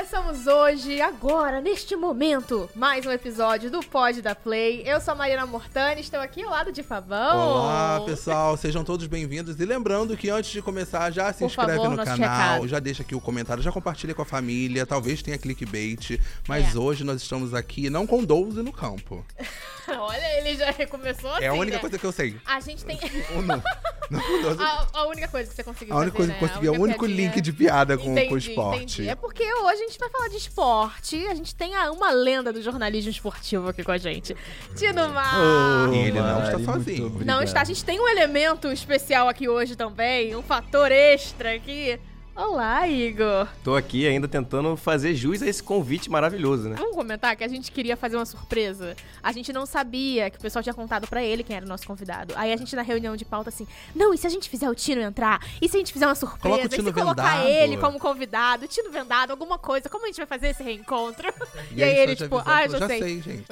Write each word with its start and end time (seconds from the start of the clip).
Começamos 0.00 0.46
hoje, 0.46 0.98
agora, 1.02 1.60
neste 1.60 1.94
momento, 1.94 2.70
mais 2.74 3.04
um 3.04 3.10
episódio 3.10 3.70
do 3.70 3.80
Pod 3.80 4.22
da 4.22 4.34
Play. 4.34 4.82
Eu 4.86 4.98
sou 4.98 5.12
a 5.12 5.14
Mariana 5.14 5.44
Mortani, 5.44 6.00
estou 6.00 6.18
aqui 6.18 6.42
ao 6.42 6.48
lado 6.48 6.72
de 6.72 6.82
Fabão. 6.82 7.36
Olá, 7.50 8.00
pessoal, 8.06 8.56
sejam 8.56 8.82
todos 8.82 9.06
bem-vindos. 9.06 9.60
E 9.60 9.64
lembrando 9.66 10.16
que 10.16 10.30
antes 10.30 10.50
de 10.52 10.62
começar, 10.62 11.10
já 11.10 11.30
se 11.34 11.40
Por 11.40 11.44
inscreve 11.48 11.76
favor, 11.76 11.90
no 11.90 11.96
canal, 12.02 12.16
recado. 12.54 12.68
já 12.68 12.78
deixa 12.78 13.02
aqui 13.02 13.14
o 13.14 13.20
comentário, 13.20 13.62
já 13.62 13.70
compartilha 13.70 14.14
com 14.14 14.22
a 14.22 14.24
família, 14.24 14.86
talvez 14.86 15.20
tenha 15.20 15.36
clickbait. 15.36 16.18
Mas 16.48 16.74
É. 16.74 16.78
hoje 16.78 17.04
nós 17.04 17.20
estamos 17.20 17.52
aqui 17.52 17.90
não 17.90 18.06
com 18.06 18.24
12 18.24 18.62
no 18.62 18.72
campo. 18.72 19.22
Olha, 19.98 20.38
ele 20.38 20.56
já 20.56 20.72
começou 20.86 21.30
assim, 21.32 21.44
é 21.44 21.48
a 21.48 21.52
única 21.54 21.76
né? 21.76 21.80
coisa 21.80 21.98
que 21.98 22.04
eu 22.04 22.12
sei. 22.12 22.36
A 22.46 22.60
gente 22.60 22.84
tem... 22.84 22.98
Ou 23.36 23.42
não. 23.42 23.62
não 24.10 24.20
com 24.20 24.42
12. 24.42 24.62
a, 24.62 24.86
a 24.94 25.06
única 25.06 25.28
coisa 25.28 25.48
que 25.50 25.54
você 25.56 25.62
conseguiu 25.62 25.94
A 25.94 25.98
única 25.98 26.16
coisa 26.16 26.32
fazer, 26.34 26.42
que 26.42 26.46
eu 26.46 26.48
né? 26.48 26.54
consegui 26.54 26.66
é 26.66 26.70
o 26.78 26.82
único 26.82 27.04
piadinha. 27.06 27.28
link 27.28 27.40
de 27.40 27.52
piada 27.52 27.96
com, 27.98 28.10
Entendi, 28.12 28.28
com 28.28 28.34
o 28.34 28.38
esporte. 28.38 28.82
entendi. 28.82 29.08
É 29.08 29.14
porque 29.14 29.42
hoje 29.44 29.82
a 29.82 29.86
gente 29.88 29.98
vai 29.98 30.08
falar 30.10 30.28
de 30.28 30.36
esporte. 30.36 31.26
A 31.26 31.34
gente 31.34 31.54
tem 31.54 31.74
a- 31.74 31.90
uma 31.90 32.10
lenda 32.10 32.52
do 32.52 32.62
jornalismo 32.62 33.10
esportivo 33.10 33.68
aqui 33.68 33.82
com 33.84 33.92
a 33.92 33.98
gente. 33.98 34.36
Tino 34.76 35.08
Mar. 35.10 35.92
E 35.92 35.96
ele 35.98 36.20
não 36.20 36.42
está 36.42 36.58
sozinho. 36.58 37.22
Não 37.24 37.42
está. 37.42 37.60
A 37.60 37.64
gente 37.64 37.84
tem 37.84 38.00
um 38.00 38.08
elemento 38.08 38.68
especial 38.72 39.28
aqui 39.28 39.48
hoje 39.48 39.76
também, 39.76 40.34
um 40.36 40.42
fator 40.42 40.90
extra 40.90 41.54
aqui. 41.54 41.98
Olá, 42.40 42.88
Igor. 42.88 43.46
Tô 43.62 43.76
aqui 43.76 44.06
ainda 44.06 44.26
tentando 44.26 44.74
fazer 44.74 45.14
jus 45.14 45.42
a 45.42 45.46
esse 45.46 45.62
convite 45.62 46.10
maravilhoso, 46.10 46.70
né? 46.70 46.76
Vamos 46.78 46.96
comentar 46.96 47.36
que 47.36 47.44
a 47.44 47.48
gente 47.48 47.70
queria 47.70 47.98
fazer 47.98 48.16
uma 48.16 48.24
surpresa. 48.24 48.96
A 49.22 49.30
gente 49.30 49.52
não 49.52 49.66
sabia 49.66 50.30
que 50.30 50.38
o 50.38 50.40
pessoal 50.40 50.62
tinha 50.62 50.72
contado 50.72 51.06
pra 51.06 51.22
ele 51.22 51.42
quem 51.42 51.54
era 51.54 51.66
o 51.66 51.68
nosso 51.68 51.86
convidado. 51.86 52.32
Aí 52.38 52.50
a 52.50 52.56
gente 52.56 52.74
na 52.74 52.80
reunião 52.80 53.14
de 53.14 53.26
pauta 53.26 53.50
assim: 53.50 53.66
"Não, 53.94 54.14
e 54.14 54.16
se 54.16 54.26
a 54.26 54.30
gente 54.30 54.48
fizer 54.48 54.70
o 54.70 54.74
Tino 54.74 55.02
entrar? 55.02 55.46
E 55.60 55.68
se 55.68 55.76
a 55.76 55.80
gente 55.80 55.92
fizer 55.92 56.06
uma 56.06 56.14
surpresa? 56.14 56.40
Coloca 56.40 56.62
o 56.62 56.66
e 56.66 56.70
se 56.70 56.76
Tino 56.76 56.94
colocar 56.94 57.42
vendado." 57.42 57.46
ele 57.46 57.76
como 57.76 57.98
convidado, 57.98 58.66
Tino 58.66 58.90
vendado, 58.90 59.32
alguma 59.32 59.58
coisa? 59.58 59.90
Como 59.90 60.04
a 60.04 60.06
gente 60.06 60.16
vai 60.16 60.26
fazer 60.26 60.48
esse 60.48 60.62
reencontro?" 60.62 61.30
E, 61.76 61.84
aí 61.84 61.94
só 61.94 62.00
ele 62.00 62.16
tipo: 62.16 62.42
"Ah, 62.46 62.64
eu 62.64 62.70
já, 62.70 62.86
sei." 62.86 63.20
gente. 63.20 63.44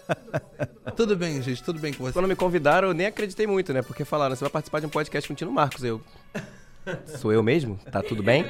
tudo 0.96 1.14
bem, 1.16 1.42
gente, 1.42 1.62
tudo 1.62 1.78
bem 1.78 1.92
com 1.92 2.02
você. 2.02 2.14
Quando 2.14 2.28
me 2.28 2.36
convidaram, 2.36 2.88
eu 2.88 2.94
nem 2.94 3.08
acreditei 3.08 3.46
muito, 3.46 3.74
né? 3.74 3.82
Porque 3.82 4.06
falaram, 4.06 4.34
você 4.34 4.40
vai 4.40 4.50
participar 4.50 4.80
de 4.80 4.86
um 4.86 4.88
podcast 4.88 5.28
com 5.28 5.34
o 5.34 5.36
Tino 5.36 5.52
Marcos. 5.52 5.84
Eu. 5.84 6.00
Sou 7.18 7.32
eu 7.32 7.42
mesmo? 7.42 7.78
Tá 7.90 8.02
tudo 8.02 8.22
bem? 8.22 8.44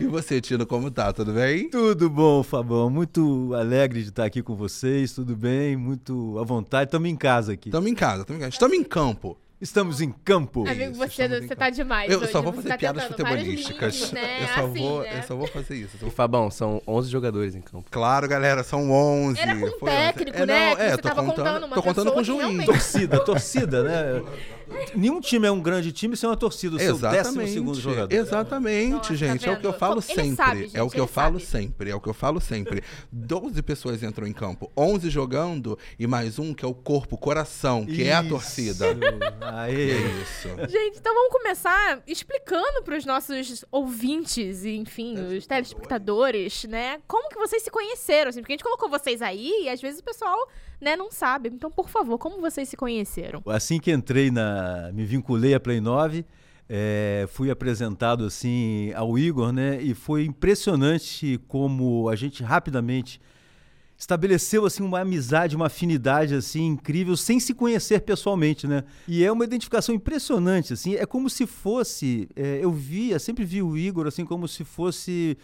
E 0.00 0.04
você, 0.06 0.40
Tino, 0.40 0.66
como 0.66 0.90
tá? 0.90 1.12
Tudo 1.12 1.32
bem? 1.32 1.70
Tudo 1.70 2.10
bom, 2.10 2.42
Fabão? 2.42 2.90
Muito 2.90 3.54
alegre 3.54 4.02
de 4.02 4.08
estar 4.08 4.24
aqui 4.24 4.42
com 4.42 4.54
vocês, 4.56 5.12
tudo 5.12 5.36
bem? 5.36 5.76
Muito 5.76 6.36
à 6.38 6.44
vontade. 6.44 6.88
Estamos 6.88 7.08
em 7.08 7.16
casa 7.16 7.52
aqui. 7.52 7.68
Estamos 7.68 7.90
em 7.90 7.94
casa, 7.94 8.22
estamos 8.22 8.38
em 8.38 8.44
casa. 8.44 8.52
Estamos 8.54 8.76
em 8.76 8.84
campo. 8.84 9.38
Estamos 9.60 10.00
em 10.00 10.12
campo. 10.12 10.68
Amigo, 10.68 10.82
Isso, 10.92 10.94
você, 11.00 11.22
estamos 11.22 11.42
em 11.44 11.48
você 11.48 11.56
tá 11.56 11.68
demais. 11.70 12.10
Eu 12.12 12.20
hoje. 12.20 12.30
só 12.30 12.40
vou 12.40 12.52
Você 12.52 12.56
fazer 12.58 12.68
tá 12.68 12.78
piadas 12.78 13.02
tentando 13.08 13.26
vários 13.28 13.44
futebolísticas. 13.64 14.12
né? 14.12 14.42
Eu, 14.42 14.46
só 14.46 14.66
Assim, 14.66 14.78
vou, 14.82 15.00
né? 15.02 15.18
eu 15.18 15.22
só 15.24 15.36
vou 15.36 15.46
fazer 15.48 15.74
isso. 15.76 15.84
eu 15.84 15.90
só 15.90 15.96
E 15.96 16.00
vou- 16.00 16.10
Fabão, 16.10 16.50
são 16.50 16.80
11 16.86 17.10
jogadores 17.10 17.54
em 17.56 17.60
campo. 17.60 17.86
Claro, 17.90 18.28
galera, 18.28 18.62
são 18.62 18.88
11. 18.92 19.40
Era 19.40 19.56
com 19.58 19.78
Foi 19.80 19.90
técnico, 19.90 20.38
é, 20.38 20.46
né? 20.46 20.70
Não, 20.70 20.76
Que 20.76 20.82
é, 20.82 20.90
você 20.90 20.96
tô 20.98 21.08
tava 21.08 21.22
contando, 21.24 21.44
contando 21.44 21.66
uma 21.66 21.74
tô 21.74 21.82
contando 21.82 22.04
pessoa 22.04 22.14
com 22.14 22.20
o 22.20 22.22
que 22.22 22.26
juiz. 22.26 22.40
realmente- 22.40 22.66
Torcida, 22.66 23.24
torcida, 23.24 23.82
né? 23.82 24.22
Nenhum 24.94 25.20
time 25.20 25.46
é 25.46 25.50
um 25.50 25.60
grande 25.60 25.92
time 25.92 26.16
sem 26.16 26.28
uma 26.28 26.36
torcida. 26.36 26.76
O 26.76 26.78
seu 26.78 26.98
décimo 26.98 27.14
Exatamente. 27.16 27.52
segundo 27.52 27.80
jogador. 27.80 28.14
Exatamente, 28.14 28.90
Nossa, 28.92 29.08
tá 29.08 29.14
gente. 29.14 29.48
é 29.48 29.52
o 29.52 29.60
que 29.60 29.66
eu 29.66 29.72
falo 29.72 29.98
Ele 30.00 30.14
sempre. 30.14 30.36
sabe, 30.36 30.58
é 30.58 30.62
o 30.82 30.84
gente, 30.84 30.92
que 30.94 31.00
eu 31.00 31.04
ele 31.04 31.12
falo 31.12 31.40
sabe. 31.40 31.50
sempre. 31.50 31.90
É 31.90 31.94
o 31.94 32.00
que 32.00 32.08
eu 32.08 32.14
falo 32.14 32.40
sempre. 32.40 32.82
12 33.12 33.62
pessoas 33.62 34.02
entram 34.02 34.26
em 34.26 34.32
campo, 34.32 34.70
11 34.76 35.10
jogando 35.10 35.78
e 35.98 36.06
mais 36.06 36.38
um 36.38 36.52
que 36.54 36.64
é 36.64 36.68
o 36.68 36.74
corpo, 36.74 37.14
o 37.16 37.18
coração, 37.18 37.84
que 37.86 38.02
é 38.04 38.12
a 38.14 38.20
Isso. 38.20 38.30
torcida. 38.30 38.86
Aê. 39.40 39.90
É 39.92 40.22
isso. 40.22 40.48
Gente, 40.68 40.98
então 40.98 41.14
vamos 41.14 41.32
começar 41.32 42.02
explicando 42.06 42.82
para 42.82 42.96
os 42.96 43.04
nossos 43.04 43.64
ouvintes 43.70 44.64
e, 44.64 44.76
enfim, 44.76 45.14
os 45.36 45.46
telespectadores, 45.46 46.64
né? 46.64 46.98
Como 47.06 47.28
que 47.28 47.36
vocês 47.38 47.62
se 47.62 47.70
conheceram, 47.70 48.28
assim? 48.30 48.40
Porque 48.40 48.52
a 48.52 48.56
gente 48.56 48.64
colocou 48.64 48.88
vocês 48.88 49.22
aí 49.22 49.64
e 49.64 49.68
às 49.68 49.80
vezes 49.80 50.00
o 50.00 50.04
pessoal, 50.04 50.48
né, 50.80 50.96
não 50.96 51.10
sabe. 51.10 51.48
Então, 51.48 51.70
por 51.70 51.88
favor, 51.88 52.18
como 52.18 52.40
vocês 52.40 52.68
se 52.68 52.76
conheceram? 52.76 53.42
Assim 53.46 53.78
que 53.78 53.90
entrei 53.90 54.30
na. 54.30 54.90
me 54.92 55.04
vinculei 55.04 55.54
à 55.54 55.60
Play 55.60 55.80
9, 55.80 56.24
é, 56.68 57.26
fui 57.32 57.50
apresentado 57.50 58.24
assim 58.24 58.92
ao 58.94 59.18
Igor, 59.18 59.52
né? 59.52 59.80
E 59.82 59.94
foi 59.94 60.24
impressionante 60.24 61.40
como 61.48 62.08
a 62.08 62.16
gente 62.16 62.42
rapidamente 62.42 63.20
estabeleceu 63.96 64.64
assim 64.64 64.82
uma 64.82 65.00
amizade, 65.00 65.56
uma 65.56 65.66
afinidade 65.66 66.32
assim 66.32 66.66
incrível 66.66 67.16
sem 67.16 67.40
se 67.40 67.52
conhecer 67.52 68.02
pessoalmente, 68.02 68.66
né? 68.66 68.84
E 69.08 69.24
é 69.24 69.32
uma 69.32 69.44
identificação 69.44 69.92
impressionante, 69.92 70.72
assim, 70.72 70.94
é 70.94 71.04
como 71.04 71.28
se 71.28 71.46
fosse, 71.46 72.28
é, 72.36 72.60
eu 72.62 72.70
via, 72.70 73.18
sempre 73.18 73.44
vi 73.44 73.60
o 73.60 73.76
Igor 73.76 74.06
assim 74.06 74.24
como 74.24 74.46
se 74.46 74.62
fosse 74.62 75.36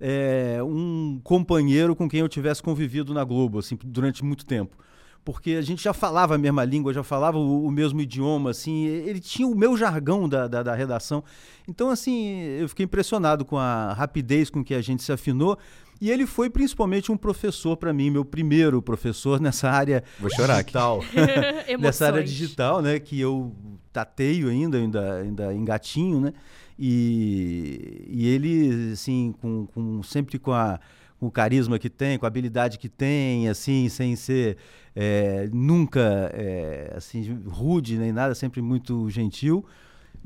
é, 0.00 0.58
um 0.62 1.20
companheiro 1.22 1.94
com 1.94 2.08
quem 2.08 2.20
eu 2.20 2.28
tivesse 2.28 2.62
convivido 2.62 3.14
na 3.14 3.24
Globo, 3.24 3.58
assim, 3.58 3.78
durante 3.84 4.24
muito 4.24 4.44
tempo. 4.44 4.76
Porque 5.24 5.52
a 5.52 5.62
gente 5.62 5.82
já 5.82 5.92
falava 5.92 6.36
a 6.36 6.38
mesma 6.38 6.64
língua, 6.64 6.92
já 6.92 7.02
falava 7.02 7.36
o, 7.36 7.66
o 7.66 7.70
mesmo 7.70 8.00
idioma, 8.00 8.50
assim, 8.50 8.84
ele 8.84 9.18
tinha 9.18 9.48
o 9.48 9.56
meu 9.56 9.76
jargão 9.76 10.28
da, 10.28 10.46
da, 10.46 10.62
da 10.62 10.74
redação. 10.74 11.24
Então, 11.66 11.90
assim, 11.90 12.42
eu 12.60 12.68
fiquei 12.68 12.84
impressionado 12.84 13.44
com 13.44 13.58
a 13.58 13.92
rapidez 13.92 14.48
com 14.48 14.62
que 14.62 14.72
a 14.72 14.80
gente 14.80 15.02
se 15.02 15.10
afinou. 15.10 15.58
E 16.00 16.10
ele 16.10 16.26
foi 16.26 16.50
principalmente 16.50 17.10
um 17.10 17.16
professor 17.16 17.76
para 17.76 17.92
mim, 17.92 18.10
meu 18.10 18.24
primeiro 18.24 18.80
professor 18.82 19.40
nessa 19.40 19.70
área 19.70 20.04
Vou 20.20 20.30
chorar 20.30 20.62
digital. 20.62 21.00
Nessa 21.80 22.06
área 22.06 22.22
digital, 22.22 22.82
né? 22.82 23.00
Que 23.00 23.18
eu 23.18 23.52
tateio 23.92 24.48
ainda, 24.48 24.76
ainda, 24.76 25.14
ainda 25.14 25.54
engatinho, 25.54 26.20
né? 26.20 26.34
E, 26.78 28.04
e 28.08 28.26
ele, 28.28 28.92
assim, 28.92 29.34
com, 29.40 29.66
com- 29.66 30.02
sempre 30.02 30.38
com, 30.38 30.52
a, 30.52 30.78
com 31.18 31.26
o 31.26 31.30
carisma 31.30 31.78
que 31.78 31.88
tem, 31.88 32.18
com 32.18 32.26
a 32.26 32.28
habilidade 32.28 32.78
que 32.78 32.88
tem, 32.88 33.48
assim, 33.48 33.88
sem 33.88 34.14
ser 34.16 34.56
é, 34.94 35.48
nunca, 35.52 36.00
é, 36.34 36.92
assim, 36.96 37.40
rude 37.46 37.98
nem 37.98 38.12
nada, 38.12 38.34
sempre 38.34 38.60
muito 38.62 39.08
gentil, 39.10 39.64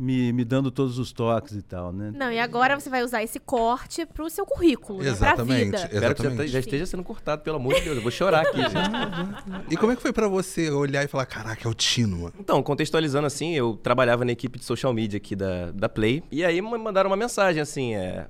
me, 0.01 0.33
me 0.33 0.45
dando 0.45 0.71
todos 0.71 0.99
os 0.99 1.13
toques 1.13 1.53
e 1.55 1.63
tal, 1.63 1.93
né? 1.93 2.11
Não, 2.15 2.33
e 2.33 2.39
agora 2.39 2.79
você 2.79 2.89
vai 2.89 3.05
usar 3.05 3.23
esse 3.23 3.39
corte 3.39 4.07
pro 4.07 4.31
seu 4.31 4.47
currículo, 4.47 5.03
né? 5.03 5.11
Exatamente. 5.11 5.71
Pra 5.71 5.81
vida. 5.81 5.95
Espero 5.95 6.15
que 6.15 6.23
já, 6.23 6.47
já 6.47 6.59
esteja 6.59 6.87
sendo 6.87 7.05
cortado, 7.05 7.43
pelo 7.43 7.57
amor 7.57 7.75
de 7.75 7.83
Deus. 7.83 7.97
Eu 7.97 8.03
vou 8.03 8.11
chorar 8.11 8.41
aqui, 8.41 8.57
gente. 8.57 9.71
E 9.71 9.77
como 9.77 9.93
é 9.93 9.97
que 9.97 10.01
foi 10.01 10.13
pra 10.13 10.27
você 10.27 10.71
olhar 10.71 11.05
e 11.05 11.09
falar, 11.09 11.27
caraca, 11.27 11.69
é 11.69 11.71
o 11.71 11.75
Tino? 11.75 12.33
Então, 12.39 12.63
contextualizando 12.63 13.27
assim, 13.27 13.55
eu 13.55 13.77
trabalhava 13.77 14.25
na 14.25 14.33
equipe 14.33 14.59
de 14.59 14.65
social 14.65 14.93
media 14.95 15.19
aqui 15.19 15.37
da, 15.37 15.71
da 15.71 15.89
Play. 15.89 16.23
E 16.31 16.43
aí 16.43 16.63
me 16.63 16.79
mandaram 16.79 17.11
uma 17.11 17.17
mensagem 17.17 17.61
assim: 17.61 17.95
é. 17.95 18.27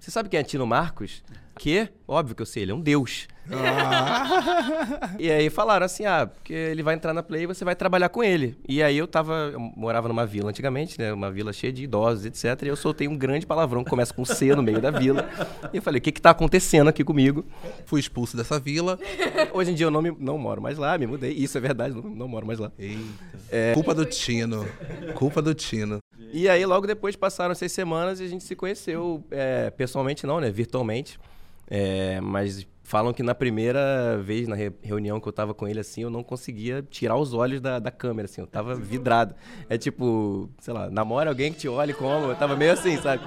Você 0.00 0.10
sabe 0.10 0.28
quem 0.28 0.40
é 0.40 0.42
Tino 0.42 0.66
Marcos? 0.66 1.22
Que? 1.58 1.88
Óbvio 2.06 2.36
que 2.36 2.42
eu 2.42 2.46
sei, 2.46 2.62
ele 2.62 2.72
é 2.72 2.74
um 2.74 2.80
deus. 2.80 3.26
E 5.18 5.30
aí 5.30 5.48
falaram 5.48 5.86
assim: 5.86 6.04
ah, 6.04 6.26
porque 6.26 6.52
ele 6.52 6.82
vai 6.82 6.94
entrar 6.94 7.14
na 7.14 7.22
Play 7.22 7.44
e 7.44 7.46
você 7.46 7.64
vai 7.64 7.74
trabalhar 7.74 8.08
com 8.08 8.22
ele. 8.22 8.56
E 8.68 8.82
aí 8.82 8.98
eu 8.98 9.06
tava. 9.06 9.50
Eu 9.52 9.60
morava 9.60 10.08
numa 10.08 10.26
vila 10.26 10.50
antigamente, 10.50 10.98
né? 10.98 11.12
Uma 11.12 11.30
vila 11.30 11.52
cheia 11.52 11.72
de 11.72 11.84
idosos, 11.84 12.26
etc. 12.26 12.62
E 12.64 12.68
eu 12.68 12.76
soltei 12.76 13.08
um 13.08 13.16
grande 13.16 13.46
palavrão 13.46 13.84
que 13.84 13.90
começa 13.90 14.12
com 14.12 14.24
C 14.24 14.54
no 14.54 14.62
meio 14.62 14.80
da 14.80 14.90
vila. 14.90 15.28
E 15.72 15.76
eu 15.76 15.82
falei: 15.82 15.98
o 15.98 16.02
que 16.02 16.12
que 16.12 16.20
tá 16.20 16.30
acontecendo 16.30 16.88
aqui 16.88 17.04
comigo? 17.04 17.44
Fui 17.86 18.00
expulso 18.00 18.36
dessa 18.36 18.58
vila. 18.58 18.98
Hoje 19.52 19.70
em 19.70 19.74
dia 19.74 19.86
eu 19.86 19.90
não, 19.90 20.02
me, 20.02 20.14
não 20.18 20.36
moro 20.36 20.60
mais 20.60 20.76
lá, 20.76 20.98
me 20.98 21.06
mudei. 21.06 21.32
Isso 21.32 21.56
é 21.56 21.60
verdade, 21.60 21.94
não, 21.94 22.02
não 22.02 22.28
moro 22.28 22.46
mais 22.46 22.58
lá. 22.58 22.70
Eita. 22.78 23.74
Culpa 23.74 23.94
do 23.94 24.04
Tino. 24.04 24.66
Culpa 25.14 25.40
do 25.40 25.54
Tino. 25.54 25.98
E 26.32 26.48
aí, 26.48 26.66
logo 26.66 26.86
depois, 26.86 27.14
passaram 27.16 27.54
seis 27.54 27.72
semanas 27.72 28.20
e 28.20 28.24
a 28.24 28.28
gente 28.28 28.44
se 28.44 28.54
conheceu 28.56 29.24
é, 29.30 29.70
pessoalmente, 29.70 30.26
não, 30.26 30.40
né? 30.40 30.50
Virtualmente. 30.50 31.18
É, 31.68 32.20
mas 32.20 32.66
falam 32.84 33.12
que 33.12 33.20
na 33.20 33.34
primeira 33.34 34.16
vez, 34.22 34.46
na 34.46 34.54
re- 34.54 34.72
reunião 34.80 35.18
que 35.18 35.26
eu 35.26 35.32
tava 35.32 35.52
com 35.52 35.66
ele, 35.66 35.80
assim, 35.80 36.02
eu 36.02 36.10
não 36.10 36.22
conseguia 36.22 36.86
tirar 36.88 37.16
os 37.16 37.34
olhos 37.34 37.60
da, 37.60 37.80
da 37.80 37.90
câmera, 37.90 38.26
assim, 38.26 38.40
eu 38.40 38.46
tava 38.46 38.76
vidrado. 38.76 39.34
É 39.68 39.76
tipo, 39.76 40.48
sei 40.60 40.72
lá, 40.72 40.88
namora 40.88 41.28
alguém 41.28 41.52
que 41.52 41.58
te 41.58 41.68
olhe 41.68 41.92
como, 41.92 42.26
eu 42.30 42.36
tava 42.36 42.54
meio 42.54 42.72
assim, 42.72 42.96
sabe? 42.98 43.24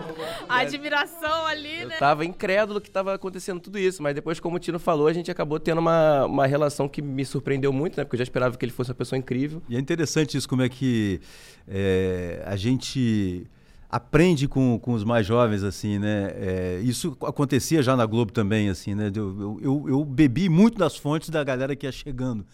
A 0.47 0.59
admiração 0.59 1.45
ali, 1.45 1.81
Eu 1.81 1.89
né? 1.89 1.97
tava 1.99 2.23
incrédulo 2.23 2.79
que 2.79 2.89
tava 2.89 3.13
acontecendo 3.13 3.59
tudo 3.59 3.77
isso, 3.77 4.01
mas 4.01 4.15
depois, 4.15 4.39
como 4.39 4.55
o 4.55 4.59
Tino 4.59 4.79
falou, 4.79 5.07
a 5.07 5.13
gente 5.13 5.29
acabou 5.29 5.59
tendo 5.59 5.79
uma, 5.79 6.25
uma 6.25 6.47
relação 6.47 6.87
que 6.87 7.01
me 7.01 7.25
surpreendeu 7.25 7.73
muito, 7.73 7.97
né? 7.97 8.05
Porque 8.05 8.15
eu 8.15 8.19
já 8.19 8.23
esperava 8.23 8.55
que 8.57 8.63
ele 8.63 8.71
fosse 8.71 8.91
uma 8.91 8.95
pessoa 8.95 9.19
incrível. 9.19 9.61
E 9.67 9.75
é 9.75 9.79
interessante 9.79 10.37
isso, 10.37 10.47
como 10.47 10.61
é 10.61 10.69
que 10.69 11.19
é, 11.67 12.41
a 12.45 12.55
gente 12.55 13.45
aprende 13.89 14.47
com, 14.47 14.77
com 14.79 14.93
os 14.93 15.03
mais 15.03 15.25
jovens, 15.25 15.63
assim, 15.63 15.97
né? 15.97 16.31
É, 16.35 16.79
isso 16.83 17.17
acontecia 17.21 17.81
já 17.81 17.95
na 17.95 18.05
Globo 18.05 18.31
também, 18.31 18.69
assim, 18.69 18.93
né? 18.93 19.11
Eu, 19.15 19.59
eu, 19.61 19.85
eu- 19.89 20.05
bebi 20.05 20.47
muito 20.47 20.77
das 20.77 20.95
fontes 20.95 21.29
da 21.29 21.43
galera 21.43 21.75
que 21.75 21.85
ia 21.85 21.91
chegando. 21.91 22.45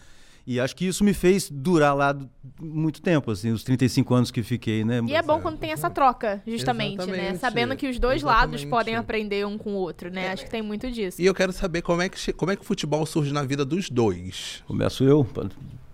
E 0.48 0.60
acho 0.60 0.76
que 0.76 0.86
isso 0.86 1.04
me 1.04 1.12
fez 1.12 1.50
durar 1.50 1.96
lá 1.96 2.16
muito 2.62 3.02
tempo, 3.02 3.32
assim, 3.32 3.50
os 3.52 3.64
35 3.64 4.14
anos 4.14 4.30
que 4.30 4.44
fiquei, 4.44 4.86
né? 4.86 5.02
E 5.08 5.16
é 5.16 5.22
bom 5.24 5.42
quando 5.42 5.58
tem 5.58 5.72
essa 5.72 5.90
troca, 5.90 6.40
justamente, 6.46 6.98
né? 6.98 7.04
Exatamente. 7.32 7.40
Sabendo 7.40 7.76
que 7.76 7.90
os 7.90 7.98
dois 7.98 8.22
lados 8.22 8.62
Exatamente. 8.62 8.70
podem 8.70 8.96
aprender 8.96 9.46
um 9.48 9.58
com 9.58 9.72
o 9.72 9.78
outro, 9.78 10.12
né? 10.12 10.30
Acho 10.32 10.44
que 10.46 10.52
tem 10.52 10.62
muito 10.62 10.90
disso. 10.92 11.20
E 11.20 11.26
eu 11.26 11.34
quero 11.34 11.52
saber 11.52 11.82
como 11.82 12.02
é 12.04 12.10
que, 12.10 12.32
como 12.34 12.52
é 12.52 12.56
que 12.56 12.62
o 12.62 12.66
futebol 12.66 13.04
surge 13.08 13.34
na 13.34 13.42
vida 13.42 13.66
dos 13.66 13.90
dois. 13.90 14.64
Começo 14.68 15.04
eu. 15.04 15.28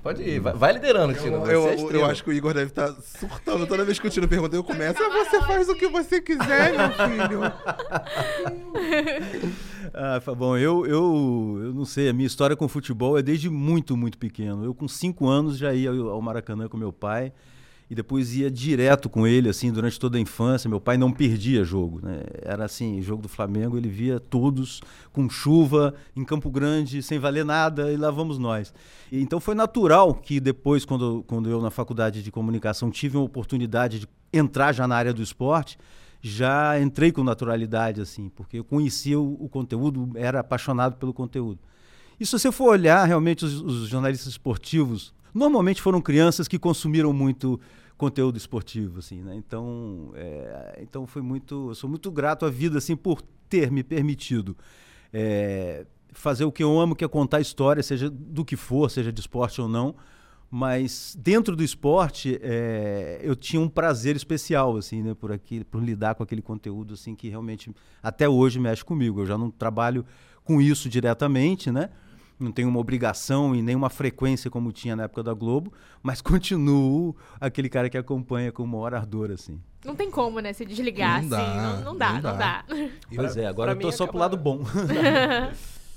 Pode 0.01 0.24
ir, 0.24 0.39
vai, 0.39 0.53
vai 0.53 0.74
liderando, 0.74 1.13
Tino. 1.13 1.45
Eu, 1.45 1.68
é 1.69 1.75
eu, 1.75 1.92
eu 1.92 2.06
acho 2.06 2.24
que 2.24 2.30
o 2.30 2.33
Igor 2.33 2.53
deve 2.53 2.71
estar 2.71 2.92
surtando 3.01 3.68
toda 3.68 3.86
vez 3.86 4.00
que 4.00 4.07
o 4.07 4.09
Tino 4.09 4.27
pergunta. 4.27 4.56
Eu 4.56 4.63
começo, 4.63 5.01
"Ah, 5.01 5.09
você 5.09 5.39
faz 5.42 5.69
o 5.69 5.75
que 5.75 5.88
você 5.88 6.19
quiser, 6.21 6.74
meu 6.74 6.89
filho. 6.92 7.42
Ah, 9.94 10.21
Fabão, 10.21 10.57
eu, 10.57 10.86
eu, 10.86 11.59
eu 11.65 11.74
não 11.74 11.83
sei, 11.83 12.07
a 12.07 12.13
minha 12.13 12.25
história 12.25 12.56
com 12.56 12.65
futebol 12.68 13.18
é 13.18 13.21
desde 13.21 13.50
muito, 13.50 13.98
muito 13.98 14.18
pequeno. 14.18 14.63
Eu, 14.63 14.74
com 14.74 14.88
cinco 14.88 15.27
anos, 15.27 15.57
já 15.57 15.74
ia 15.74 15.89
ao 15.89 16.21
Maracanã 16.21 16.69
com 16.69 16.77
meu 16.77 16.94
pai 16.94 17.33
e 17.91 17.93
depois 17.93 18.33
ia 18.33 18.49
direto 18.49 19.09
com 19.09 19.27
ele, 19.27 19.49
assim, 19.49 19.69
durante 19.69 19.99
toda 19.99 20.17
a 20.17 20.21
infância. 20.21 20.69
Meu 20.69 20.79
pai 20.79 20.97
não 20.97 21.11
perdia 21.11 21.61
jogo, 21.61 21.99
né? 22.01 22.21
Era 22.41 22.63
assim, 22.63 23.01
jogo 23.01 23.21
do 23.21 23.27
Flamengo, 23.27 23.75
ele 23.75 23.89
via 23.89 24.17
todos 24.17 24.79
com 25.11 25.29
chuva, 25.29 25.93
em 26.15 26.23
Campo 26.23 26.49
Grande, 26.49 27.03
sem 27.03 27.19
valer 27.19 27.43
nada, 27.43 27.91
e 27.91 27.97
lá 27.97 28.09
vamos 28.09 28.38
nós. 28.38 28.73
E, 29.11 29.21
então 29.21 29.41
foi 29.41 29.55
natural 29.55 30.13
que 30.13 30.39
depois, 30.39 30.85
quando, 30.85 31.21
quando 31.27 31.49
eu, 31.49 31.59
na 31.59 31.69
faculdade 31.69 32.23
de 32.23 32.31
comunicação, 32.31 32.89
tive 32.89 33.17
uma 33.17 33.25
oportunidade 33.25 33.99
de 33.99 34.07
entrar 34.31 34.71
já 34.71 34.88
na 34.88 34.95
área 34.95 35.13
do 35.13 35.21
esporte, 35.21 35.77
já 36.21 36.79
entrei 36.79 37.11
com 37.11 37.25
naturalidade, 37.25 37.99
assim, 37.99 38.29
porque 38.29 38.59
eu 38.59 38.63
conhecia 38.63 39.19
o, 39.19 39.33
o 39.38 39.49
conteúdo, 39.49 40.11
era 40.15 40.39
apaixonado 40.39 40.95
pelo 40.95 41.13
conteúdo. 41.13 41.59
E 42.17 42.25
se 42.25 42.31
você 42.31 42.53
for 42.53 42.69
olhar, 42.69 43.03
realmente, 43.03 43.43
os, 43.43 43.59
os 43.59 43.89
jornalistas 43.89 44.29
esportivos, 44.29 45.13
normalmente 45.33 45.81
foram 45.81 46.01
crianças 46.01 46.48
que 46.48 46.60
consumiram 46.60 47.13
muito 47.13 47.60
conteúdo 47.98 48.38
esportivo, 48.38 49.00
assim, 49.00 49.22
né? 49.22 49.36
Então, 49.36 50.12
é, 50.16 50.80
então 50.81 51.06
foi 51.06 51.22
muito, 51.22 51.69
eu 51.69 51.75
sou 51.75 51.89
muito 51.89 52.10
grato 52.10 52.45
à 52.45 52.50
vida, 52.50 52.80
assim, 52.80 52.95
por 52.95 53.22
ter 53.48 53.69
me 53.69 53.83
permitido 53.83 54.57
é, 55.13 55.86
fazer 56.12 56.45
o 56.45 56.51
que 56.51 56.63
eu 56.63 56.80
amo, 56.80 56.95
que 56.95 57.04
é 57.04 57.07
contar 57.07 57.39
história, 57.42 57.83
seja 57.83 58.10
do 58.10 58.44
que 58.44 58.56
for, 58.56 58.89
seja 58.89 59.12
de 59.12 59.19
esporte 59.19 59.62
ou 59.62 59.68
não, 59.68 59.95
mas 60.50 61.18
dentro 61.18 61.56
do 61.56 61.63
esporte 61.63 62.38
é, 62.42 63.19
eu 63.24 63.36
tinha 63.36 63.62
um 63.62 63.69
prazer 63.69 64.18
especial 64.18 64.75
assim 64.75 65.01
né 65.01 65.13
por 65.13 65.31
aqui 65.31 65.63
por 65.63 65.81
lidar 65.81 66.13
com 66.13 66.24
aquele 66.24 66.42
conteúdo 66.42 66.94
assim 66.95 67.16
que 67.16 67.30
realmente 67.30 67.74
até 68.04 68.27
hoje 68.27 68.60
mexe 68.60 68.84
comigo. 68.84 69.22
Eu 69.22 69.25
já 69.25 69.38
não 69.38 69.50
trabalho 69.50 70.06
com 70.44 70.62
isso 70.62 70.89
diretamente 70.89 71.72
né 71.72 71.89
não 72.41 72.51
tenho 72.51 72.67
uma 72.67 72.79
obrigação 72.79 73.55
e 73.55 73.61
nem 73.61 73.75
uma 73.75 73.89
frequência 73.89 74.49
como 74.49 74.71
tinha 74.71 74.95
na 74.95 75.03
época 75.03 75.23
da 75.23 75.33
Globo 75.33 75.71
mas 76.01 76.19
continuo 76.23 77.15
aquele 77.39 77.69
cara 77.69 77.89
que 77.89 77.97
acompanha 77.97 78.51
com 78.51 78.63
o 78.63 78.67
maior 78.67 78.93
ardor 78.95 79.31
assim 79.31 79.59
Não 79.85 79.95
tem 79.95 80.09
como, 80.11 80.39
né, 80.39 80.51
se 80.53 80.65
desligar, 80.65 81.23
Não 81.23 81.38
assim. 81.38 81.45
dá, 81.55 81.55
não, 81.75 81.81
não 81.83 81.97
dá, 81.97 82.07
não 82.13 82.15
não 82.15 82.38
dá. 82.38 82.63
dá. 82.67 82.75
pois 83.15 83.38
é 83.38 83.45
agora 83.45 83.71
eu 83.73 83.79
tô 83.79 83.91
só 83.91 84.05
pro 84.07 84.17
acaba- 84.17 84.19
lado 84.19 84.38
bom 84.38 84.61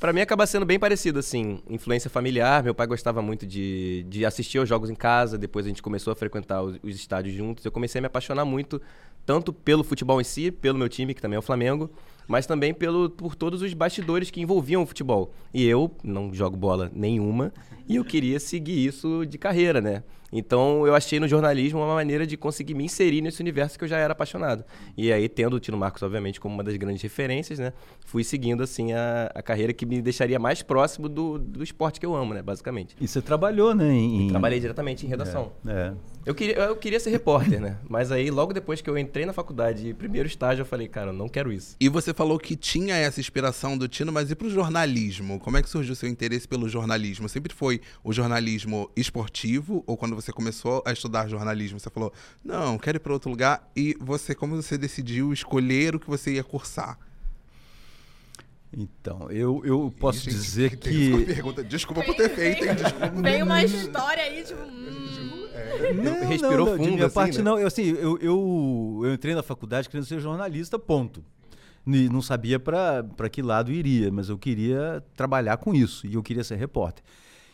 Pra 0.01 0.13
mim 0.13 0.21
acaba 0.21 0.47
sendo 0.47 0.67
bem 0.67 0.79
parecido, 0.79 1.19
assim, 1.19 1.63
influência 1.71 2.11
familiar. 2.11 2.63
Meu 2.63 2.75
pai 2.75 2.87
gostava 2.87 3.23
muito 3.23 3.47
de, 3.47 4.05
de 4.07 4.27
assistir 4.27 4.59
aos 4.59 4.69
jogos 4.69 4.91
em 4.91 4.95
casa, 4.95 5.39
depois 5.39 5.65
a 5.65 5.69
gente 5.69 5.81
começou 5.81 6.13
a 6.13 6.17
frequentar 6.17 6.63
os, 6.63 6.77
os 6.83 6.95
estádios 6.95 7.35
juntos. 7.35 7.65
Eu 7.65 7.73
comecei 7.73 8.01
a 8.01 8.03
me 8.03 8.07
apaixonar 8.09 8.45
muito, 8.45 8.83
tanto 9.25 9.51
pelo 9.51 9.83
futebol 9.83 10.21
em 10.21 10.25
si, 10.25 10.51
pelo 10.51 10.77
meu 10.79 10.91
time, 10.91 11.15
que 11.15 11.23
também 11.23 11.37
é 11.37 11.39
o 11.39 11.43
Flamengo, 11.43 11.89
mas 12.27 12.47
também 12.47 12.73
pelo, 12.73 13.11
por 13.11 13.35
todos 13.35 13.63
os 13.63 13.73
bastidores 13.75 14.31
que 14.31 14.41
envolviam 14.41 14.83
o 14.83 14.87
futebol. 14.87 15.33
E 15.53 15.65
eu 15.65 15.91
não 16.03 16.33
jogo 16.33 16.57
bola 16.57 16.91
nenhuma, 16.95 17.53
e 17.89 17.97
eu 17.97 18.05
queria 18.05 18.41
seguir 18.41 18.87
isso 18.87 19.25
de 19.27 19.39
carreira, 19.39 19.81
né? 19.81 20.03
Então 20.35 20.85
eu 20.85 20.95
achei 20.97 21.21
no 21.21 21.29
jornalismo 21.29 21.79
uma 21.79 21.95
maneira 21.95 22.27
de 22.27 22.37
conseguir 22.37 22.75
me 22.75 22.85
inserir 22.85 23.21
nesse 23.21 23.41
universo 23.41 23.79
que 23.79 23.85
eu 23.85 23.89
já 23.89 23.97
era 23.97 24.13
apaixonado. 24.13 24.65
E 24.97 25.13
aí, 25.13 25.29
tendo 25.29 25.55
o 25.55 25.61
Tino 25.61 25.79
Marcos, 25.79 26.03
obviamente, 26.03 26.41
como 26.41 26.55
uma 26.55 26.65
das 26.65 26.77
grandes 26.77 27.01
referências, 27.01 27.61
né? 27.61 27.73
Fui 28.05 28.25
seguindo, 28.25 28.63
assim, 28.65 28.93
a, 28.93 29.31
a 29.33 29.43
carreira 29.43 29.73
que 29.73 29.87
me 29.87 30.03
deixaria 30.03 30.39
mais 30.39 30.61
próximo 30.61 31.09
do, 31.09 31.39
do 31.39 31.63
esporte 31.63 32.01
que 32.01 32.05
eu 32.05 32.17
amo, 32.17 32.35
né? 32.35 32.43
Basicamente. 32.43 32.97
e 33.01 33.07
você 33.07 33.23
trabalhou 33.23 33.75
né 33.75 33.95
em, 33.95 34.29
Trabalhei 34.29 34.59
diretamente 34.59 35.07
em 35.07 35.09
redação. 35.09 35.53
é. 35.67 35.93
Eu, 36.27 36.35
queria, 36.35 36.55
eu 36.55 36.77
queria 36.77 36.99
ser 36.99 37.11
repórter, 37.11 37.61
né? 37.61 37.77
Mas 37.87 38.11
aí, 38.11 38.31
logo 38.31 38.55
depois 38.55 38.81
que 38.81 38.89
eu 38.89 38.97
entrei 38.97 39.27
na 39.27 39.35
faculdade, 39.35 39.93
primeiro 39.93 40.27
estágio, 40.27 40.63
eu 40.63 40.67
falei, 40.67 40.89
cara, 40.89 41.11
eu 41.11 41.13
não 41.13 41.29
quero 41.29 41.53
isso. 41.53 41.77
E 41.79 41.87
você 41.87 42.15
falou 42.15 42.39
que 42.39 42.57
tinha 42.57 42.97
essa 42.97 43.21
inspiração 43.21 43.77
do 43.77 43.87
Tino, 43.87 44.11
mas 44.11 44.31
e 44.31 44.35
pro 44.35 44.49
jornalismo? 44.49 45.39
Como 45.39 45.59
é 45.59 45.63
que 45.63 45.69
surgiu 45.69 45.93
o 45.93 45.97
seu 45.97 46.09
interesse 46.09 46.49
pelo 46.49 46.67
jornalismo? 46.67 47.29
Sempre 47.29 47.55
foi 47.55 47.79
o 48.03 48.11
jornalismo 48.11 48.91
esportivo? 48.97 49.85
Ou 49.87 49.99
quando 49.99 50.15
você 50.15 50.24
começou 50.33 50.83
a 50.85 50.93
estudar 50.93 51.29
jornalismo, 51.29 51.79
você 51.79 51.91
falou, 51.91 52.13
não, 52.45 52.79
quero 52.79 52.97
ir 52.97 53.01
para 53.01 53.13
outro 53.13 53.31
lugar? 53.31 53.71
E 53.77 53.97
você, 54.01 54.35
como 54.35 54.57
você 54.57 54.77
decidiu 54.77 55.33
escolher 55.33 55.95
o 55.95 56.01
que 56.01 56.09
você 56.09 56.35
ia 56.35 56.45
cursar? 56.45 56.99
então 58.77 59.31
eu, 59.31 59.63
eu 59.65 59.95
posso 60.01 60.19
gente, 60.19 60.31
dizer 60.31 60.77
tem 60.77 61.13
uma 61.13 61.19
que 61.19 61.27
pergunta. 61.27 61.63
Desculpa 61.65 62.03
por 62.03 62.15
ter 62.15 62.29
feito, 62.31 62.65
hein? 62.65 62.75
Desculpa. 62.75 63.23
Veio 63.23 63.45
uma 63.45 63.63
história 63.63 64.23
aí, 64.23 64.43
tipo. 64.43 64.61
hum, 64.61 65.49
Não, 66.03 66.29
respirou 66.29 66.67
não, 66.67 66.77
fundo, 66.77 66.93
minha 66.93 67.07
assim, 67.07 67.15
parte 67.15 67.39
né? 67.39 67.45
não. 67.45 67.59
Eu, 67.59 67.67
assim, 67.69 67.85
eu, 67.91 68.19
eu, 68.19 69.01
eu 69.05 69.15
entrei 69.15 69.35
na 69.35 69.43
faculdade 69.43 69.89
querendo 69.89 70.07
ser 70.07 70.19
jornalista, 70.21 70.79
ponto. 70.79 71.25
E 71.87 72.09
não 72.09 72.23
sabia 72.23 72.59
para 72.59 73.29
que 73.31 73.43
lado 73.43 73.71
iria, 73.71 74.11
mas 74.11 74.29
eu 74.29 74.39
queria 74.39 75.05
trabalhar 75.15 75.59
com 75.59 75.75
isso 75.75 76.07
e 76.07 76.15
eu 76.15 76.23
queria 76.23 76.43
ser 76.43 76.57
repórter. 76.57 77.05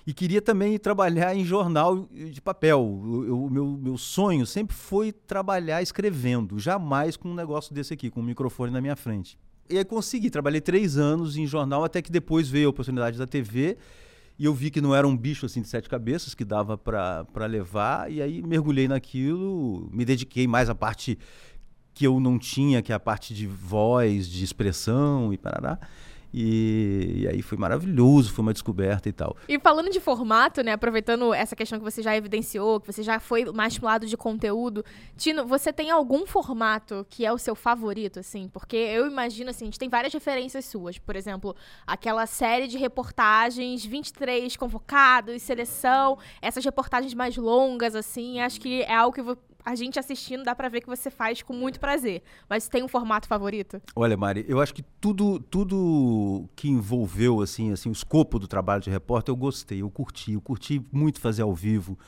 E 0.07 0.15
queria 0.15 0.41
também 0.41 0.79
trabalhar 0.79 1.35
em 1.35 1.45
jornal 1.45 2.09
de 2.11 2.41
papel. 2.41 2.83
O 2.83 3.49
meu, 3.51 3.67
meu 3.67 3.99
sonho 3.99 4.47
sempre 4.47 4.75
foi 4.75 5.13
trabalhar 5.13 5.83
escrevendo, 5.83 6.59
jamais 6.59 7.17
com 7.17 7.31
um 7.31 7.35
negócio 7.35 7.75
desse 7.75 7.95
aqui, 7.95 8.11
com 8.11 8.21
um 8.21 8.25
microfone 8.25 8.73
na 8.73 8.81
minha 8.81 8.97
frente. 8.97 9.39
E 9.69 9.79
aí 9.79 9.85
consegui, 9.85 10.31
trabalhei 10.31 10.61
três 10.61 10.97
anos 10.97 11.37
em 11.37 11.47
jornal, 11.47 11.85
até 11.85 12.03
que 12.03 12.11
depois 12.11 12.49
veio 12.49 12.67
a 12.67 12.71
oportunidade 12.71 13.17
da 13.17 13.27
TV 13.27 13.77
e 14.41 14.47
eu 14.47 14.55
vi 14.55 14.71
que 14.71 14.81
não 14.81 14.95
era 14.95 15.07
um 15.07 15.15
bicho 15.15 15.45
assim 15.45 15.61
de 15.61 15.69
sete 15.69 15.87
cabeças 15.87 16.35
que 16.35 16.47
dava 16.47 16.79
para 16.79 17.45
levar, 17.47 18.11
e 18.11 18.23
aí 18.23 18.41
mergulhei 18.41 18.89
naquilo, 18.89 19.87
me 19.93 20.03
dediquei 20.03 20.47
mais 20.47 20.71
à 20.71 20.75
parte 20.75 21.19
que 21.93 22.07
eu 22.07 22.19
não 22.19 22.39
tinha, 22.39 22.81
que 22.81 22.91
é 22.91 22.95
a 22.95 22.99
parte 22.99 23.35
de 23.35 23.47
voz, 23.47 24.27
de 24.27 24.43
expressão 24.43 25.31
e 25.31 25.37
parará. 25.37 25.79
E, 26.33 27.23
e 27.23 27.29
aí 27.29 27.43
foi 27.43 27.59
maravilhoso, 27.59 28.33
foi 28.33 28.43
uma 28.43 28.53
descoberta 28.53 29.09
e 29.09 29.13
tal. 29.13 29.37
E 29.49 29.59
falando 29.59 29.91
de 29.91 30.01
formato, 30.01 30.63
né, 30.63 30.73
aproveitando 30.73 31.35
essa 31.35 31.57
questão 31.57 31.79
que 31.79 31.85
você 31.85 32.03
já 32.03 32.17
evidenciou, 32.17 32.81
que 32.81 32.87
você 32.87 33.03
já 33.03 33.19
foi 33.19 33.45
mais 33.47 33.77
pro 33.77 33.87
lado 33.87 34.07
de 34.07 34.17
conteúdo, 34.17 34.85
Tino, 35.17 35.47
você 35.47 35.73
tem 35.73 35.91
algum 35.91 36.27
formato 36.27 37.07
que 37.09 37.27
é 37.27 37.33
o 37.33 37.39
seu 37.39 37.55
favorito, 37.55 38.21
assim? 38.21 38.49
Porque 38.49 38.77
eu 38.77 39.07
imagino, 39.07 39.51
assim, 39.51 39.65
a 39.65 39.67
gente 39.67 39.79
tem 39.79 39.89
várias 39.89 40.13
referências 40.13 40.65
suas. 40.65 40.99
Por 40.99 41.17
exemplo, 41.17 41.55
aquela 41.87 42.27
série 42.27 42.67
de 42.67 42.79
reportagens, 42.79 43.85
23 43.85 44.57
convocados, 44.57 45.43
seleção, 45.43 46.19
essas 46.41 46.65
reportagens 46.65 47.15
mais 47.15 47.37
longas, 47.37 47.95
assim, 47.95 48.41
acho 48.41 48.61
que 48.61 48.83
é 48.83 48.95
algo 48.95 49.15
que 49.15 49.50
a 49.65 49.75
gente 49.75 49.99
assistindo 49.99 50.45
dá 50.45 50.55
pra 50.55 50.69
ver 50.69 50.81
que 50.81 50.87
você 50.87 51.11
faz 51.11 51.43
com 51.43 51.53
muito 51.53 51.81
prazer. 51.81 52.23
Mas 52.49 52.69
tem 52.69 52.83
um 52.83 52.89
formato 52.89 53.29
favorito? 53.29 53.81
Olha, 53.95 54.17
Mari, 54.17 54.45
eu 54.49 54.61
acho 54.61 54.75
que 54.75 54.83
tudo, 55.01 55.39
tudo 55.39 56.49
que 56.57 56.69
envolveu 56.69 57.41
assim, 57.41 57.73
assim, 57.73 57.89
o 57.89 57.93
escopo 57.93 58.39
do 58.39 58.49
trabalho 58.49 58.83
de 58.83 58.91
repórter, 58.91 59.33
eu 59.33 59.37
gostei, 59.37 59.83
eu 59.83 59.91
curti, 59.91 60.33
eu 60.33 60.41
curti 60.41 60.85
muito 60.93 61.21
fazer 61.21 61.43
ao 61.43 61.55
vivo, 61.55 61.99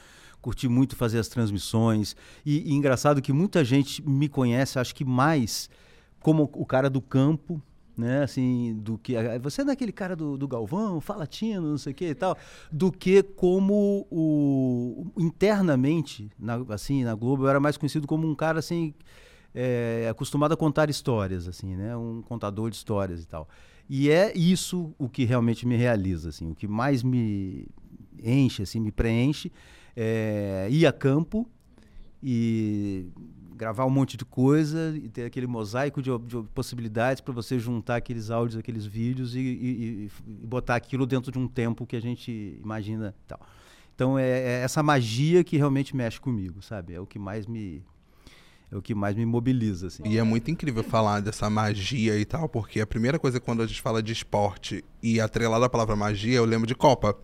curti 0.40 0.68
muito 0.68 0.96
fazer 0.96 1.18
as 1.18 1.28
transmissões. 1.28 2.16
E, 2.44 2.70
e 2.70 2.74
engraçado 2.74 3.22
que 3.22 3.32
muita 3.32 3.64
gente 3.64 4.02
me 4.06 4.28
conhece, 4.28 4.78
acho 4.78 4.94
que 4.94 5.04
mais 5.04 5.68
como 6.20 6.48
o 6.54 6.64
cara 6.64 6.88
do 6.88 7.00
campo, 7.00 7.60
né? 7.96 8.22
Assim, 8.22 8.74
do 8.80 8.98
que 8.98 9.14
você 9.42 9.62
é 9.62 9.70
aquele 9.70 9.92
cara 9.92 10.16
do, 10.16 10.36
do 10.36 10.48
Galvão, 10.48 11.00
fala 11.00 11.26
tino, 11.26 11.70
não 11.70 11.78
sei 11.78 11.92
o 11.92 11.94
que 11.94 12.06
e 12.06 12.14
tal, 12.14 12.36
do 12.70 12.90
que 12.90 13.22
como 13.22 14.06
o 14.10 15.06
internamente, 15.18 16.30
na, 16.38 16.54
assim, 16.70 17.04
na 17.04 17.14
Globo 17.14 17.44
eu 17.44 17.48
era 17.48 17.60
mais 17.60 17.76
conhecido 17.76 18.06
como 18.06 18.26
um 18.26 18.34
cara 18.34 18.58
assim 18.58 18.94
é, 19.54 20.08
acostumado 20.10 20.52
a 20.52 20.56
contar 20.56 20.88
histórias, 20.88 21.46
assim, 21.46 21.76
né? 21.76 21.96
Um 21.96 22.22
contador 22.22 22.70
de 22.70 22.76
histórias 22.76 23.22
e 23.22 23.26
tal. 23.26 23.48
E 23.88 24.10
é 24.10 24.32
isso 24.36 24.94
o 24.98 25.08
que 25.08 25.24
realmente 25.24 25.66
me 25.66 25.76
realiza, 25.76 26.30
assim, 26.30 26.50
o 26.50 26.54
que 26.54 26.66
mais 26.66 27.02
me 27.02 27.66
enche, 28.22 28.62
assim, 28.62 28.80
me 28.80 28.90
preenche, 28.90 29.52
é 29.94 30.66
ir 30.70 30.86
a 30.86 30.92
campo 30.92 31.48
e 32.22 33.06
gravar 33.56 33.84
um 33.84 33.90
monte 33.90 34.16
de 34.16 34.24
coisa 34.24 34.94
e 34.96 35.08
ter 35.08 35.24
aquele 35.24 35.46
mosaico 35.46 36.02
de, 36.02 36.10
de 36.18 36.42
possibilidades 36.54 37.20
para 37.20 37.32
você 37.32 37.58
juntar 37.58 37.96
aqueles 37.96 38.30
áudios, 38.30 38.58
aqueles 38.58 38.84
vídeos 38.84 39.34
e, 39.34 39.40
e, 39.40 40.10
e, 40.26 40.46
botar 40.46 40.76
aquilo 40.76 41.06
dentro 41.06 41.30
de 41.30 41.38
um 41.38 41.46
tempo 41.46 41.86
que 41.86 41.96
a 41.96 42.00
gente 42.00 42.58
imagina 42.62 43.14
tal. 43.26 43.40
Então 43.94 44.18
é, 44.18 44.28
é 44.28 44.62
essa 44.62 44.82
magia 44.82 45.44
que 45.44 45.56
realmente 45.56 45.94
mexe 45.94 46.20
comigo, 46.20 46.62
sabe? 46.62 46.94
É 46.94 47.00
o 47.00 47.06
que 47.06 47.18
mais 47.18 47.46
me 47.46 47.82
é 48.72 48.76
o 48.76 48.80
que 48.80 48.94
mais 48.94 49.14
me 49.14 49.26
mobiliza. 49.26 49.88
Assim. 49.88 50.02
E 50.06 50.16
é 50.16 50.22
muito 50.22 50.50
incrível 50.50 50.82
falar 50.82 51.20
dessa 51.20 51.50
magia 51.50 52.18
e 52.18 52.24
tal, 52.24 52.48
porque 52.48 52.80
a 52.80 52.86
primeira 52.86 53.18
coisa 53.18 53.38
quando 53.38 53.62
a 53.62 53.66
gente 53.66 53.82
fala 53.82 54.02
de 54.02 54.12
esporte 54.12 54.82
e 55.02 55.20
atrelada 55.20 55.66
à 55.66 55.68
palavra 55.68 55.94
magia, 55.94 56.36
eu 56.36 56.44
lembro 56.46 56.66
de 56.66 56.74
Copa. 56.74 57.16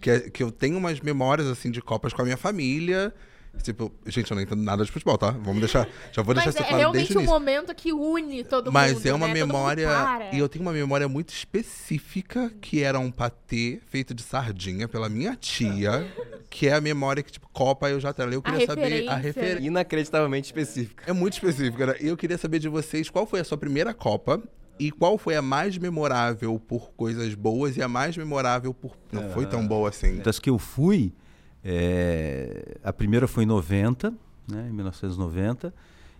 Que, 0.00 0.10
é, 0.10 0.18
que 0.18 0.42
eu 0.42 0.50
tenho 0.50 0.76
umas 0.76 0.98
memórias, 0.98 1.46
assim, 1.46 1.70
de 1.70 1.80
Copas 1.80 2.12
com 2.12 2.22
a 2.22 2.24
minha 2.24 2.36
família. 2.36 3.14
Tipo, 3.62 3.92
gente, 4.06 4.30
eu 4.30 4.34
não 4.34 4.42
entendo 4.42 4.62
nada 4.62 4.84
de 4.84 4.90
futebol, 4.90 5.16
tá? 5.18 5.30
Vamos 5.30 5.60
deixar. 5.60 5.86
Já 6.10 6.22
vou 6.22 6.34
deixar 6.34 6.48
Mas 6.48 6.54
isso 6.54 6.64
é, 6.64 6.66
claro 6.66 6.78
realmente 6.78 7.18
um 7.18 7.24
momento 7.24 7.74
que 7.74 7.92
une 7.92 8.42
todo 8.44 8.72
Mas 8.72 8.94
mundo. 8.94 9.06
é 9.06 9.14
uma 9.14 9.26
né? 9.28 9.34
Memória. 9.34 9.88
E 10.32 10.38
eu 10.38 10.48
tenho 10.48 10.64
uma 10.64 10.72
memória 10.72 11.08
muito 11.08 11.30
específica, 11.30 12.50
que 12.60 12.82
era 12.82 12.98
um 12.98 13.10
patê 13.10 13.80
feito 13.86 14.14
de 14.14 14.22
sardinha 14.22 14.88
pela 14.88 15.08
minha 15.08 15.36
tia. 15.36 16.06
que 16.50 16.68
é 16.68 16.74
a 16.74 16.80
memória 16.80 17.22
que, 17.22 17.30
tipo, 17.30 17.48
Copa 17.52 17.88
eu 17.90 18.00
já 18.00 18.12
tenho. 18.12 18.32
Eu 18.32 18.42
queria 18.42 18.66
saber 18.66 19.08
a 19.08 19.16
referência. 19.16 19.66
Inacreditavelmente 19.66 20.46
específica. 20.46 21.04
É 21.06 21.12
muito 21.12 21.34
específica, 21.34 21.86
né? 21.86 21.96
E 22.00 22.08
eu 22.08 22.16
queria 22.16 22.38
saber 22.38 22.58
de 22.58 22.68
vocês 22.68 23.08
qual 23.10 23.26
foi 23.26 23.40
a 23.40 23.44
sua 23.44 23.58
primeira 23.58 23.92
Copa 23.94 24.42
e 24.78 24.90
qual 24.90 25.16
foi 25.18 25.36
a 25.36 25.42
mais 25.42 25.78
memorável 25.78 26.58
por 26.58 26.90
coisas 26.92 27.34
boas 27.34 27.76
e 27.76 27.82
a 27.82 27.88
mais 27.88 28.16
memorável 28.16 28.74
por. 28.74 28.96
Não 29.12 29.30
foi 29.30 29.46
tão 29.46 29.66
boa 29.66 29.88
assim. 29.88 30.16
Das 30.18 30.38
que 30.38 30.50
eu 30.50 30.58
fui, 30.58 31.12
é, 31.64 32.78
a 32.82 32.92
primeira 32.92 33.28
foi 33.28 33.44
em 33.44 33.46
90, 33.46 34.12
né, 34.48 34.68
em 34.68 34.72
1990, 34.72 35.72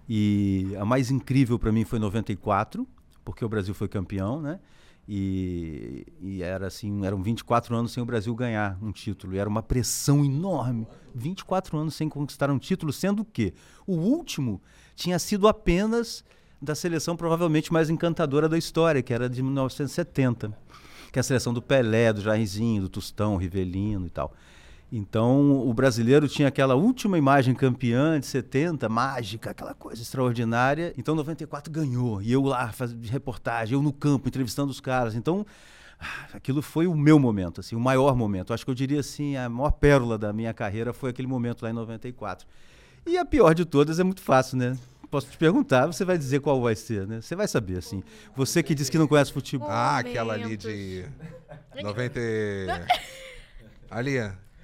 e 0.08 0.74
a 0.78 0.84
mais 0.84 1.10
incrível 1.10 1.58
para 1.58 1.72
mim 1.72 1.84
foi 1.84 1.98
em 1.98 2.02
94, 2.02 2.86
porque 3.24 3.44
o 3.44 3.48
Brasil 3.48 3.74
foi 3.74 3.88
campeão, 3.88 4.40
né? 4.40 4.58
E, 5.08 6.06
e, 6.20 6.42
era 6.42 6.68
assim, 6.68 7.04
eram 7.04 7.22
24 7.22 7.74
anos 7.74 7.92
sem 7.92 8.02
o 8.02 8.06
Brasil 8.06 8.32
ganhar 8.34 8.78
um 8.80 8.92
título, 8.92 9.34
e 9.34 9.38
era 9.38 9.48
uma 9.48 9.62
pressão 9.62 10.24
enorme. 10.24 10.86
24 11.14 11.76
anos 11.76 11.94
sem 11.94 12.08
conquistar 12.08 12.50
um 12.50 12.58
título, 12.58 12.92
sendo 12.92 13.24
que 13.24 13.52
o 13.86 13.94
último 13.94 14.60
tinha 14.94 15.18
sido 15.18 15.48
apenas 15.48 16.24
da 16.60 16.74
seleção 16.76 17.16
provavelmente 17.16 17.72
mais 17.72 17.90
encantadora 17.90 18.48
da 18.48 18.56
história, 18.56 19.02
que 19.02 19.12
era 19.12 19.28
de 19.28 19.42
1970, 19.42 20.56
que 21.10 21.18
é 21.18 21.20
a 21.20 21.24
seleção 21.24 21.52
do 21.52 21.60
Pelé, 21.60 22.12
do 22.12 22.20
Jairzinho, 22.20 22.82
do 22.82 22.88
Tostão, 22.88 23.36
Rivelino 23.36 24.06
e 24.06 24.10
tal. 24.10 24.32
Então, 24.94 25.66
o 25.66 25.72
brasileiro 25.72 26.28
tinha 26.28 26.48
aquela 26.48 26.74
última 26.74 27.16
imagem 27.16 27.54
campeã 27.54 28.20
de 28.20 28.26
70, 28.26 28.90
mágica, 28.90 29.52
aquela 29.52 29.72
coisa 29.72 30.02
extraordinária. 30.02 30.92
Então, 30.98 31.14
94 31.14 31.72
ganhou. 31.72 32.20
E 32.20 32.30
eu 32.30 32.42
lá 32.42 32.70
fazendo 32.72 33.02
reportagem, 33.06 33.72
eu 33.74 33.82
no 33.82 33.90
campo, 33.90 34.28
entrevistando 34.28 34.70
os 34.70 34.80
caras. 34.80 35.14
Então, 35.14 35.46
ah, 35.98 36.26
aquilo 36.34 36.60
foi 36.60 36.86
o 36.86 36.94
meu 36.94 37.18
momento, 37.18 37.60
assim, 37.60 37.74
o 37.74 37.80
maior 37.80 38.14
momento. 38.14 38.52
Acho 38.52 38.66
que 38.66 38.70
eu 38.70 38.74
diria 38.74 39.00
assim, 39.00 39.34
a 39.34 39.48
maior 39.48 39.70
pérola 39.70 40.18
da 40.18 40.30
minha 40.30 40.52
carreira 40.52 40.92
foi 40.92 41.08
aquele 41.08 41.26
momento 41.26 41.62
lá 41.62 41.70
em 41.70 41.72
94. 41.72 42.46
E 43.06 43.16
a 43.16 43.24
pior 43.24 43.54
de 43.54 43.64
todas 43.64 43.98
é 43.98 44.04
muito 44.04 44.20
fácil, 44.20 44.58
né? 44.58 44.76
Posso 45.10 45.26
te 45.26 45.38
perguntar, 45.38 45.86
você 45.86 46.04
vai 46.04 46.18
dizer 46.18 46.40
qual 46.40 46.60
vai 46.60 46.74
ser, 46.74 47.06
né? 47.06 47.22
Você 47.22 47.34
vai 47.34 47.48
saber, 47.48 47.78
assim. 47.78 48.02
Você 48.36 48.62
que 48.62 48.74
diz 48.74 48.90
que 48.90 48.98
não 48.98 49.08
conhece 49.08 49.32
futebol. 49.32 49.70
Ah, 49.70 49.98
aquela 49.98 50.34
ali 50.34 50.54
de 50.54 51.06
90. 51.82 52.20
ali, 53.90 54.18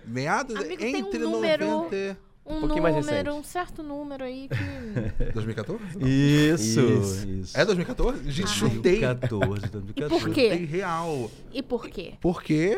meados 0.09 0.57
Amigo, 0.57 0.83
entre 0.85 1.19
tem 1.19 1.25
um 1.27 1.31
número, 1.31 1.67
90. 1.67 2.19
Um, 2.47 2.57
Um 2.57 2.61
pouquinho 2.61 2.83
mais 2.83 2.95
número, 2.97 3.17
recente. 3.31 3.31
um 3.39 3.43
certo 3.45 3.83
número 3.83 4.25
aí 4.25 4.49
que. 4.49 5.33
2014? 5.35 5.83
Não. 5.99 6.09
Isso, 6.09 6.81
Isso. 6.81 7.29
isso. 7.29 7.59
É 7.59 7.65
2014? 7.65 8.31
Gente, 8.31 8.47
Ah. 8.47 8.55
chutei. 8.55 9.01
2014, 9.01 9.67
2014. 9.69 10.09
por 10.25 10.35
quê? 10.35 10.51
Chutei 10.51 10.65
real. 10.65 11.31
E 11.53 11.63
por 11.63 11.89
quê? 11.91 12.15
Porque. 12.23 12.75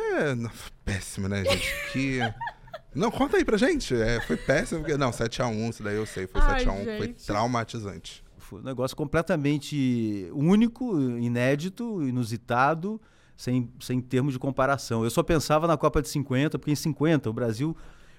Péssimo, 0.84 1.28
né, 1.28 1.44
gente? 1.44 1.72
Que. 1.92 2.18
Não, 2.92 3.08
conta 3.12 3.36
aí 3.36 3.44
pra 3.44 3.56
gente. 3.56 3.94
É, 3.94 4.20
foi 4.22 4.36
péssimo. 4.36 4.80
Porque... 4.80 4.96
Não, 4.96 5.12
7x1, 5.12 5.70
isso 5.70 5.82
daí 5.84 5.94
eu 5.94 6.04
sei. 6.06 6.26
Foi 6.26 6.40
Ai, 6.42 6.64
7x1. 6.64 6.84
Foi 6.96 7.06
gente. 7.06 7.24
traumatizante. 7.26 8.24
Foi 8.38 8.58
um 8.58 8.64
negócio 8.64 8.96
completamente 8.96 10.28
único, 10.32 10.98
inédito, 11.00 12.02
inusitado, 12.02 13.00
sem, 13.40 13.70
sem 13.80 14.02
termos 14.02 14.34
de 14.34 14.38
comparação. 14.38 15.02
Eu 15.02 15.08
só 15.08 15.22
pensava 15.22 15.66
na 15.66 15.74
Copa 15.74 16.02
de 16.02 16.10
50, 16.10 16.58
porque 16.58 16.72
em 16.72 16.76
50 16.76 17.30
o 17.30 17.32
Brasil 17.32 17.74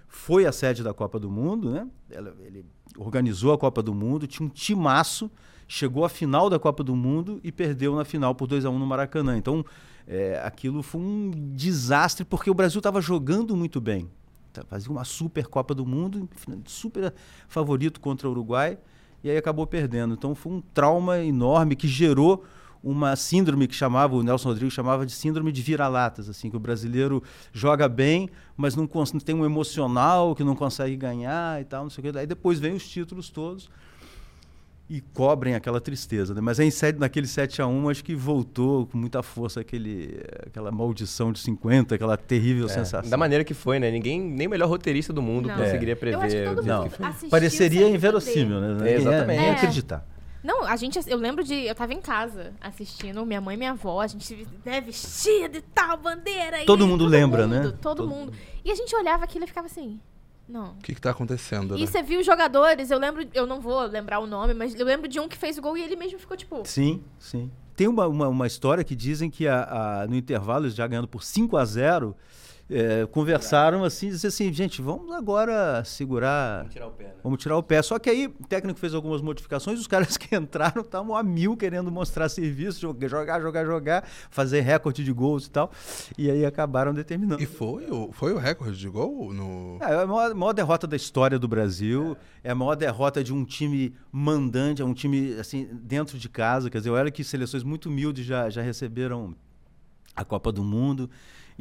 foi 0.08 0.48
a 0.48 0.52
sede 0.52 0.82
da 0.82 0.96
Copa 0.96 1.20
do 1.20 1.30
Mundo, 1.30 1.70
né? 1.70 1.88
Ele 2.10 2.66
organizou 2.98 3.54
a 3.54 3.58
Copa 3.58 3.84
do 3.84 3.94
Mundo, 3.94 4.26
tinha 4.26 4.44
um 4.44 4.50
timaço, 4.50 5.30
chegou 5.68 6.04
à 6.04 6.10
final 6.10 6.50
da 6.50 6.58
Copa 6.58 6.84
do 6.84 6.96
Mundo 6.96 7.40
e 7.44 7.52
perdeu 7.52 7.96
na 7.96 8.04
final 8.04 8.34
por 8.34 8.48
2 8.48 8.66
a 8.66 8.72
1 8.72 8.80
no 8.80 8.86
Maracanã. 8.88 9.38
Então, 9.38 9.64
é, 10.08 10.42
aquilo 10.44 10.82
foi 10.82 11.00
um 11.00 11.30
desastre, 11.54 12.26
porque 12.26 12.50
o 12.50 12.56
Brasil 12.56 12.80
estava 12.80 13.00
jogando 13.00 13.56
muito 13.56 13.80
bem. 13.80 14.10
Tá- 14.52 14.66
Fazia 14.68 14.90
uma 14.90 15.04
super 15.04 15.46
Copa 15.46 15.76
do 15.76 15.86
Mundo, 15.86 16.28
super 16.66 17.14
favorito 17.48 18.02
contra 18.02 18.28
o 18.28 18.32
Uruguai, 18.32 18.76
e 19.24 19.30
aí 19.30 19.38
acabou 19.38 19.68
perdendo. 19.68 20.16
Então 20.16 20.34
foi 20.34 20.52
um 20.52 20.62
trauma 20.74 21.20
enorme 21.20 21.76
que 21.76 21.88
gerou 21.88 22.44
uma 22.84 23.16
síndrome 23.16 23.68
que 23.68 23.76
chamava, 23.76 24.16
o 24.16 24.24
Nelson 24.24 24.50
Rodrigues 24.50 24.74
chamava 24.74 25.06
de 25.06 25.12
síndrome 25.12 25.52
de 25.52 25.62
vira-latas, 25.62 26.28
assim, 26.28 26.50
que 26.50 26.58
o 26.58 26.60
brasileiro 26.60 27.22
joga 27.54 27.88
bem, 27.88 28.30
mas 28.58 28.76
não 28.76 28.88
cons- 28.88 29.12
tem 29.24 29.36
um 29.36 29.46
emocional 29.46 30.34
que 30.36 30.44
não 30.44 30.56
consegue 30.56 30.96
ganhar 30.96 31.62
e 31.62 31.66
tal, 31.66 31.84
não 31.84 31.90
sei 31.92 32.04
o 32.04 32.12
que. 32.12 32.18
Aí 32.20 32.26
depois 32.26 32.60
vem 32.60 32.74
os 32.74 32.88
títulos 32.88 33.30
todos 33.30 33.70
e 34.90 35.00
cobrem 35.14 35.56
aquela 35.56 35.80
tristeza. 35.80 36.34
Né? 36.34 36.42
Mas 36.42 36.60
aí, 36.60 36.68
em 36.68 36.72
sete- 36.72 37.00
naquele 37.00 37.26
7 37.28 37.62
a 37.62 37.68
1 37.68 37.88
acho 37.90 38.04
que 38.04 38.14
voltou 38.14 38.86
com 38.88 38.98
muita 38.98 39.24
força 39.24 39.62
aquele, 39.62 40.20
aquela 40.46 40.70
maldição 40.70 41.32
de 41.32 41.40
50, 41.40 41.96
aquela 41.96 42.18
terrível 42.18 42.66
É, 42.66 42.70
sensação. 42.70 43.10
da 43.10 43.16
maneira 43.16 43.44
que 43.46 43.54
foi, 43.54 43.80
né? 43.80 43.90
Ninguém, 43.90 44.20
nem 44.20 44.48
o 44.48 44.50
melhor 44.50 44.68
roteirista 44.68 45.14
do 45.14 45.22
mundo 45.22 45.48
Não. 45.48 45.56
conseguiria 45.56 45.94
Eu 45.94 45.98
prever. 45.98 46.18
acho 46.18 46.36
que 46.36 46.44
todo 46.44 46.60
o 46.60 46.64
jeito 46.64 46.68
Não. 46.68 46.90
que 46.90 46.98
foi. 46.98 47.06
assistiu 47.06 47.30
Pareceria 47.30 47.90
inverossímil, 47.90 48.60
né? 48.60 48.90
É, 48.92 48.96
exatamente. 48.96 49.40
É. 49.40 49.52
acreditar. 49.52 50.06
Não, 50.44 50.64
a 50.66 50.76
gente, 50.76 51.00
eu 51.08 51.18
lembro 51.18 51.44
de. 51.44 51.54
Eu 51.54 51.76
tava 51.76 51.94
em 51.94 52.02
casa 52.02 52.54
assistindo, 52.60 53.24
minha 53.26 53.40
mãe 53.40 53.56
e 53.56 53.58
minha 53.58 53.72
avó, 53.72 54.02
a 54.02 54.08
gente 54.08 54.48
né, 54.66 54.82
vestida 54.82 55.58
e 55.58 55.62
tal, 55.62 55.98
bandeira. 55.98 56.64
e 56.64 56.66
Todo 56.66 56.84
aí 56.84 56.90
mundo 56.90 57.06
lembra, 57.06 57.48
mundo, 57.48 57.54
né? 57.56 57.62
Todo, 57.82 57.98
Todo 57.98 58.08
mundo. 58.08 58.34
E 58.66 58.72
a 58.72 58.76
gente 58.76 58.96
olhava 58.96 59.24
aquilo 59.24 59.44
e 59.46 59.48
ficava 59.48 59.68
assim. 59.68 60.00
Não. 60.50 60.72
O 60.72 60.78
que, 60.78 60.96
que 60.96 61.00
tá 61.02 61.12
acontecendo, 61.12 61.76
né? 61.78 61.82
E 61.84 61.88
você 61.88 62.02
viu 62.04 62.20
os 62.20 62.26
jogadores, 62.26 62.92
eu 62.92 62.98
lembro, 63.00 63.26
eu 63.34 63.46
não 63.46 63.62
vou 63.62 63.82
lembrar 63.84 64.20
o 64.20 64.28
nome, 64.28 64.54
mas 64.54 64.78
eu 64.78 64.86
lembro 64.86 65.08
de 65.08 65.20
um 65.20 65.28
que 65.30 65.38
fez 65.38 65.58
o 65.58 65.62
gol 65.62 65.78
e 65.78 65.84
ele 65.84 65.96
mesmo 65.96 66.20
ficou 66.20 66.36
tipo. 66.36 66.64
Sim, 66.66 67.04
sim. 67.20 67.50
Tem 67.76 67.88
uma, 67.88 68.08
uma, 68.08 68.28
uma 68.28 68.48
história 68.48 68.84
que 68.84 68.96
dizem 68.96 69.30
que 69.30 69.48
a, 69.48 70.02
a- 70.02 70.08
no 70.08 70.16
intervalo, 70.16 70.66
eles 70.66 70.76
já 70.76 70.86
ganhando 70.88 71.08
por 71.08 71.24
5 71.24 71.56
a 71.56 71.64
0 71.64 72.16
é, 72.72 73.06
conversaram 73.06 73.84
assim, 73.84 74.08
dizer 74.08 74.30
assim, 74.30 74.52
gente, 74.54 74.82
vamos 74.82 75.14
agora 75.14 75.84
segurar, 75.84 76.68
tirar 76.70 76.88
o 76.88 76.92
pé, 76.92 77.04
né? 77.04 77.14
vamos 77.22 77.42
tirar 77.42 77.58
o 77.58 77.64
pé. 77.64 77.82
Só 77.82 78.00
que 78.00 78.10
aí 78.10 78.28
o 78.28 78.48
técnico 78.48 78.80
fez 78.80 78.94
algumas 78.94 79.22
modificações, 79.22 79.78
os 79.78 79.88
caras 79.88 80.16
que 80.18 80.34
entraram 80.34 80.82
estavam 80.82 81.16
a 81.16 81.22
mil 81.22 81.58
querendo 81.58 81.92
mostrar 81.92 82.30
serviço, 82.30 82.80
jogar, 82.80 83.42
jogar, 83.42 83.66
jogar, 83.66 84.08
fazer 84.30 84.62
recorde 84.62 85.04
de 85.04 85.12
gols 85.12 85.48
e 85.48 85.52
tal. 85.52 85.70
E 86.18 86.32
aí 86.32 86.46
acabaram 86.46 86.94
determinando. 86.94 87.44
E 87.44 87.46
foi 87.46 87.92
o, 87.92 88.10
foi 88.14 88.32
o 88.32 88.38
recorde 88.38 88.78
de 88.78 88.88
gol 88.88 89.34
no. 89.34 89.78
É, 89.82 89.92
é 89.92 90.04
a 90.04 90.08
maior, 90.08 90.34
maior 90.34 90.54
derrota 90.54 90.88
da 90.88 90.96
história 90.96 91.38
do 91.38 91.48
Brasil. 91.48 92.16
É. 92.42 92.52
a 92.52 92.56
maior 92.56 92.76
derrota 92.76 93.22
de 93.22 93.34
um 93.34 93.44
time 93.44 93.94
mandante, 94.12 94.82
é 94.82 94.86
um 94.86 94.94
time 94.94 95.34
assim 95.34 95.68
dentro 95.74 96.18
de 96.18 96.30
casa. 96.30 96.70
Quer 96.70 96.78
dizer, 96.78 96.92
olha 96.92 97.12
que 97.12 97.24
seleções 97.24 97.64
muito 97.64 97.90
humildes 97.90 98.26
já, 98.26 98.50
já 98.50 98.62
receberam 98.62 99.36
a 100.16 100.24
Copa 100.24 100.52
do 100.52 100.64
Mundo. 100.64 101.10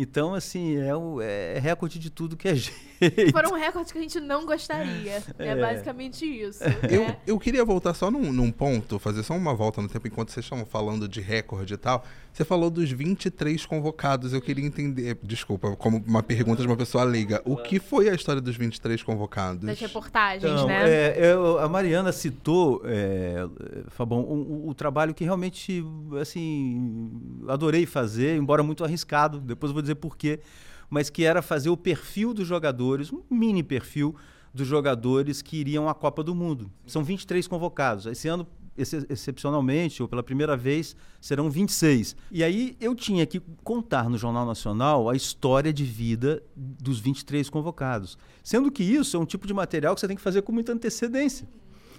Então, 0.02 0.32
assim, 0.32 0.78
é, 0.78 0.96
o, 0.96 1.20
é 1.20 1.58
recorde 1.58 1.98
de 1.98 2.08
tudo 2.08 2.34
que 2.34 2.48
é 2.48 2.54
jeito. 2.54 2.80
Foram 3.32 3.52
recordes 3.52 3.92
que 3.92 3.98
a 3.98 4.00
gente 4.00 4.18
não 4.18 4.46
gostaria. 4.46 5.22
É, 5.38 5.48
É. 5.48 5.54
basicamente 5.54 6.24
isso. 6.24 6.64
Eu, 6.90 7.02
né? 7.02 7.16
eu 7.26 7.38
queria 7.38 7.62
voltar 7.66 7.92
só 7.92 8.10
num, 8.10 8.32
num 8.32 8.50
ponto, 8.50 8.98
fazer 8.98 9.22
só 9.22 9.34
uma 9.34 9.54
volta 9.54 9.82
no 9.82 9.88
tempo, 9.90 10.08
enquanto 10.08 10.30
vocês 10.30 10.46
estavam 10.46 10.64
falando 10.64 11.06
de 11.06 11.20
recorde 11.20 11.74
e 11.74 11.76
tal. 11.76 12.02
Você 12.32 12.44
falou 12.44 12.70
dos 12.70 12.90
23 12.90 13.66
convocados. 13.66 14.32
Eu 14.32 14.40
queria 14.40 14.64
entender, 14.64 15.18
desculpa, 15.22 15.74
como 15.76 16.02
uma 16.06 16.22
pergunta 16.22 16.62
de 16.62 16.68
uma 16.68 16.76
pessoa 16.76 17.04
leiga. 17.04 17.42
O 17.44 17.56
que 17.56 17.78
foi 17.80 18.08
a 18.08 18.14
história 18.14 18.40
dos 18.40 18.56
23 18.56 19.02
convocados? 19.02 19.64
Das 19.66 19.78
reportagens, 19.78 20.44
Então, 20.50 20.66
né? 20.66 20.88
é, 20.88 21.32
eu- 21.34 21.58
a 21.58 21.68
Mariana 21.68 22.12
citou, 22.12 22.82
é, 22.84 23.46
Fabão, 23.88 24.20
o, 24.20 24.72
trabalho 24.74 25.12
que 25.12 25.24
realmente, 25.24 25.84
assim, 26.20 27.10
adorei 27.48 27.84
fazer, 27.84 28.36
embora 28.36 28.62
muito 28.62 28.84
arriscado, 28.84 29.40
depois 29.40 29.70
eu 29.70 29.74
vou 29.74 29.82
dizer 29.82 29.96
por 29.96 30.16
quê, 30.16 30.40
mas 30.88 31.10
que 31.10 31.24
era 31.24 31.42
fazer 31.42 31.68
o 31.68 31.76
perfil 31.76 32.32
dos 32.32 32.46
jogadores, 32.46 33.12
um 33.12 33.22
mini 33.30 33.62
perfil 33.62 34.14
dos 34.54 34.66
jogadores 34.66 35.42
que 35.42 35.56
iriam 35.58 35.88
à 35.88 35.94
Copa 35.94 36.22
do 36.24 36.34
Mundo. 36.34 36.70
São 36.86 37.04
23 37.04 37.46
convocados. 37.46 38.06
Esse 38.06 38.26
ano, 38.28 38.46
ex- 38.76 39.06
excepcionalmente, 39.08 40.02
ou 40.02 40.08
pela 40.08 40.22
primeira 40.22 40.56
vez, 40.56 40.96
serão 41.20 41.50
26. 41.50 42.16
E 42.30 42.42
aí 42.44 42.76
eu 42.80 42.94
tinha 42.94 43.26
que 43.26 43.40
contar 43.62 44.08
no 44.08 44.16
Jornal 44.18 44.46
Nacional 44.46 45.08
a 45.08 45.14
história 45.16 45.72
de 45.72 45.84
vida 45.84 46.42
dos 46.56 46.98
23 47.00 47.48
convocados. 47.50 48.16
Sendo 48.42 48.70
que 48.70 48.82
isso 48.82 49.16
é 49.16 49.20
um 49.20 49.24
tipo 49.26 49.46
de 49.46 49.54
material 49.54 49.94
que 49.94 50.00
você 50.00 50.08
tem 50.08 50.16
que 50.16 50.22
fazer 50.22 50.42
com 50.42 50.52
muita 50.52 50.72
antecedência. 50.72 51.48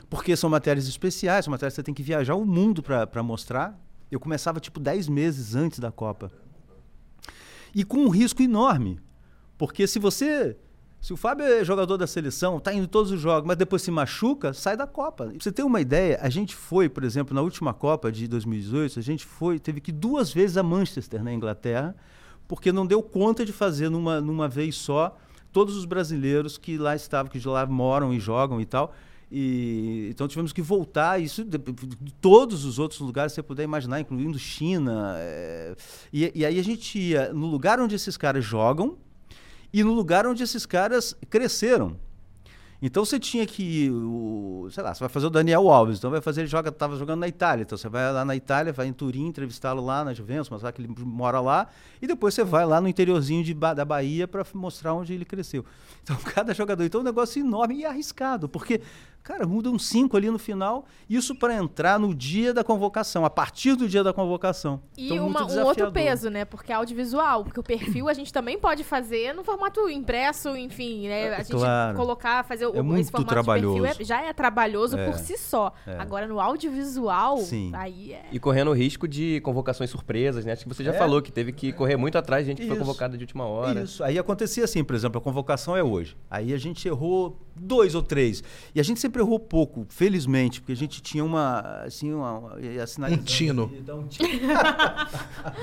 Porque 0.09 0.35
são 0.35 0.49
matérias 0.49 0.87
especiais, 0.87 1.45
são 1.45 1.51
matérias 1.51 1.73
que 1.73 1.75
você 1.75 1.83
tem 1.83 1.93
que 1.93 2.03
viajar 2.03 2.35
o 2.35 2.45
mundo 2.45 2.83
para 2.83 3.23
mostrar. 3.23 3.79
Eu 4.11 4.19
começava 4.19 4.59
tipo 4.59 4.79
10 4.79 5.07
meses 5.07 5.55
antes 5.55 5.79
da 5.79 5.91
Copa. 5.91 6.31
E 7.73 7.85
com 7.85 7.99
um 7.99 8.09
risco 8.09 8.41
enorme. 8.41 8.99
Porque 9.57 9.87
se 9.87 9.99
você. 9.99 10.57
Se 11.01 11.11
o 11.11 11.17
Fábio 11.17 11.43
é 11.43 11.65
jogador 11.65 11.97
da 11.97 12.05
seleção, 12.05 12.57
está 12.57 12.71
indo 12.71 12.87
todos 12.87 13.11
os 13.11 13.19
jogos, 13.19 13.47
mas 13.47 13.57
depois 13.57 13.81
se 13.81 13.89
machuca, 13.89 14.53
sai 14.53 14.77
da 14.77 14.85
Copa. 14.85 15.25
Pra 15.25 15.33
você 15.39 15.51
ter 15.51 15.63
uma 15.63 15.81
ideia, 15.81 16.19
a 16.21 16.29
gente 16.29 16.55
foi, 16.55 16.87
por 16.87 17.03
exemplo, 17.03 17.33
na 17.33 17.41
última 17.41 17.73
Copa 17.73 18.11
de 18.11 18.27
2018, 18.27 18.99
a 18.99 19.01
gente 19.01 19.25
foi, 19.25 19.57
teve 19.57 19.81
que 19.81 19.91
duas 19.91 20.31
vezes 20.31 20.57
a 20.57 20.63
Manchester, 20.63 21.23
na 21.23 21.33
Inglaterra, 21.33 21.95
porque 22.47 22.71
não 22.71 22.85
deu 22.85 23.01
conta 23.01 23.43
de 23.43 23.51
fazer 23.51 23.89
numa, 23.89 24.21
numa 24.21 24.47
vez 24.47 24.75
só 24.75 25.17
todos 25.51 25.75
os 25.75 25.85
brasileiros 25.85 26.55
que 26.55 26.77
lá 26.77 26.95
estavam, 26.95 27.31
que 27.31 27.39
de 27.39 27.47
lá 27.47 27.65
moram 27.65 28.13
e 28.13 28.19
jogam 28.19 28.61
e 28.61 28.65
tal. 28.65 28.93
E, 29.31 30.07
então 30.11 30.27
tivemos 30.27 30.53
que 30.53 30.61
voltar, 30.61 31.19
isso 31.19 31.43
de, 31.43 31.57
de 31.57 32.13
todos 32.21 32.63
os 32.63 32.77
outros 32.77 32.99
lugares 32.99 33.31
que 33.31 33.37
você 33.37 33.43
puder 33.43 33.63
imaginar, 33.63 33.99
incluindo 33.99 34.37
China. 34.37 35.15
é, 35.17 35.75
e, 36.13 36.31
e 36.35 36.45
aí 36.45 36.59
a 36.59 36.63
gente 36.63 36.99
ia 36.99 37.33
no 37.33 37.47
lugar 37.47 37.79
onde 37.79 37.95
esses 37.95 38.15
caras 38.17 38.45
jogam 38.45 38.97
e 39.73 39.83
no 39.83 39.93
lugar 39.93 40.25
onde 40.27 40.43
esses 40.43 40.65
caras 40.65 41.15
cresceram. 41.29 41.97
Então 42.83 43.05
você 43.05 43.19
tinha 43.19 43.45
que, 43.45 43.91
sei 44.71 44.83
lá, 44.83 44.91
você 44.91 45.01
vai 45.01 45.09
fazer 45.09 45.27
o 45.27 45.29
Daniel 45.29 45.69
Alves, 45.69 45.99
então 45.99 46.09
vai 46.09 46.19
fazer, 46.19 46.41
ele 46.41 46.47
joga, 46.47 46.71
tava 46.71 46.95
jogando 46.95 47.19
na 47.19 47.27
Itália, 47.27 47.61
então 47.61 47.77
você 47.77 47.87
vai 47.87 48.11
lá 48.11 48.25
na 48.25 48.35
Itália, 48.35 48.73
vai 48.73 48.87
em 48.87 48.93
Turim, 48.93 49.27
entrevistá-lo 49.27 49.85
lá 49.85 50.03
na 50.03 50.15
Juventus, 50.15 50.49
mostrar 50.49 50.71
que 50.71 50.81
ele 50.81 50.91
mora 50.97 51.39
lá, 51.39 51.67
e 52.01 52.07
depois 52.07 52.33
você 52.33 52.43
vai 52.43 52.65
lá 52.65 52.81
no 52.81 52.87
interiorzinho 52.87 53.43
de, 53.43 53.53
da 53.53 53.85
Bahia 53.85 54.27
para 54.27 54.43
mostrar 54.55 54.95
onde 54.95 55.13
ele 55.13 55.25
cresceu. 55.25 55.63
Então 56.01 56.17
cada 56.33 56.55
jogador, 56.55 56.83
então 56.83 57.01
é 57.01 57.03
um 57.03 57.05
negócio 57.05 57.39
enorme 57.39 57.75
e 57.75 57.85
arriscado, 57.85 58.49
porque 58.49 58.81
Cara, 59.23 59.45
mudam 59.45 59.77
cinco 59.77 60.17
ali 60.17 60.29
no 60.31 60.39
final. 60.39 60.85
Isso 61.09 61.35
para 61.35 61.55
entrar 61.55 61.99
no 61.99 62.13
dia 62.13 62.53
da 62.53 62.63
convocação, 62.63 63.23
a 63.23 63.29
partir 63.29 63.75
do 63.75 63.87
dia 63.87 64.03
da 64.03 64.11
convocação. 64.11 64.81
E 64.97 65.13
então, 65.13 65.27
uma, 65.27 65.45
um 65.45 65.63
outro 65.63 65.91
peso, 65.91 66.29
né? 66.29 66.43
Porque 66.43 66.71
é 66.71 66.75
audiovisual. 66.75 67.43
Porque 67.43 67.59
o 67.59 67.63
perfil 67.63 68.09
a 68.09 68.13
gente 68.13 68.33
também 68.33 68.57
pode 68.57 68.83
fazer 68.83 69.33
no 69.33 69.43
formato 69.43 69.87
impresso, 69.89 70.55
enfim, 70.55 71.07
né? 71.07 71.35
A 71.35 71.43
gente 71.43 71.51
claro. 71.51 71.95
colocar, 71.95 72.43
fazer 72.43 72.65
é 72.65 72.81
muito 72.81 73.01
esse 73.01 73.11
formato 73.11 73.29
trabalhoso. 73.31 73.81
perfil 73.81 74.01
é, 74.01 74.03
já 74.03 74.21
é 74.23 74.33
trabalhoso 74.33 74.97
é. 74.97 75.05
por 75.05 75.17
si 75.19 75.37
só. 75.37 75.71
É. 75.85 75.97
Agora, 75.97 76.27
no 76.27 76.39
audiovisual, 76.39 77.37
Sim. 77.37 77.71
aí 77.75 78.13
é. 78.13 78.25
E 78.31 78.39
correndo 78.39 78.71
o 78.71 78.73
risco 78.73 79.07
de 79.07 79.39
convocações 79.41 79.89
surpresas, 79.89 80.45
né? 80.45 80.53
Acho 80.53 80.63
que 80.63 80.69
você 80.69 80.83
já 80.83 80.93
é. 80.93 80.97
falou 80.97 81.21
que 81.21 81.31
teve 81.31 81.51
que 81.51 81.71
correr 81.71 81.95
muito 81.95 82.17
atrás 82.17 82.45
de 82.45 82.51
gente 82.51 82.61
que 82.61 82.67
foi 82.67 82.77
convocada 82.77 83.15
de 83.15 83.23
última 83.23 83.45
hora. 83.45 83.83
Isso. 83.83 84.03
Aí 84.03 84.17
acontecia 84.17 84.63
assim, 84.63 84.83
por 84.83 84.95
exemplo, 84.95 85.19
a 85.19 85.21
convocação 85.21 85.77
é 85.77 85.83
hoje. 85.83 86.17
Aí 86.29 86.53
a 86.53 86.57
gente 86.57 86.87
errou 86.87 87.39
dois 87.55 87.95
ou 87.95 88.01
três. 88.01 88.43
E 88.73 88.79
a 88.79 88.83
gente 88.83 88.99
sempre 88.99 89.21
errou 89.21 89.39
pouco, 89.39 89.85
felizmente, 89.89 90.61
porque 90.61 90.71
a 90.71 90.75
gente 90.75 91.01
tinha 91.01 91.23
uma. 91.23 91.59
Assim, 91.85 92.13
uma, 92.13 92.37
uma 92.39 92.55
um 93.09 93.17
tino. 93.17 93.71
Um 93.89 94.07
tino. 94.07 94.29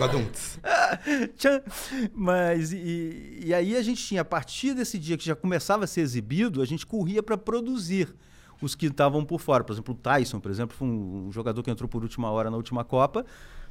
Mas, 2.14 2.73
e, 2.73 3.40
e 3.45 3.54
aí 3.54 3.76
a 3.76 3.83
gente 3.83 4.04
tinha, 4.04 4.23
a 4.23 4.25
partir 4.25 4.75
desse 4.75 4.99
dia 4.99 5.16
que 5.16 5.25
já 5.25 5.35
começava 5.35 5.85
a 5.85 5.87
ser 5.87 6.00
exibido, 6.00 6.62
a 6.62 6.64
gente 6.64 6.87
corria 6.87 7.23
para 7.23 7.37
produzir 7.37 8.14
os 8.61 8.75
que 8.75 8.87
estavam 8.87 9.25
por 9.25 9.40
fora. 9.40 9.64
Por 9.64 9.73
exemplo, 9.73 9.95
o 9.95 9.97
Tyson, 9.97 10.40
por 10.40 10.50
exemplo, 10.50 10.76
foi 10.76 10.88
um 10.88 11.30
jogador 11.33 11.62
que 11.62 11.71
entrou 11.71 11.88
por 11.88 12.02
última 12.02 12.30
hora 12.30 12.50
na 12.50 12.57
última 12.57 12.85
Copa. 12.85 13.25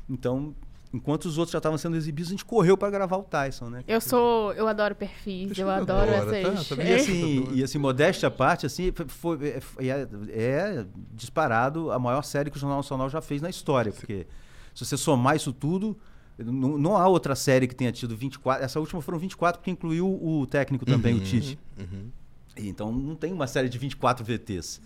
Então, 0.10 0.56
Enquanto 0.94 1.26
os 1.26 1.38
outros 1.38 1.52
já 1.52 1.58
estavam 1.58 1.78
sendo 1.78 1.98
exibidos, 1.98 2.30
a 2.30 2.32
gente 2.32 2.46
correu 2.46 2.78
para 2.78 2.90
gravar 2.90 3.18
o 3.18 3.24
Tyson, 3.24 3.70
né? 3.70 3.84
Eu 3.88 4.00
sou, 4.00 4.54
eu 4.54 4.68
adoro 4.68 4.96
perfis, 4.96 5.58
eu 5.58 5.70
adoro 5.70 6.10
essas. 6.10 6.68
Tá, 6.70 6.76
tá 6.76 6.84
e 6.84 6.94
assim, 6.94 7.50
e 7.54 7.64
assim, 7.64 7.78
modéstia 7.78 8.28
à 8.28 8.32
parte, 8.32 8.66
assim, 8.66 8.94
foi, 9.08 9.50
é, 9.50 9.60
é, 9.80 10.08
é, 10.30 10.86
disparado 11.14 11.92
a 11.92 12.00
maior 12.00 12.24
série 12.24 12.50
que 12.50 12.58
o 12.58 12.60
Jornal 12.60 12.80
Nacional 12.80 13.10
já 13.10 13.22
fez 13.22 13.42
na 13.42 13.50
história, 13.50 13.92
porque 13.92 14.26
se 14.74 14.86
você 14.86 14.96
somar 14.96 15.36
isso 15.36 15.52
tudo, 15.52 15.98
não, 16.38 16.78
não, 16.78 16.96
há 16.96 17.08
outra 17.08 17.36
série 17.36 17.68
que 17.68 17.76
tenha 17.76 17.92
tido 17.92 18.16
24. 18.16 18.64
Essa 18.64 18.80
última 18.80 19.02
foram 19.02 19.18
24 19.18 19.60
porque 19.60 19.72
incluiu 19.72 20.08
o 20.08 20.46
técnico 20.46 20.86
também, 20.86 21.16
uhum, 21.16 21.20
o 21.20 21.24
Tite. 21.24 21.60
Uhum. 21.80 22.12
Então 22.56 22.92
não 22.92 23.16
tem 23.16 23.34
uma 23.34 23.48
série 23.48 23.70
de 23.70 23.78
24 23.78 24.24
VTs. 24.24 24.80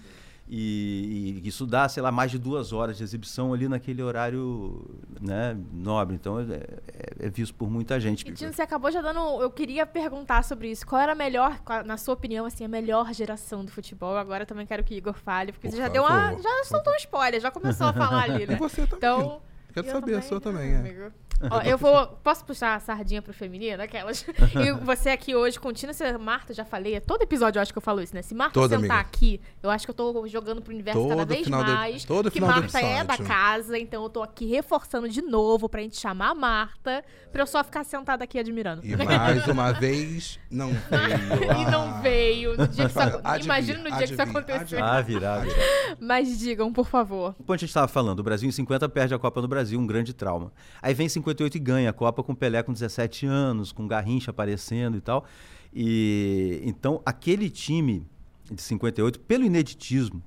E, 0.47 1.39
e, 1.43 1.47
isso 1.47 1.65
dá, 1.65 1.87
sei 1.87 2.03
lá, 2.03 2.11
mais 2.11 2.29
de 2.29 2.37
duas 2.37 2.73
horas 2.73 2.97
de 2.97 3.03
exibição 3.03 3.53
ali 3.53 3.69
naquele 3.69 4.03
horário 4.03 4.85
né, 5.21 5.57
nobre. 5.71 6.15
Então 6.15 6.39
é, 6.39 6.43
é, 6.43 7.27
é 7.27 7.29
visto 7.29 7.55
por 7.55 7.69
muita 7.69 7.99
gente. 7.99 8.27
E 8.27 8.33
Tino, 8.33 8.51
você 8.51 8.61
acabou 8.61 8.91
já 8.91 9.01
dando. 9.01 9.19
Eu 9.41 9.49
queria 9.49 9.85
perguntar 9.85 10.43
sobre 10.43 10.69
isso. 10.69 10.85
Qual 10.85 11.01
era 11.01 11.13
a 11.13 11.15
melhor, 11.15 11.59
na 11.85 11.95
sua 11.95 12.13
opinião, 12.13 12.45
assim, 12.45 12.65
a 12.65 12.67
melhor 12.67 13.13
geração 13.13 13.63
do 13.63 13.71
futebol? 13.71 14.17
Agora 14.17 14.45
também 14.45 14.65
quero 14.65 14.83
que 14.83 14.93
o 14.93 14.97
Igor 14.97 15.13
fale, 15.13 15.53
porque 15.53 15.67
por 15.67 15.73
você 15.73 15.81
já 15.81 15.87
deu 15.87 16.03
uma. 16.03 16.37
Já 16.37 16.63
soltou 16.65 16.91
um 16.93 16.97
spoiler, 16.97 17.39
já 17.39 17.51
começou 17.51 17.87
a 17.87 17.93
falar 17.93 18.23
ali, 18.23 18.45
né? 18.47 18.55
E 18.55 18.57
você 18.57 18.85
também. 18.85 18.97
Então. 18.97 19.41
Quero 19.73 19.87
saber, 19.87 20.01
também, 20.01 20.15
a 20.15 20.21
sua 20.21 20.41
também, 20.41 20.73
é. 20.73 21.11
Ó, 21.49 21.61
eu 21.61 21.77
vou. 21.77 22.07
Posso 22.23 22.45
puxar 22.45 22.75
a 22.75 22.79
sardinha 22.79 23.21
pro 23.21 23.33
feminino? 23.33 23.81
Aquelas. 23.81 24.25
e 24.55 24.71
você 24.83 25.09
aqui 25.09 25.35
hoje, 25.35 25.59
contínua, 25.59 25.93
se 25.93 26.11
Marta, 26.17 26.53
já 26.53 26.65
falei, 26.65 26.99
todo 26.99 27.21
episódio 27.21 27.57
eu 27.59 27.61
acho 27.61 27.71
que 27.71 27.77
eu 27.77 27.81
falo 27.81 28.01
isso, 28.01 28.13
né? 28.13 28.21
Se 28.21 28.35
Marta 28.35 28.53
Toda, 28.53 28.79
sentar 28.79 28.97
amiga. 28.99 29.09
aqui, 29.09 29.41
eu 29.63 29.69
acho 29.69 29.85
que 29.85 29.91
eu 29.91 29.95
tô 29.95 30.27
jogando 30.27 30.61
pro 30.61 30.73
universo 30.73 30.99
todo 30.99 31.09
cada 31.09 31.25
vez 31.25 31.47
mais. 31.47 32.03
todo 32.05 32.29
que 32.29 32.39
Marta 32.41 32.79
é 32.79 33.03
da 33.03 33.17
casa, 33.17 33.77
então 33.77 34.03
eu 34.03 34.09
tô 34.09 34.21
aqui 34.21 34.45
reforçando 34.45 35.07
de 35.09 35.21
novo 35.21 35.67
pra 35.69 35.81
gente 35.81 35.99
chamar 35.99 36.29
a 36.31 36.35
Marta, 36.35 37.03
pra 37.31 37.41
eu 37.41 37.47
só 37.47 37.63
ficar 37.63 37.83
sentada 37.83 38.23
aqui 38.23 38.37
admirando. 38.37 38.81
E 38.85 38.95
mais 38.95 39.47
uma 39.47 39.71
vez, 39.71 40.39
não 40.49 40.71
veio. 40.89 41.61
e 41.67 41.71
não 41.71 42.01
veio. 42.01 42.57
No 42.57 42.67
dia 42.67 42.87
que 42.89 42.91
isso, 42.91 43.43
imagina 43.45 43.79
no 43.79 43.89
dia 43.97 44.07
que 44.07 44.13
isso 44.13 44.21
aconteceu. 44.21 44.83
Ah, 44.83 45.01
virar, 45.01 45.39
virar. 45.39 45.55
Mas 45.99 46.37
digam, 46.37 46.71
por 46.73 46.87
favor. 46.87 47.33
Como 47.35 47.53
a 47.53 47.57
gente 47.57 47.69
estava 47.69 47.87
falando, 47.87 48.19
o 48.19 48.23
Brasil 48.23 48.47
em 48.47 48.51
50 48.51 48.87
perde 48.89 49.13
a 49.13 49.19
Copa 49.19 49.41
no 49.41 49.47
Brasil, 49.47 49.79
um 49.79 49.87
grande 49.87 50.13
trauma. 50.13 50.51
Aí 50.81 50.93
vem 50.93 51.07
50 51.07 51.30
58 51.31 51.55
e 51.55 51.59
ganha 51.59 51.89
a 51.89 51.93
Copa 51.93 52.23
com 52.23 52.35
Pelé 52.35 52.61
com 52.63 52.73
17 52.73 53.25
anos, 53.25 53.71
com 53.71 53.87
Garrincha 53.87 54.31
aparecendo 54.31 54.97
e 54.97 55.01
tal. 55.01 55.25
E 55.73 56.61
então 56.63 57.01
aquele 57.05 57.49
time 57.49 58.05
de 58.51 58.61
58, 58.61 59.19
pelo 59.21 59.45
ineditismo 59.45 60.21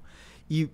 e, 0.48 0.70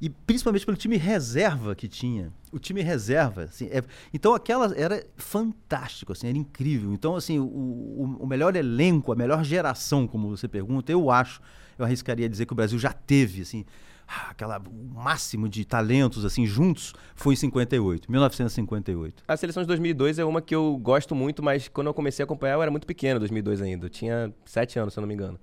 e 0.00 0.10
principalmente 0.10 0.66
pelo 0.66 0.76
time 0.76 0.96
reserva 0.96 1.74
que 1.74 1.88
tinha, 1.88 2.30
o 2.52 2.58
time 2.58 2.82
reserva, 2.82 3.44
assim, 3.44 3.66
é, 3.66 3.82
então 4.12 4.34
aquela 4.34 4.72
era 4.76 5.04
fantástico, 5.16 6.12
assim, 6.12 6.28
era 6.28 6.36
incrível. 6.36 6.92
Então 6.92 7.16
assim, 7.16 7.38
o, 7.38 7.44
o, 7.44 8.16
o 8.20 8.26
melhor 8.26 8.54
elenco, 8.54 9.12
a 9.12 9.16
melhor 9.16 9.42
geração, 9.42 10.06
como 10.06 10.28
você 10.28 10.46
pergunta, 10.46 10.92
eu 10.92 11.10
acho, 11.10 11.40
eu 11.78 11.84
arriscaria 11.84 12.28
dizer 12.28 12.44
que 12.44 12.52
o 12.52 12.56
Brasil 12.56 12.78
já 12.78 12.92
teve, 12.92 13.42
assim, 13.42 13.64
aquela 14.06 14.58
o 14.58 14.94
máximo 14.94 15.48
de 15.48 15.64
talentos 15.64 16.24
assim 16.24 16.46
juntos 16.46 16.92
foi 17.14 17.34
em 17.34 17.36
58, 17.36 18.10
1958. 18.10 19.24
A 19.26 19.36
seleção 19.36 19.62
de 19.62 19.66
2002 19.66 20.18
é 20.18 20.24
uma 20.24 20.40
que 20.40 20.54
eu 20.54 20.76
gosto 20.78 21.14
muito, 21.14 21.42
mas 21.42 21.68
quando 21.68 21.88
eu 21.88 21.94
comecei 21.94 22.22
a 22.22 22.24
acompanhar 22.24 22.54
eu 22.54 22.62
era 22.62 22.70
muito 22.70 22.86
pequeno, 22.86 23.18
2002 23.18 23.62
ainda, 23.62 23.86
eu 23.86 23.90
tinha 23.90 24.32
sete 24.44 24.78
anos, 24.78 24.94
se 24.94 24.98
eu 24.98 25.02
não 25.02 25.08
me 25.08 25.14
engano. 25.14 25.38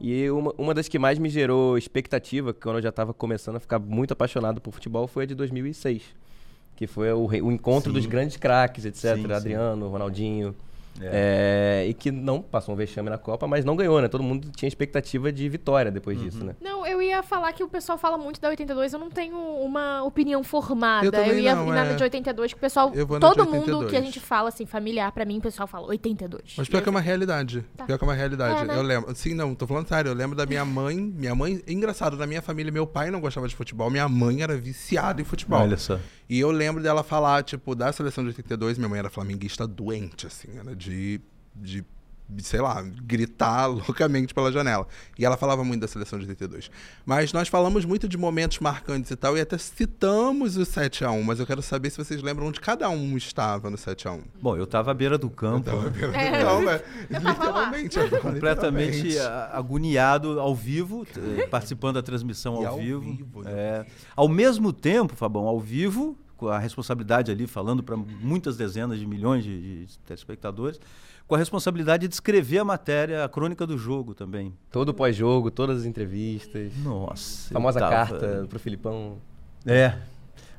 E 0.00 0.28
uma, 0.30 0.52
uma 0.58 0.74
das 0.74 0.88
que 0.88 0.98
mais 0.98 1.18
me 1.18 1.28
gerou 1.28 1.78
expectativa, 1.78 2.52
quando 2.52 2.76
eu 2.76 2.82
já 2.82 2.90
estava 2.90 3.14
começando 3.14 3.56
a 3.56 3.60
ficar 3.60 3.78
muito 3.78 4.12
apaixonado 4.12 4.60
por 4.60 4.72
futebol, 4.72 5.06
foi 5.06 5.24
a 5.24 5.26
de 5.26 5.34
2006, 5.34 6.02
que 6.74 6.86
foi 6.86 7.10
o, 7.12 7.26
o 7.26 7.52
encontro 7.52 7.90
sim. 7.90 7.94
dos 7.94 8.06
grandes 8.06 8.36
craques, 8.36 8.84
etc. 8.84 9.16
Sim, 9.16 9.32
Adriano, 9.32 9.86
sim. 9.86 9.92
Ronaldinho. 9.92 10.54
É. 11.00 11.82
É, 11.82 11.88
e 11.88 11.94
que 11.94 12.10
não 12.10 12.40
passou 12.40 12.74
um 12.74 12.76
vexame 12.76 13.10
na 13.10 13.18
Copa, 13.18 13.46
mas 13.46 13.64
não 13.64 13.76
ganhou, 13.76 14.00
né? 14.00 14.08
Todo 14.08 14.22
mundo 14.22 14.50
tinha 14.54 14.68
expectativa 14.68 15.32
de 15.32 15.48
vitória 15.48 15.90
depois 15.90 16.18
uhum. 16.18 16.24
disso, 16.24 16.44
né? 16.44 16.54
Não, 16.60 16.86
eu 16.86 17.00
ia 17.02 17.22
falar 17.22 17.52
que 17.52 17.62
o 17.62 17.68
pessoal 17.68 17.98
fala 17.98 18.16
muito 18.16 18.40
da 18.40 18.48
82, 18.48 18.92
eu 18.92 18.98
não 18.98 19.10
tenho 19.10 19.36
uma 19.36 20.02
opinião 20.02 20.42
formada. 20.42 21.06
Eu, 21.06 21.12
eu 21.12 21.38
ia 21.38 21.54
não, 21.54 21.66
nada 21.66 21.90
é... 21.90 21.94
de 21.94 22.02
82, 22.02 22.52
que 22.52 22.58
o 22.58 22.60
pessoal. 22.60 22.92
Todo 23.20 23.46
mundo 23.46 23.86
que 23.86 23.96
a 23.96 24.00
gente 24.00 24.20
fala, 24.20 24.48
assim, 24.48 24.66
familiar, 24.66 25.10
pra 25.12 25.24
mim, 25.24 25.38
o 25.38 25.42
pessoal 25.42 25.66
fala 25.66 25.86
82. 25.88 26.54
Mas 26.56 26.68
pior 26.68 26.82
que 26.82 26.88
é 26.88 26.90
uma 26.90 27.00
realidade. 27.00 27.64
Tá. 27.76 27.84
Pior 27.84 27.98
que 27.98 28.04
é 28.04 28.06
uma 28.06 28.14
realidade. 28.14 28.62
É, 28.62 28.64
né? 28.66 28.76
Eu 28.76 28.82
lembro. 28.82 29.14
Sim, 29.14 29.34
não, 29.34 29.54
tô 29.54 29.66
falando 29.66 29.88
sério. 29.88 30.10
Eu 30.10 30.14
lembro 30.14 30.36
da 30.36 30.46
minha 30.46 30.64
mãe. 30.64 30.96
Minha 30.96 31.34
mãe, 31.34 31.62
engraçado, 31.66 32.16
na 32.16 32.26
minha 32.26 32.42
família, 32.42 32.72
meu 32.72 32.86
pai 32.86 33.10
não 33.10 33.20
gostava 33.20 33.48
de 33.48 33.54
futebol, 33.54 33.90
minha 33.90 34.08
mãe 34.08 34.42
era 34.42 34.56
viciada 34.56 35.20
em 35.20 35.24
futebol. 35.24 35.60
Olha 35.60 35.76
só. 35.76 35.98
E 36.28 36.40
eu 36.40 36.50
lembro 36.50 36.82
dela 36.82 37.04
falar, 37.04 37.42
tipo, 37.44 37.74
da 37.74 37.92
seleção 37.92 38.24
de 38.24 38.30
82, 38.30 38.78
minha 38.78 38.88
mãe 38.88 38.98
era 38.98 39.08
flamenguista 39.08 39.66
doente, 39.66 40.26
assim, 40.26 40.58
era 40.58 40.74
de, 40.74 40.85
de 40.92 41.84
sei 42.38 42.60
lá, 42.60 42.82
gritar 42.82 43.66
loucamente 43.70 44.34
pela 44.34 44.50
janela. 44.50 44.86
E 45.18 45.24
ela 45.24 45.36
falava 45.36 45.62
muito 45.62 45.80
da 45.80 45.88
seleção 45.88 46.18
de 46.18 46.24
82. 46.24 46.70
Mas 47.04 47.32
nós 47.32 47.48
falamos 47.48 47.84
muito 47.84 48.08
de 48.08 48.16
momentos 48.16 48.58
marcantes 48.58 49.10
e 49.10 49.16
tal, 49.16 49.36
e 49.36 49.40
até 49.40 49.56
citamos 49.58 50.56
o 50.56 50.62
7x1, 50.62 51.22
mas 51.22 51.38
eu 51.38 51.46
quero 51.46 51.62
saber 51.62 51.90
se 51.90 51.98
vocês 51.98 52.22
lembram 52.22 52.46
onde 52.46 52.60
cada 52.60 52.88
um 52.88 53.16
estava 53.16 53.70
no 53.70 53.76
7x1. 53.76 54.20
Bom, 54.40 54.56
eu 54.56 54.64
estava 54.64 54.90
à 54.90 54.94
beira 54.94 55.16
do 55.16 55.30
campo. 55.30 55.70
Eu 55.70 55.80
à 55.80 55.88
beira 55.88 56.08
do 56.08 56.16
é. 56.16 56.42
campo, 56.42 56.70
é. 56.70 57.18
literalmente. 57.18 57.98
Completamente 58.20 59.02
literalmente. 59.02 59.52
agoniado 59.52 60.40
ao 60.40 60.54
vivo, 60.54 61.06
participando 61.50 61.94
da 61.94 62.02
transmissão 62.02 62.56
ao, 62.56 62.66
ao, 62.66 62.78
vivo. 62.78 63.00
vivo 63.00 63.42
né? 63.42 63.52
é. 63.52 63.86
Ao 64.14 64.28
mesmo 64.28 64.72
tempo, 64.72 65.14
Fabão, 65.14 65.46
ao 65.46 65.60
vivo, 65.60 66.16
com 66.36 66.48
a 66.48 66.58
responsabilidade 66.58 67.30
ali, 67.30 67.46
falando 67.46 67.82
para 67.82 67.96
muitas 67.96 68.56
dezenas 68.56 68.98
de 68.98 69.06
milhões 69.06 69.44
de, 69.44 69.86
de 69.86 69.98
telespectadores, 70.00 70.80
com 71.26 71.34
a 71.34 71.38
responsabilidade 71.38 72.06
de 72.06 72.14
escrever 72.14 72.58
a 72.58 72.64
matéria, 72.64 73.24
a 73.24 73.28
crônica 73.28 73.66
do 73.66 73.76
jogo 73.76 74.14
também. 74.14 74.54
Todo 74.70 74.94
pós-jogo, 74.94 75.50
todas 75.50 75.80
as 75.80 75.84
entrevistas. 75.84 76.72
Nossa. 76.78 77.52
Famosa 77.52 77.80
tava... 77.80 77.90
carta 77.92 78.46
pro 78.48 78.58
Filipão. 78.58 79.18
É. 79.64 79.98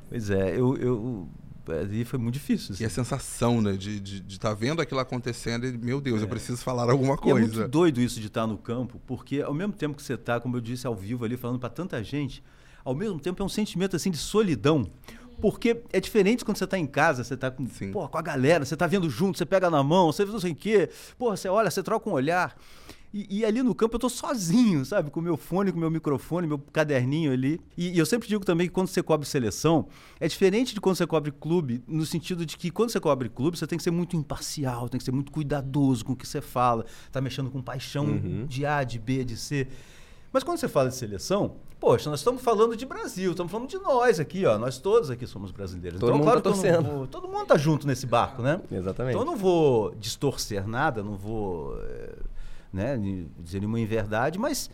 Pois 0.10 0.30
é, 0.30 0.58
eu, 0.58 0.76
eu 0.78 1.30
ali 1.72 2.06
foi 2.06 2.20
muito 2.20 2.34
difícil. 2.34 2.74
Assim. 2.74 2.84
E 2.84 2.86
a 2.86 2.90
sensação, 2.90 3.62
né, 3.62 3.74
de 3.74 3.98
estar 3.98 4.04
de, 4.04 4.20
de 4.22 4.40
tá 4.40 4.54
vendo 4.54 4.82
aquilo 4.82 5.00
acontecendo 5.00 5.66
e, 5.66 5.78
meu 5.78 6.00
Deus, 6.00 6.22
é. 6.22 6.24
eu 6.24 6.28
preciso 6.28 6.62
falar 6.62 6.90
alguma 6.90 7.18
coisa. 7.18 7.40
E 7.40 7.44
é 7.44 7.48
muito 7.48 7.68
doido 7.68 8.02
isso 8.02 8.20
de 8.20 8.28
estar 8.28 8.48
no 8.48 8.58
campo, 8.58 9.02
porque 9.06 9.42
ao 9.42 9.54
mesmo 9.54 9.74
tempo 9.74 9.96
que 9.96 10.04
você 10.04 10.14
está, 10.14 10.40
como 10.40 10.56
eu 10.56 10.62
disse, 10.62 10.88
ao 10.88 10.96
vivo 10.96 11.26
ali, 11.26 11.38
falando 11.38 11.60
para 11.60 11.70
tanta 11.70 12.04
gente, 12.04 12.44
ao 12.84 12.96
mesmo 12.96 13.20
tempo 13.20 13.42
é 13.42 13.46
um 13.46 13.50
sentimento 13.50 13.96
assim 13.96 14.12
de 14.12 14.18
solidão. 14.18 14.90
Porque 15.42 15.82
é 15.92 16.00
diferente 16.00 16.44
quando 16.44 16.58
você 16.58 16.64
está 16.64 16.78
em 16.78 16.88
casa, 16.88 17.24
você 17.24 17.36
está 17.36 17.52
com, 17.52 17.68
com 17.68 18.18
a 18.18 18.22
galera, 18.22 18.66
você 18.66 18.74
está 18.74 18.88
vendo 18.88 19.10
junto, 19.10 19.38
você 19.38 19.46
pega 19.46 19.70
na 19.70 19.84
mão, 19.84 20.12
você 20.12 20.26
não 20.26 20.40
sei 20.40 20.52
o 20.52 20.56
quê, 20.56 20.90
porra, 21.18 21.38
você 21.38 21.48
olha, 21.48 21.70
você 21.70 21.84
troca 21.84 22.10
um 22.10 22.14
olhar. 22.14 22.56
E, 23.14 23.40
e, 23.40 23.46
ali 23.46 23.64
no 23.64 23.74
campo 23.74 23.96
eu 23.96 24.00
tô 24.00 24.10
sozinho, 24.10 24.84
sabe? 24.86 25.10
Com 25.10 25.22
o 25.22 25.24
meu 25.24 25.38
fone, 25.38 25.72
com 25.72 25.78
o 25.78 25.80
meu 25.80 25.90
microfone, 25.90 26.46
meu 26.46 26.60
caderninho 26.60 27.32
ali. 27.32 27.60
E, 27.78 27.90
e, 27.92 27.98
eu 27.98 28.06
sempre 28.06 28.28
digo 28.28 28.44
também 28.44 28.68
que 28.68 28.74
quando 28.74 28.88
você 28.88 29.02
cobre 29.02 29.26
seleção, 29.26 29.88
é 30.20 30.28
diferente 30.28 30.74
de 30.74 30.82
quando 30.82 30.98
você 30.98 31.08
cobre 31.08 31.32
clube, 31.32 31.82
no 31.88 32.06
sentido 32.06 32.46
de 32.46 32.58
que 32.58 32.70
quando 32.70 32.92
você 32.92 33.00
cobre 33.00 33.30
clube, 33.30 33.58
você 33.58 33.66
tem 33.66 33.78
que 33.78 33.84
ser 33.84 33.92
muito 33.92 34.16
imparcial, 34.18 34.90
tem 34.90 35.00
que 35.00 35.06
ser 35.06 35.12
muito 35.12 35.32
cuidadoso 35.32 36.04
com 36.04 36.14
o 36.14 36.16
que 36.16 36.28
você 36.28 36.42
fala, 36.42 36.86
tá 37.12 37.22
mexendo 37.22 37.50
com 37.50 37.62
paixão 37.62 38.06
uhum. 38.06 38.46
de 38.46 38.66
A, 38.66 38.84
de 38.84 39.00
B, 39.00 39.24
de 39.24 39.38
C. 39.38 39.68
Mas 40.32 40.44
quando 40.44 40.58
você 40.58 40.68
fala 40.68 40.90
de 40.90 40.96
seleção, 40.96 41.56
poxa, 41.80 42.10
nós 42.10 42.20
estamos 42.20 42.42
falando 42.42 42.76
de 42.76 42.86
Brasil, 42.86 43.32
estamos 43.32 43.52
falando 43.52 43.70
de 43.70 43.78
nós 43.78 44.20
aqui, 44.20 44.46
ó. 44.46 44.58
Nós 44.58 44.78
todos 44.78 45.10
aqui 45.10 45.26
somos 45.26 45.52
brasileiros. 45.52 46.00
Todo 46.00 46.10
então, 46.10 46.18
mundo 46.18 46.26
claro 46.26 46.42
tá 46.42 46.50
torcendo. 46.52 46.84
Vou, 46.84 47.08
todo 47.08 47.28
mundo 47.28 47.46
tá 47.46 47.58
junto 47.58 47.88
nesse 47.88 48.06
barco, 48.06 48.42
né? 48.42 48.60
Exatamente. 48.72 49.16
Então 49.16 49.22
eu 49.22 49.26
não 49.26 49.38
vou 49.38 49.96
distorcer 49.96 50.68
nada, 50.68 51.02
não 51.02 51.16
vou 51.16 51.78
é, 51.82 52.14
né, 52.74 52.98
dizer 53.40 53.60
nenhuma 53.60 53.80
inverdade, 53.80 54.38
mas 54.38 54.70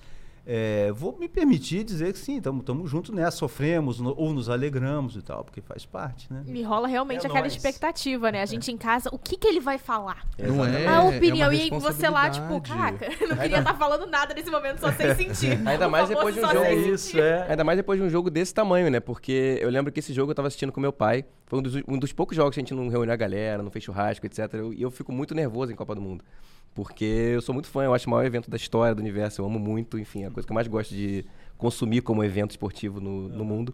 é, 0.45 0.91
vou 0.91 1.17
me 1.17 1.29
permitir 1.29 1.85
dizer 1.85 2.11
que 2.11 2.19
sim, 2.19 2.37
estamos 2.37 2.89
juntos 2.89 3.15
nessa, 3.15 3.37
sofremos 3.37 4.01
no, 4.01 4.13
ou 4.17 4.33
nos 4.33 4.49
alegramos 4.49 5.15
e 5.15 5.21
tal, 5.21 5.43
porque 5.43 5.61
faz 5.61 5.85
parte, 5.85 6.31
né? 6.31 6.43
Me 6.45 6.61
rola 6.61 6.85
realmente 6.87 7.25
é 7.25 7.29
aquela 7.29 7.45
nós. 7.45 7.55
expectativa, 7.55 8.29
né? 8.29 8.41
A 8.41 8.45
gente 8.45 8.69
é. 8.69 8.73
em 8.73 8.77
casa, 8.77 9.09
o 9.13 9.17
que, 9.17 9.37
que 9.37 9.47
ele 9.47 9.61
vai 9.61 9.77
falar? 9.77 10.25
Não 10.37 10.65
é? 10.65 10.85
A 10.85 11.01
opinião. 11.03 11.49
É 11.49 11.55
e 11.55 11.61
aí 11.61 11.69
você 11.69 12.09
lá, 12.09 12.29
tipo, 12.29 12.59
caraca, 12.59 13.07
não 13.21 13.37
queria 13.37 13.59
estar 13.59 13.63
tá 13.71 13.75
falando 13.75 14.05
nada 14.05 14.33
nesse 14.33 14.51
momento, 14.51 14.79
só 14.79 14.91
sem 14.91 15.15
sentir. 15.15 15.59
Ainda 15.65 15.87
mais 15.87 16.09
depois 16.09 16.35
de 16.35 16.41
um 16.41 16.49
jogo. 16.49 16.65
Isso, 16.65 17.19
é. 17.19 17.49
Ainda 17.49 17.63
mais 17.63 17.77
depois 17.77 17.99
de 17.99 18.05
um 18.05 18.09
jogo 18.09 18.29
desse 18.29 18.53
tamanho, 18.53 18.91
né? 18.91 18.99
Porque 18.99 19.59
eu 19.61 19.69
lembro 19.69 19.93
que 19.93 19.99
esse 19.99 20.13
jogo 20.13 20.31
eu 20.31 20.33
estava 20.33 20.49
assistindo 20.49 20.73
com 20.73 20.81
meu 20.81 20.91
pai. 20.91 21.23
Foi 21.53 21.59
um 21.59 21.61
dos, 21.61 21.75
um 21.87 21.99
dos 21.99 22.11
poucos 22.11 22.35
jogos 22.35 22.55
que 22.55 22.59
a 22.59 22.63
gente 22.63 22.73
não 22.73 22.87
reuniu 22.87 23.13
a 23.13 23.15
galera, 23.15 23.61
não 23.61 23.69
fez 23.69 23.85
churrasco, 23.85 24.25
etc. 24.25 24.39
E 24.39 24.57
eu, 24.57 24.73
eu 24.73 24.89
fico 24.89 25.11
muito 25.11 25.35
nervoso 25.35 25.71
em 25.71 25.75
Copa 25.75 25.93
do 25.93 26.01
Mundo. 26.01 26.25
Porque 26.73 27.05
eu 27.05 27.43
sou 27.43 27.53
muito 27.53 27.67
fã, 27.67 27.83
eu 27.83 27.93
acho 27.93 28.07
o 28.07 28.09
maior 28.09 28.25
evento 28.25 28.49
da 28.49 28.57
história 28.57 28.95
do 28.95 28.99
universo, 28.99 29.39
eu 29.39 29.45
amo 29.45 29.59
muito, 29.59 29.99
enfim, 29.99 30.23
é 30.23 30.25
a 30.25 30.31
coisa 30.31 30.47
que 30.47 30.51
eu 30.51 30.55
mais 30.55 30.67
gosto 30.67 30.95
de 30.95 31.23
consumir 31.55 32.01
como 32.01 32.23
evento 32.23 32.49
esportivo 32.49 32.99
no, 32.99 33.29
no 33.29 33.45
mundo. 33.45 33.71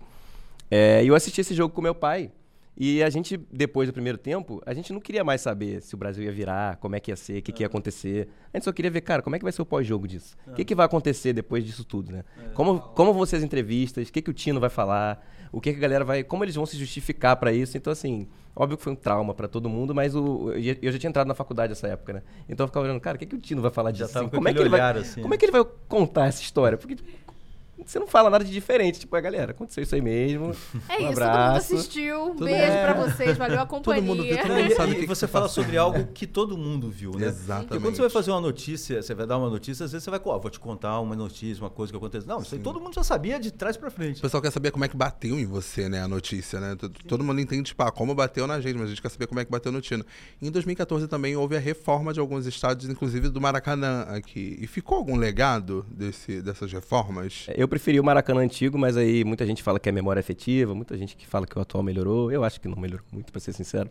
É, 0.69 1.01
e 1.01 1.07
eu 1.07 1.15
assisti 1.15 1.39
esse 1.39 1.53
jogo 1.53 1.73
com 1.73 1.81
meu 1.81 1.95
pai. 1.95 2.29
E 2.75 3.01
a 3.01 3.09
gente, 3.09 3.37
depois 3.49 3.87
do 3.87 3.93
primeiro 3.93 4.17
tempo, 4.17 4.61
a 4.65 4.73
gente 4.73 4.91
não 4.91 4.99
queria 4.99 5.23
mais 5.23 5.39
saber 5.39 5.81
se 5.81 5.95
o 5.95 5.97
Brasil 5.97 6.23
ia 6.23 6.31
virar, 6.33 6.75
como 6.77 6.97
é 6.97 6.99
que 6.99 7.11
ia 7.11 7.15
ser, 7.15 7.39
o 7.39 7.41
que, 7.41 7.53
que 7.53 7.63
ia 7.63 7.67
acontecer. 7.67 8.27
A 8.53 8.57
gente 8.57 8.65
só 8.65 8.73
queria 8.73 8.91
ver, 8.91 8.99
cara, 9.01 9.21
como 9.21 9.37
é 9.37 9.39
que 9.39 9.43
vai 9.43 9.53
ser 9.53 9.61
o 9.61 9.65
pós-jogo 9.65 10.05
disso? 10.05 10.35
O 10.47 10.53
que, 10.53 10.65
que 10.65 10.75
vai 10.75 10.85
acontecer 10.85 11.31
depois 11.31 11.63
disso 11.65 11.85
tudo, 11.85 12.11
né? 12.11 12.23
Como, 12.53 12.79
como 12.79 13.13
vão 13.13 13.25
ser 13.25 13.37
as 13.37 13.43
entrevistas, 13.43 14.09
o 14.09 14.11
que, 14.11 14.21
que 14.21 14.29
o 14.29 14.33
Tino 14.33 14.59
vai 14.59 14.69
falar, 14.69 15.25
o 15.51 15.59
que, 15.59 15.71
que 15.71 15.77
a 15.77 15.81
galera 15.81 16.05
vai. 16.05 16.23
Como 16.23 16.43
eles 16.43 16.55
vão 16.55 16.65
se 16.65 16.77
justificar 16.77 17.35
para 17.35 17.51
isso. 17.51 17.77
Então, 17.77 17.91
assim, 17.91 18.27
óbvio 18.55 18.77
que 18.77 18.83
foi 18.83 18.93
um 18.93 18.95
trauma 18.95 19.33
para 19.33 19.47
todo 19.47 19.69
mundo, 19.69 19.95
mas 19.95 20.15
o, 20.15 20.51
eu 20.53 20.91
já 20.91 20.99
tinha 20.99 21.09
entrado 21.09 21.27
na 21.27 21.33
faculdade 21.33 21.69
nessa 21.71 21.87
época, 21.87 22.13
né? 22.13 22.23
Então 22.47 22.65
eu 22.65 22.67
ficava 22.67 22.85
olhando, 22.85 22.99
cara, 22.99 23.15
o 23.15 23.19
que, 23.19 23.25
que 23.25 23.35
o 23.35 23.39
Tino 23.39 23.61
vai 23.61 23.71
falar 23.71 23.91
disso? 23.91 24.05
Assim? 24.05 24.29
Como, 24.29 24.47
é 24.47 24.53
que 24.53 24.59
ele 24.59 24.69
vai, 24.69 24.81
assim. 24.97 25.21
como 25.21 25.33
é 25.33 25.37
que 25.37 25.45
ele 25.45 25.51
vai 25.51 25.65
contar 25.87 26.27
essa 26.27 26.41
história? 26.41 26.77
Porque 26.77 26.97
você 27.85 27.99
não 27.99 28.07
fala 28.07 28.29
nada 28.29 28.43
de 28.43 28.51
diferente. 28.51 28.99
Tipo, 28.99 29.15
a 29.15 29.21
galera, 29.21 29.51
aconteceu 29.51 29.83
isso 29.83 29.95
aí 29.95 30.01
mesmo. 30.01 30.55
É 30.87 30.97
um 30.97 31.11
isso, 31.11 31.11
abraço. 31.11 31.29
todo 31.29 31.43
mundo 31.43 31.57
assistiu. 31.57 32.25
Um 32.25 32.35
beijo 32.35 32.71
é. 32.71 32.83
pra 32.83 32.93
vocês, 32.93 33.37
valeu 33.37 33.59
a 33.59 33.65
companhia. 33.65 33.99
Todo 33.99 34.17
mundo 34.17 34.23
viu, 34.23 34.37
todo 34.37 34.53
mundo 34.53 34.75
sabe 34.75 34.91
e, 34.91 34.95
que 34.95 35.05
você 35.05 35.25
que 35.25 35.31
fala 35.31 35.47
sobre 35.47 35.77
algo 35.77 36.07
que 36.13 36.25
todo 36.25 36.57
mundo 36.57 36.89
viu, 36.89 37.11
né? 37.11 37.27
Exatamente. 37.27 37.67
Porque 37.67 37.83
quando 37.83 37.95
você 37.95 38.01
vai 38.01 38.09
fazer 38.09 38.31
uma 38.31 38.41
notícia, 38.41 39.01
você 39.01 39.13
vai 39.13 39.27
dar 39.27 39.37
uma 39.37 39.49
notícia, 39.49 39.85
às 39.85 39.91
vezes 39.91 40.03
você 40.03 40.09
vai, 40.09 40.21
ó, 40.23 40.35
oh, 40.35 40.39
vou 40.39 40.49
te 40.49 40.59
contar 40.59 40.99
uma 40.99 41.15
notícia, 41.15 41.63
uma 41.63 41.69
coisa 41.69 41.91
que 41.91 41.97
aconteceu. 41.97 42.27
Não, 42.27 42.41
isso 42.41 42.55
aí 42.55 42.61
todo 42.61 42.79
mundo 42.79 42.93
já 42.93 43.03
sabia 43.03 43.39
de 43.39 43.51
trás 43.51 43.75
pra 43.77 43.89
frente. 43.89 44.19
O 44.19 44.21
pessoal 44.21 44.41
quer 44.41 44.51
saber 44.51 44.71
como 44.71 44.85
é 44.85 44.87
que 44.87 44.95
bateu 44.95 45.39
em 45.39 45.45
você, 45.45 45.89
né, 45.89 46.01
a 46.01 46.07
notícia, 46.07 46.59
né? 46.59 46.75
Todo, 46.75 46.99
todo 47.07 47.23
mundo 47.23 47.39
entende, 47.41 47.63
tipo, 47.63 47.83
ah, 47.83 47.91
como 47.91 48.13
bateu 48.15 48.47
na 48.47 48.59
gente, 48.61 48.75
mas 48.77 48.85
a 48.85 48.89
gente 48.89 49.01
quer 49.01 49.09
saber 49.09 49.27
como 49.27 49.39
é 49.39 49.45
que 49.45 49.51
bateu 49.51 49.71
no 49.71 49.81
Tino. 49.81 50.05
Em 50.41 50.51
2014 50.51 51.07
também 51.07 51.35
houve 51.35 51.55
a 51.55 51.59
reforma 51.59 52.13
de 52.13 52.19
alguns 52.19 52.45
estádios, 52.45 52.89
inclusive 52.89 53.29
do 53.29 53.41
Maracanã 53.41 54.03
aqui. 54.09 54.57
E 54.59 54.67
ficou 54.67 54.97
algum 54.97 55.15
legado 55.15 55.85
desse, 55.89 56.41
dessas 56.41 56.71
reformas? 56.71 57.47
Eu 57.55 57.67
preferi 57.79 57.97
o 57.97 58.03
Maracanã 58.03 58.41
antigo, 58.41 58.77
mas 58.77 58.97
aí 58.97 59.23
muita 59.23 59.45
gente 59.45 59.63
fala 59.63 59.79
que 59.79 59.87
é 59.87 59.91
memória 59.91 60.19
afetiva, 60.19 60.75
muita 60.75 60.97
gente 60.97 61.15
que 61.15 61.25
fala 61.25 61.47
que 61.47 61.57
o 61.57 61.61
atual 61.61 61.81
melhorou. 61.81 62.29
Eu 62.29 62.43
acho 62.43 62.59
que 62.59 62.67
não 62.67 62.77
melhorou 62.77 63.05
muito, 63.09 63.31
para 63.31 63.39
ser 63.39 63.53
sincero. 63.53 63.89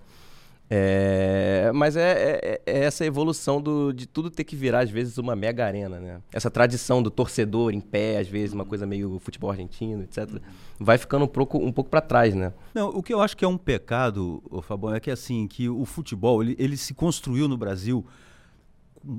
É, 0.70 1.70
mas 1.74 1.96
é, 1.96 2.12
é, 2.12 2.61
é, 2.66 2.85
essa 2.85 3.07
evolução 3.07 3.62
do, 3.62 3.90
de 3.90 4.07
tudo 4.07 4.31
ter 4.31 4.44
que 4.44 4.55
virar, 4.55 4.81
às 4.81 4.90
vezes, 4.90 5.16
uma 5.16 5.35
mega 5.35 5.64
arena, 5.64 5.98
né? 5.98 6.20
Essa 6.31 6.51
tradição 6.51 7.03
do 7.03 7.11
torcedor 7.11 7.72
em 7.72 7.81
pé, 7.81 8.18
às 8.18 8.29
vezes, 8.29 8.53
uma 8.53 8.66
coisa 8.66 8.87
meio 8.87 9.18
futebol 9.18 9.51
argentino, 9.51 10.03
etc. 10.03 10.38
Vai 10.79 10.98
ficando 10.98 11.24
um 11.24 11.29
pouco, 11.29 11.57
um 11.57 11.72
pouco 11.72 11.88
para 11.88 12.03
trás, 12.03 12.35
né? 12.35 12.53
Não, 12.74 12.90
o 12.90 13.03
que 13.03 13.14
eu 13.14 13.22
acho 13.22 13.35
que 13.35 13.46
é 13.46 13.48
um 13.48 13.57
pecado, 13.57 14.42
Fabão, 14.62 14.94
é 14.94 15.01
que 15.01 15.11
assim, 15.11 15.48
que 15.48 15.70
o 15.70 15.87
futebol, 15.87 16.42
ele, 16.42 16.55
ele 16.59 16.77
se 16.77 16.92
construiu 16.92 17.48
no 17.48 17.57
Brasil, 17.57 18.05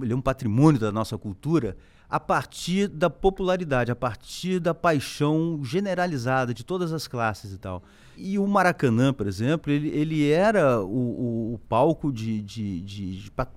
ele 0.03 0.13
é 0.13 0.15
um 0.15 0.21
patrimônio 0.21 0.79
da 0.79 0.91
nossa 0.91 1.17
cultura, 1.17 1.75
a 2.09 2.19
partir 2.19 2.87
da 2.87 3.09
popularidade, 3.09 3.91
a 3.91 3.95
partir 3.95 4.59
da 4.59 4.73
paixão 4.73 5.61
generalizada 5.63 6.53
de 6.53 6.63
todas 6.63 6.91
as 6.91 7.07
classes 7.07 7.53
e 7.53 7.57
tal. 7.57 7.83
E 8.21 8.37
o 8.37 8.45
Maracanã, 8.45 9.13
por 9.13 9.27
exemplo, 9.27 9.71
ele, 9.71 9.87
ele 9.89 10.29
era 10.29 10.81
o, 10.81 10.85
o, 10.85 11.53
o 11.53 11.59
palco 11.69 12.11
de, 12.11 12.41
de, 12.41 12.81
de, 12.81 13.21
de 13.21 13.31
para 13.31 13.47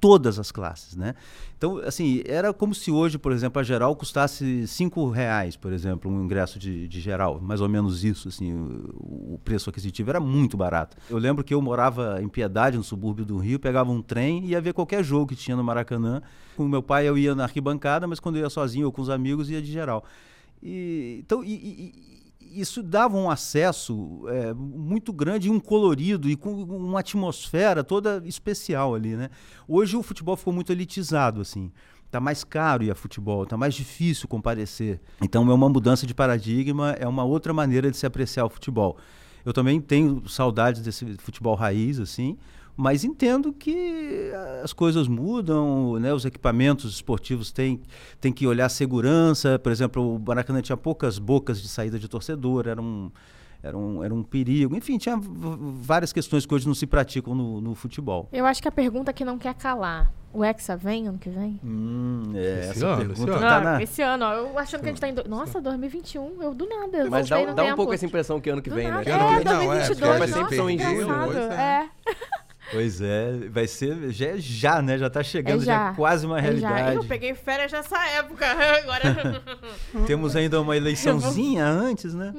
todas 0.00 0.38
as 0.38 0.50
classes, 0.50 0.96
né? 0.96 1.14
Então, 1.58 1.78
assim, 1.78 2.22
era 2.26 2.52
como 2.52 2.74
se 2.74 2.90
hoje, 2.90 3.18
por 3.18 3.30
exemplo, 3.30 3.60
a 3.60 3.62
geral 3.62 3.94
custasse 3.94 4.66
cinco 4.66 5.10
reais, 5.10 5.54
por 5.54 5.70
exemplo, 5.70 6.10
um 6.10 6.24
ingresso 6.24 6.58
de, 6.58 6.88
de 6.88 7.00
geral, 7.00 7.38
mais 7.40 7.60
ou 7.60 7.68
menos 7.68 8.04
isso, 8.04 8.28
assim, 8.28 8.54
o, 8.54 9.34
o, 9.34 9.40
preço 9.44 9.68
aquisitivo 9.68 10.08
era 10.08 10.20
muito 10.20 10.56
barato. 10.56 10.96
Eu 11.10 11.18
lembro 11.18 11.44
que 11.44 11.52
eu 11.52 11.60
morava 11.60 12.18
em 12.22 12.28
Piedade, 12.28 12.78
no 12.78 12.84
subúrbio 12.84 13.24
do 13.24 13.36
Rio, 13.36 13.58
pegava 13.58 13.90
um 13.90 14.00
trem 14.00 14.44
e 14.44 14.48
ia 14.48 14.60
ver 14.62 14.72
qualquer 14.72 15.04
jogo 15.04 15.26
que 15.26 15.36
tinha 15.36 15.56
no 15.56 15.62
Maracanã. 15.62 16.22
Com 16.56 16.66
meu 16.66 16.82
pai 16.82 17.06
eu 17.06 17.18
ia 17.18 17.34
na 17.34 17.44
arquibancada, 17.44 18.06
mas 18.06 18.18
quando 18.18 18.36
eu 18.36 18.44
ia 18.44 18.50
sozinho 18.50 18.86
ou 18.86 18.92
com 18.92 19.02
os 19.02 19.10
amigos 19.10 19.50
ia 19.50 19.60
de 19.60 19.70
geral. 19.70 20.04
E, 20.62 21.20
então, 21.20 21.44
e, 21.44 21.52
e, 21.52 22.15
isso 22.60 22.82
dava 22.82 23.16
um 23.16 23.30
acesso 23.30 24.24
é, 24.28 24.54
muito 24.54 25.12
grande, 25.12 25.50
um 25.50 25.60
colorido 25.60 26.28
e 26.28 26.36
com 26.36 26.52
uma 26.52 27.00
atmosfera 27.00 27.84
toda 27.84 28.22
especial 28.24 28.94
ali, 28.94 29.16
né? 29.16 29.30
Hoje 29.68 29.96
o 29.96 30.02
futebol 30.02 30.36
ficou 30.36 30.52
muito 30.52 30.72
elitizado, 30.72 31.40
assim. 31.40 31.70
Tá 32.10 32.20
mais 32.20 32.44
caro 32.44 32.84
ir 32.84 32.90
a 32.90 32.94
futebol, 32.94 33.44
tá 33.44 33.56
mais 33.56 33.74
difícil 33.74 34.28
comparecer. 34.28 35.00
Então 35.20 35.48
é 35.50 35.54
uma 35.54 35.68
mudança 35.68 36.06
de 36.06 36.14
paradigma, 36.14 36.92
é 36.92 37.06
uma 37.06 37.24
outra 37.24 37.52
maneira 37.52 37.90
de 37.90 37.96
se 37.96 38.06
apreciar 38.06 38.44
o 38.46 38.48
futebol. 38.48 38.96
Eu 39.44 39.52
também 39.52 39.80
tenho 39.80 40.28
saudades 40.28 40.82
desse 40.82 41.16
futebol 41.18 41.54
raiz, 41.54 42.00
assim, 42.00 42.36
mas 42.76 43.04
entendo 43.04 43.52
que 43.52 44.30
as 44.62 44.72
coisas 44.72 45.08
mudam, 45.08 45.98
né? 45.98 46.12
os 46.12 46.24
equipamentos 46.24 46.94
esportivos 46.94 47.50
têm, 47.50 47.80
têm 48.20 48.32
que 48.32 48.46
olhar 48.46 48.68
segurança. 48.68 49.58
Por 49.58 49.72
exemplo, 49.72 50.16
o 50.16 50.18
Maracanã 50.18 50.60
tinha 50.60 50.76
poucas 50.76 51.18
bocas 51.18 51.60
de 51.60 51.68
saída 51.68 51.98
de 51.98 52.06
torcedor, 52.06 52.68
era 52.68 52.80
um, 52.80 53.10
era 53.62 53.76
um, 53.76 54.04
era 54.04 54.14
um 54.14 54.22
perigo. 54.22 54.76
Enfim, 54.76 54.98
tinha 54.98 55.18
várias 55.18 56.12
questões 56.12 56.44
que 56.44 56.54
hoje 56.54 56.66
não 56.66 56.74
se 56.74 56.86
praticam 56.86 57.34
no, 57.34 57.60
no 57.60 57.74
futebol. 57.74 58.28
Eu 58.30 58.44
acho 58.44 58.60
que 58.60 58.68
a 58.68 58.72
pergunta 58.72 59.12
que 59.12 59.24
não 59.24 59.38
quer 59.38 59.54
calar. 59.54 60.12
O 60.36 60.44
Hexa 60.44 60.76
vem 60.76 61.08
ano 61.08 61.16
que 61.16 61.30
vem? 61.30 61.58
Hum, 61.64 62.24
é, 62.34 62.60
esse 62.60 62.70
essa 62.72 62.86
ano, 62.88 62.96
pergunta 62.98 63.30
esse 63.30 63.40
tá 63.40 63.56
ano. 63.56 63.64
na... 63.64 63.82
Esse 63.82 64.02
ano, 64.02 64.24
ó, 64.26 64.32
eu 64.34 64.58
achando 64.58 64.82
que 64.82 64.86
a 64.86 64.92
gente 64.92 65.00
tá 65.00 65.08
em... 65.08 65.14
Do... 65.14 65.26
Nossa, 65.26 65.62
2021, 65.62 66.42
eu 66.42 66.52
do 66.52 66.68
nada. 66.68 66.98
Eu 66.98 67.10
Mas 67.10 67.26
dá, 67.26 67.42
dá 67.54 67.64
um 67.64 67.74
pouco 67.74 67.94
essa 67.94 68.04
impressão 68.04 68.38
que 68.38 68.50
ano 68.50 68.60
que 68.60 68.68
do 68.68 68.76
vem, 68.76 68.86
nada. 68.86 69.02
né? 69.02 69.10
É, 69.12 69.44
Não, 69.44 69.72
é, 69.72 69.86
2022, 69.86 70.18
mas 70.18 70.28
sempre 70.28 70.42
nossa, 70.42 70.56
são 70.56 70.68
em 70.68 70.78
julho, 70.78 71.06
pois 71.24 71.36
É. 71.36 71.88
Pois 72.70 73.00
é, 73.00 73.32
vai 73.48 73.66
ser 73.66 74.10
já, 74.12 74.36
já 74.36 74.82
né? 74.82 74.98
Já 74.98 75.06
está 75.06 75.22
chegando, 75.22 75.62
É 75.62 75.64
já. 75.66 75.84
já. 75.86 75.90
é 75.92 75.94
quase 75.94 76.26
uma 76.26 76.38
É 76.38 76.42
já. 76.42 76.68
realidade. 76.68 76.96
Eu 76.96 77.04
peguei 77.04 77.34
férias 77.34 77.70
nessa 77.70 78.04
época, 78.08 78.44
agora... 78.82 79.42
Temos 80.06 80.34
ainda 80.34 80.60
uma 80.60 80.76
eleiçãozinha 80.76 81.64
antes, 81.64 82.14
né? 82.14 82.34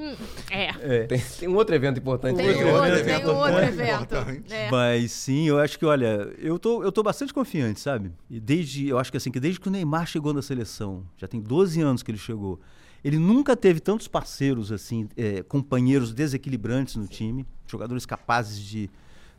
é. 0.52 0.70
É. 0.82 1.04
Tem, 1.08 1.20
tem 1.40 1.48
um 1.50 1.56
outro 1.56 1.74
evento 1.76 2.00
importante. 2.00 2.36
Tem 2.38 2.48
outro 2.50 2.68
outro, 2.68 2.86
evento 2.94 3.06
tem 3.06 3.16
outro 3.16 3.48
importante. 3.48 4.34
evento. 4.40 4.54
É. 4.54 4.70
Mas 4.72 5.12
sim, 5.12 5.48
eu 5.48 5.60
acho 5.60 5.80
que, 5.80 5.86
olha, 5.86 6.30
eu 6.38 6.60
tô, 6.60 6.84
eu 6.84 6.92
tô 6.92 7.02
bastante 7.02 7.34
confiante, 7.34 7.80
sabe? 7.80 8.12
E 8.30 8.40
desde, 8.40 8.88
eu 8.88 9.00
acho 9.00 9.10
que 9.12 9.18
assim, 9.18 9.32
que 9.32 9.40
desde 9.40 9.60
que 9.60 9.68
o 9.68 9.72
Neymar 9.72 10.06
chegou 10.08 10.34
na 10.34 10.42
seleção, 10.42 11.04
já 11.18 11.28
tem 11.28 11.40
12 11.40 11.82
anos 11.82 12.04
que 12.04 12.12
ele 12.12 12.18
chegou, 12.18 12.60
ele 13.04 13.18
nunca 13.18 13.56
teve 13.56 13.80
tantos 13.80 14.08
parceiros, 14.08 14.72
assim, 14.72 15.08
é, 15.16 15.42
companheiros 15.44 16.13
desequilibrantes 16.13 16.96
no 16.96 17.08
time, 17.08 17.46
jogadores 17.66 18.06
capazes 18.06 18.60
de, 18.60 18.90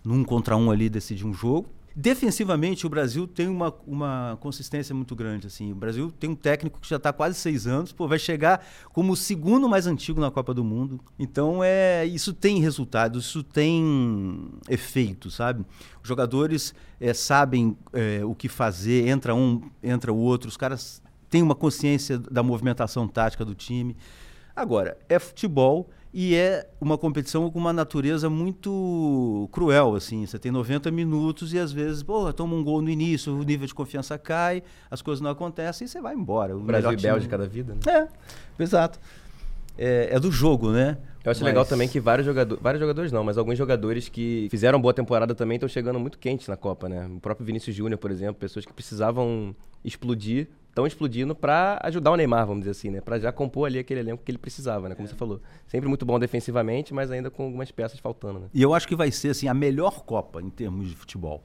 num 0.08 0.24
contra 0.24 0.56
um 0.56 0.70
ali, 0.70 0.88
decidir 0.88 1.26
um 1.26 1.34
jogo. 1.34 1.68
Defensivamente, 1.94 2.86
o 2.86 2.88
Brasil 2.88 3.26
tem 3.26 3.46
uma, 3.46 3.74
uma 3.86 4.38
consistência 4.40 4.94
muito 4.94 5.14
grande. 5.14 5.48
Assim. 5.48 5.70
O 5.72 5.74
Brasil 5.74 6.10
tem 6.10 6.30
um 6.30 6.34
técnico 6.34 6.80
que 6.80 6.88
já 6.88 6.96
está 6.96 7.12
quase 7.12 7.38
seis 7.38 7.66
anos, 7.66 7.92
pô, 7.92 8.08
vai 8.08 8.18
chegar 8.18 8.64
como 8.90 9.12
o 9.12 9.16
segundo 9.16 9.68
mais 9.68 9.86
antigo 9.86 10.18
na 10.18 10.30
Copa 10.30 10.54
do 10.54 10.64
Mundo. 10.64 10.98
Então, 11.18 11.62
é, 11.62 12.06
isso 12.06 12.32
tem 12.32 12.58
resultado, 12.58 13.18
isso 13.18 13.42
tem 13.42 14.48
efeito, 14.68 15.30
sabe? 15.30 15.62
Os 16.02 16.08
jogadores 16.08 16.74
é, 16.98 17.12
sabem 17.12 17.76
é, 17.92 18.24
o 18.24 18.34
que 18.34 18.48
fazer, 18.48 19.08
entra 19.08 19.34
um, 19.34 19.60
entra 19.82 20.10
o 20.10 20.16
outro, 20.16 20.48
os 20.48 20.56
caras 20.56 21.02
têm 21.28 21.42
uma 21.42 21.54
consciência 21.54 22.18
da 22.18 22.42
movimentação 22.42 23.06
tática 23.06 23.44
do 23.44 23.54
time. 23.54 23.94
Agora, 24.56 24.96
é 25.08 25.18
futebol 25.18 25.90
e 26.12 26.34
é 26.34 26.68
uma 26.80 26.96
competição 26.96 27.50
com 27.50 27.58
uma 27.58 27.72
natureza 27.72 28.30
muito 28.30 29.48
cruel, 29.52 29.94
assim. 29.94 30.24
Você 30.26 30.38
tem 30.38 30.50
90 30.50 30.90
minutos 30.90 31.52
e 31.52 31.58
às 31.58 31.70
vezes, 31.72 32.02
pô, 32.02 32.32
toma 32.32 32.54
um 32.54 32.64
gol 32.64 32.80
no 32.82 32.88
início, 32.90 33.34
o 33.34 33.42
nível 33.42 33.66
de 33.66 33.74
confiança 33.74 34.16
cai, 34.18 34.62
as 34.90 35.02
coisas 35.02 35.20
não 35.20 35.30
acontecem 35.30 35.84
e 35.84 35.88
você 35.88 36.00
vai 36.00 36.14
embora. 36.14 36.56
O 36.56 36.60
Brasil 36.60 36.92
e 36.92 36.96
time- 36.96 37.12
Bélgica 37.12 37.36
da 37.38 37.46
vida, 37.46 37.74
né? 37.74 37.80
É, 38.58 38.62
exato. 38.62 38.98
É, 39.76 40.08
é 40.12 40.18
do 40.20 40.30
jogo, 40.32 40.70
né? 40.72 40.98
Eu 41.24 41.30
acho 41.30 41.40
Mas- 41.40 41.46
legal 41.50 41.64
também 41.64 41.86
que 41.88 42.00
vários 42.00 42.24
jogadores, 42.26 42.62
vários 42.62 42.80
jogadores 42.80 43.12
não, 43.12 43.22
mas 43.22 43.36
alguns 43.36 43.58
jogadores 43.58 44.08
que 44.08 44.48
fizeram 44.50 44.80
boa 44.80 44.94
temporada 44.94 45.34
também 45.34 45.56
estão 45.56 45.68
chegando 45.68 46.00
muito 46.00 46.18
quentes 46.18 46.48
na 46.48 46.56
Copa, 46.56 46.88
né? 46.88 47.06
O 47.06 47.20
próprio 47.20 47.44
Vinícius 47.44 47.76
Júnior, 47.76 47.98
por 47.98 48.10
exemplo, 48.10 48.34
pessoas 48.36 48.64
que 48.64 48.72
precisavam 48.72 49.54
explodir, 49.84 50.48
estão 50.78 50.86
explodindo 50.86 51.34
pra 51.34 51.80
ajudar 51.82 52.12
o 52.12 52.16
Neymar, 52.16 52.46
vamos 52.46 52.60
dizer 52.60 52.70
assim, 52.70 52.90
né? 52.90 53.00
Pra 53.00 53.18
já 53.18 53.32
compor 53.32 53.66
ali 53.66 53.78
aquele 53.80 54.00
elenco 54.00 54.22
que 54.24 54.30
ele 54.30 54.38
precisava, 54.38 54.88
né? 54.88 54.94
Como 54.94 55.08
você 55.08 55.14
falou. 55.14 55.40
Sempre 55.66 55.88
muito 55.88 56.06
bom 56.06 56.18
defensivamente, 56.18 56.94
mas 56.94 57.10
ainda 57.10 57.30
com 57.30 57.44
algumas 57.44 57.70
peças 57.72 57.98
faltando, 57.98 58.38
né? 58.38 58.46
E 58.54 58.62
eu 58.62 58.72
acho 58.72 58.86
que 58.86 58.94
vai 58.94 59.10
ser 59.10 59.30
assim 59.30 59.48
a 59.48 59.54
melhor 59.54 60.04
Copa 60.04 60.40
em 60.40 60.48
termos 60.48 60.88
de 60.88 60.94
futebol. 60.94 61.42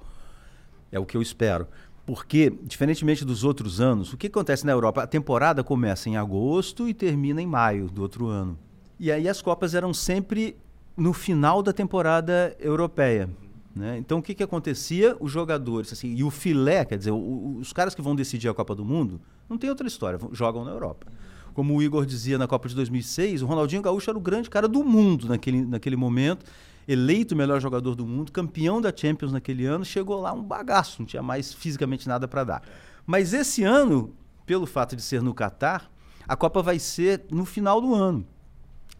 É 0.91 1.00
o 1.00 1.06
que 1.06 1.17
eu 1.17 1.22
espero. 1.22 1.67
Porque, 2.06 2.54
diferentemente 2.62 3.26
dos 3.26 3.43
outros 3.43 3.82
anos, 3.82 4.13
o 4.13 4.17
que 4.17 4.28
acontece 4.28 4.65
na 4.65 4.72
Europa? 4.72 5.02
A 5.02 5.08
temporada 5.08 5.63
começa 5.63 6.10
em 6.10 6.17
agosto 6.17 6.88
e 6.88 6.93
termina 6.93 7.41
em 7.41 7.48
maio 7.48 7.88
do 7.88 8.02
outro 8.02 8.28
ano. 8.28 8.60
E 9.00 9.12
aí 9.12 9.28
as 9.28 9.41
Copas 9.41 9.74
eram 9.74 9.93
sempre 9.93 10.56
no 10.96 11.13
final 11.13 11.63
da 11.63 11.74
temporada 11.74 12.56
europeia. 12.60 13.30
Né? 13.75 13.97
Então 13.97 14.19
o 14.19 14.21
que, 14.21 14.33
que 14.33 14.43
acontecia? 14.43 15.15
Os 15.19 15.31
jogadores, 15.31 15.91
assim, 15.91 16.13
e 16.13 16.23
o 16.23 16.29
filé, 16.29 16.86
quer 16.86 16.97
dizer, 16.97 17.12
o- 17.12 17.57
os 17.59 17.73
caras 17.73 17.95
que 17.95 18.01
vão 18.01 18.15
decidir 18.15 18.47
a 18.49 18.53
Copa 18.53 18.75
do 18.75 18.86
Mundo, 18.86 19.19
não 19.49 19.57
tem 19.57 19.69
outra 19.69 19.88
história, 19.88 20.19
jogam 20.31 20.63
na 20.63 20.71
Europa. 20.71 21.07
Como 21.53 21.75
o 21.75 21.81
Igor 21.83 22.05
dizia 22.05 22.38
na 22.38 22.47
Copa 22.47 22.67
de 22.67 22.75
2006, 22.75 23.41
o 23.41 23.45
Ronaldinho 23.45 23.81
Gaúcho 23.81 24.09
era 24.09 24.17
o 24.17 24.21
grande 24.21 24.49
cara 24.49 24.67
do 24.67 24.83
mundo 24.83 25.27
naquele, 25.27 25.63
naquele 25.65 25.95
momento, 25.95 26.45
eleito 26.88 27.33
o 27.36 27.38
melhor 27.38 27.62
jogador 27.62 27.95
do 27.95 28.05
mundo, 28.05 28.31
campeão 28.31 28.81
da 28.81 28.91
Champions 28.95 29.31
naquele 29.31 29.65
ano, 29.65 29.86
chegou 29.86 30.19
lá 30.19 30.33
um 30.33 30.41
bagaço, 30.43 30.97
não 30.99 31.05
tinha 31.05 31.21
mais 31.23 31.53
fisicamente 31.53 32.07
nada 32.07 32.27
para 32.27 32.43
dar. 32.43 32.63
Mas 33.05 33.33
esse 33.33 33.63
ano, 33.63 34.13
pelo 34.45 34.65
fato 34.65 34.95
de 34.95 35.01
ser 35.01 35.21
no 35.21 35.33
Catar, 35.33 35.91
a 36.27 36.36
Copa 36.36 36.62
vai 36.62 36.79
ser 36.79 37.23
no 37.29 37.45
final 37.45 37.79
do 37.79 37.93
ano. 37.93 38.25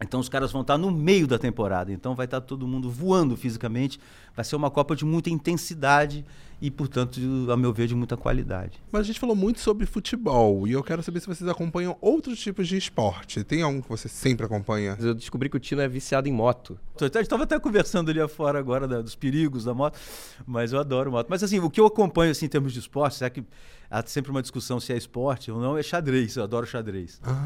Então 0.02 0.18
os 0.20 0.28
caras 0.28 0.50
vão 0.50 0.60
estar 0.62 0.76
no 0.76 0.90
meio 0.90 1.26
da 1.26 1.38
temporada, 1.38 1.92
então 1.92 2.14
vai 2.14 2.24
estar 2.26 2.40
todo 2.40 2.66
mundo 2.66 2.90
voando 2.90 3.36
fisicamente. 3.36 3.98
Vai 4.36 4.44
ser 4.44 4.56
uma 4.56 4.70
Copa 4.70 4.96
de 4.96 5.04
muita 5.04 5.30
intensidade 5.30 6.24
e, 6.60 6.70
portanto, 6.70 7.20
a 7.50 7.56
meu 7.56 7.72
ver, 7.72 7.86
de 7.86 7.94
muita 7.94 8.16
qualidade. 8.16 8.80
Mas 8.90 9.02
a 9.02 9.04
gente 9.04 9.20
falou 9.20 9.36
muito 9.36 9.60
sobre 9.60 9.86
futebol 9.86 10.66
e 10.66 10.72
eu 10.72 10.82
quero 10.82 11.02
saber 11.02 11.20
se 11.20 11.26
vocês 11.26 11.48
acompanham 11.48 11.96
outros 12.00 12.38
tipos 12.40 12.66
de 12.66 12.76
esporte. 12.76 13.44
Tem 13.44 13.62
algum 13.62 13.80
que 13.82 13.88
você 13.88 14.08
sempre 14.08 14.46
acompanha? 14.46 14.96
Eu 15.00 15.14
descobri 15.14 15.48
que 15.50 15.56
o 15.56 15.60
Tino 15.60 15.82
é 15.82 15.88
viciado 15.88 16.28
em 16.28 16.32
moto. 16.32 16.78
A 17.00 17.04
gente 17.04 17.18
estava 17.20 17.42
até 17.44 17.58
conversando 17.60 18.10
ali 18.10 18.20
afora 18.20 18.58
agora 18.58 18.88
da- 18.88 19.02
dos 19.02 19.14
perigos 19.14 19.64
da 19.64 19.74
moto, 19.74 19.98
mas 20.46 20.72
eu 20.72 20.78
adoro 20.80 21.10
moto. 21.12 21.26
Mas 21.28 21.42
assim, 21.42 21.58
o 21.60 21.68
que 21.68 21.80
eu 21.80 21.86
acompanho 21.86 22.30
assim, 22.30 22.46
em 22.46 22.48
termos 22.48 22.72
de 22.72 22.78
esporte, 22.78 23.16
será 23.16 23.28
que 23.30 23.44
há 23.90 24.02
sempre 24.06 24.30
uma 24.30 24.40
discussão 24.42 24.80
se 24.80 24.92
é 24.92 24.96
esporte 24.96 25.50
ou 25.50 25.60
não, 25.60 25.76
é 25.76 25.82
xadrez. 25.82 26.36
Eu 26.36 26.44
adoro 26.44 26.66
xadrez. 26.66 27.20
Ah, 27.22 27.44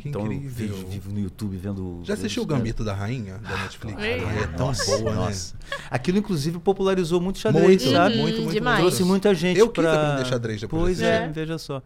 que 0.00 0.08
então 0.08 0.26
eu 0.26 0.32
incrível. 0.32 0.76
vejo, 0.76 0.86
vivo 0.86 1.10
no 1.12 1.18
YouTube 1.20 1.56
vendo. 1.56 2.00
Já 2.04 2.14
assistiu 2.14 2.42
o 2.42 2.46
Gambito 2.46 2.84
da 2.84 2.92
Rainha, 2.94 3.38
da 3.38 3.56
Netflix? 3.62 3.96
Ai, 3.98 4.20
é 4.42 4.46
tão 4.48 4.66
Nossa, 4.66 4.98
boa, 4.98 5.14
nossa. 5.14 5.54
né? 5.54 5.76
Aquilo, 5.90 6.19
inclusive, 6.20 6.58
popularizou 6.60 7.20
muito 7.20 7.38
xadrez, 7.38 7.66
Muito, 7.66 7.90
sabe? 7.90 8.16
muito, 8.16 8.36
muito. 8.42 8.52
demais. 8.52 8.78
muito. 8.80 8.88
Trouxe 8.94 9.04
muita 9.04 9.34
gente 9.34 9.58
Eu 9.58 9.68
quis 9.68 9.82
pra... 9.84 9.92
aprender 10.12 10.28
xadrez 10.28 10.60
depois 10.60 10.82
Pois 10.82 11.02
é, 11.02 11.18
filme. 11.18 11.32
veja 11.32 11.58
só. 11.58 11.82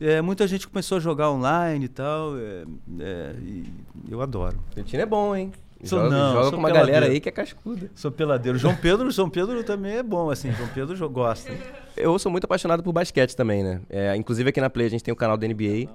É, 0.00 0.22
muita 0.22 0.46
gente 0.46 0.66
começou 0.68 0.96
a 0.96 1.00
jogar 1.00 1.30
online 1.30 1.84
e 1.84 1.88
tal. 1.88 2.36
é, 2.38 2.64
é, 3.00 3.34
e 3.42 3.64
eu 4.08 4.22
adoro. 4.22 4.58
O 4.76 4.82
Tino 4.82 5.02
é 5.02 5.06
bom, 5.06 5.34
hein? 5.34 5.52
Sou 5.82 5.98
joga 5.98 6.10
não, 6.14 6.32
joga 6.32 6.42
sou 6.44 6.52
com 6.52 6.58
uma 6.58 6.68
peladeiro. 6.68 6.92
galera 6.94 7.12
aí 7.12 7.20
que 7.20 7.28
é 7.28 7.32
cascuda. 7.32 7.90
Sou 7.94 8.10
peladeiro. 8.10 8.58
João 8.58 8.74
Pedro, 8.76 9.10
João 9.10 9.30
Pedro 9.30 9.62
também 9.64 9.96
é 9.96 10.02
bom, 10.02 10.30
assim. 10.30 10.52
João 10.52 10.68
Pedro 10.74 11.08
gosta. 11.10 11.50
Eu 11.96 12.18
sou 12.18 12.30
muito 12.30 12.44
apaixonado 12.44 12.82
por 12.82 12.92
basquete 12.92 13.34
também, 13.34 13.62
né? 13.64 13.80
É, 13.88 14.14
inclusive 14.16 14.48
aqui 14.50 14.60
na 14.60 14.68
Play 14.70 14.86
a 14.86 14.90
gente 14.90 15.02
tem 15.02 15.12
o 15.12 15.16
canal 15.16 15.36
da 15.38 15.46
NBA. 15.48 15.88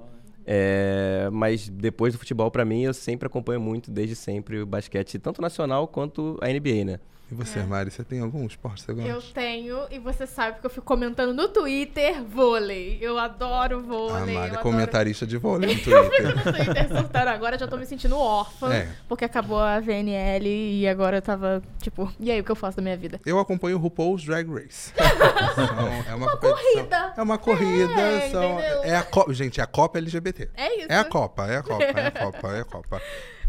é, 0.44 1.28
mas 1.32 1.68
depois 1.68 2.12
do 2.12 2.18
futebol, 2.18 2.50
pra 2.50 2.64
mim, 2.64 2.82
eu 2.82 2.94
sempre 2.94 3.26
acompanho 3.26 3.60
muito, 3.60 3.90
desde 3.90 4.14
sempre, 4.16 4.60
o 4.60 4.66
basquete, 4.66 5.18
tanto 5.18 5.40
nacional 5.42 5.86
quanto 5.88 6.36
a 6.40 6.46
NBA, 6.48 6.84
né? 6.84 6.98
E 7.28 7.34
você, 7.34 7.60
Mari, 7.60 7.90
você 7.90 8.04
tem 8.04 8.20
algum 8.20 8.46
esporte 8.46 8.82
que 8.82 8.86
você 8.86 8.92
gosta? 8.92 9.10
Eu 9.10 9.20
tenho, 9.20 9.78
e 9.90 9.98
você 9.98 10.28
sabe 10.28 10.52
porque 10.52 10.66
eu 10.66 10.70
fico 10.70 10.86
comentando 10.86 11.34
no 11.34 11.48
Twitter 11.48 12.22
vôlei. 12.22 12.98
Eu 13.00 13.18
adoro 13.18 13.78
A 13.78 13.82
vôlei. 13.82 14.34
Mari 14.34 14.36
é 14.36 14.44
adoro... 14.50 14.62
comentarista 14.62 15.26
de 15.26 15.36
vôlei 15.36 15.74
no 15.74 15.80
Eu 15.92 16.04
fico 16.04 16.22
Twitter. 16.22 16.36
no 16.36 16.52
Twitter 16.52 16.88
surtando 16.88 17.28
agora, 17.28 17.58
já 17.58 17.66
tô 17.66 17.76
me 17.76 17.84
sentindo 17.84 18.16
órfã. 18.16 18.72
É. 18.72 18.88
Porque 19.08 19.24
acabou 19.24 19.58
a 19.58 19.80
VNL 19.80 20.46
e 20.46 20.86
agora 20.86 21.16
eu 21.16 21.22
tava, 21.22 21.60
tipo, 21.82 22.12
e 22.20 22.30
aí, 22.30 22.40
o 22.40 22.44
que 22.44 22.50
eu 22.52 22.56
faço 22.56 22.76
da 22.76 22.82
minha 22.84 22.96
vida? 22.96 23.20
Eu 23.26 23.40
acompanho 23.40 23.76
o 23.76 23.80
RuPaul's 23.80 24.24
Drag 24.24 24.48
Race. 24.48 24.92
Então, 25.56 25.88
é 26.08 26.14
uma, 26.14 26.30
competição- 26.30 26.56
corrida. 26.74 27.14
É 27.16 27.22
uma 27.22 27.38
corrida. 27.38 28.00
É, 28.00 28.30
são- 28.30 28.60
é 28.60 28.96
a 28.96 29.02
Copa. 29.02 29.32
Gente, 29.34 29.58
é 29.60 29.64
a 29.64 29.66
Copa 29.66 29.98
LGBT. 29.98 30.48
É 30.54 30.78
isso. 30.80 30.86
É 30.92 30.96
a 30.98 31.04
Copa, 31.04 31.46
é 31.46 31.56
a 31.56 31.62
Copa, 31.62 31.82
é 31.84 32.06
a 32.06 32.10
Copa, 32.12 32.48
é 32.56 32.60
a 32.60 32.64
Copa. 32.64 33.02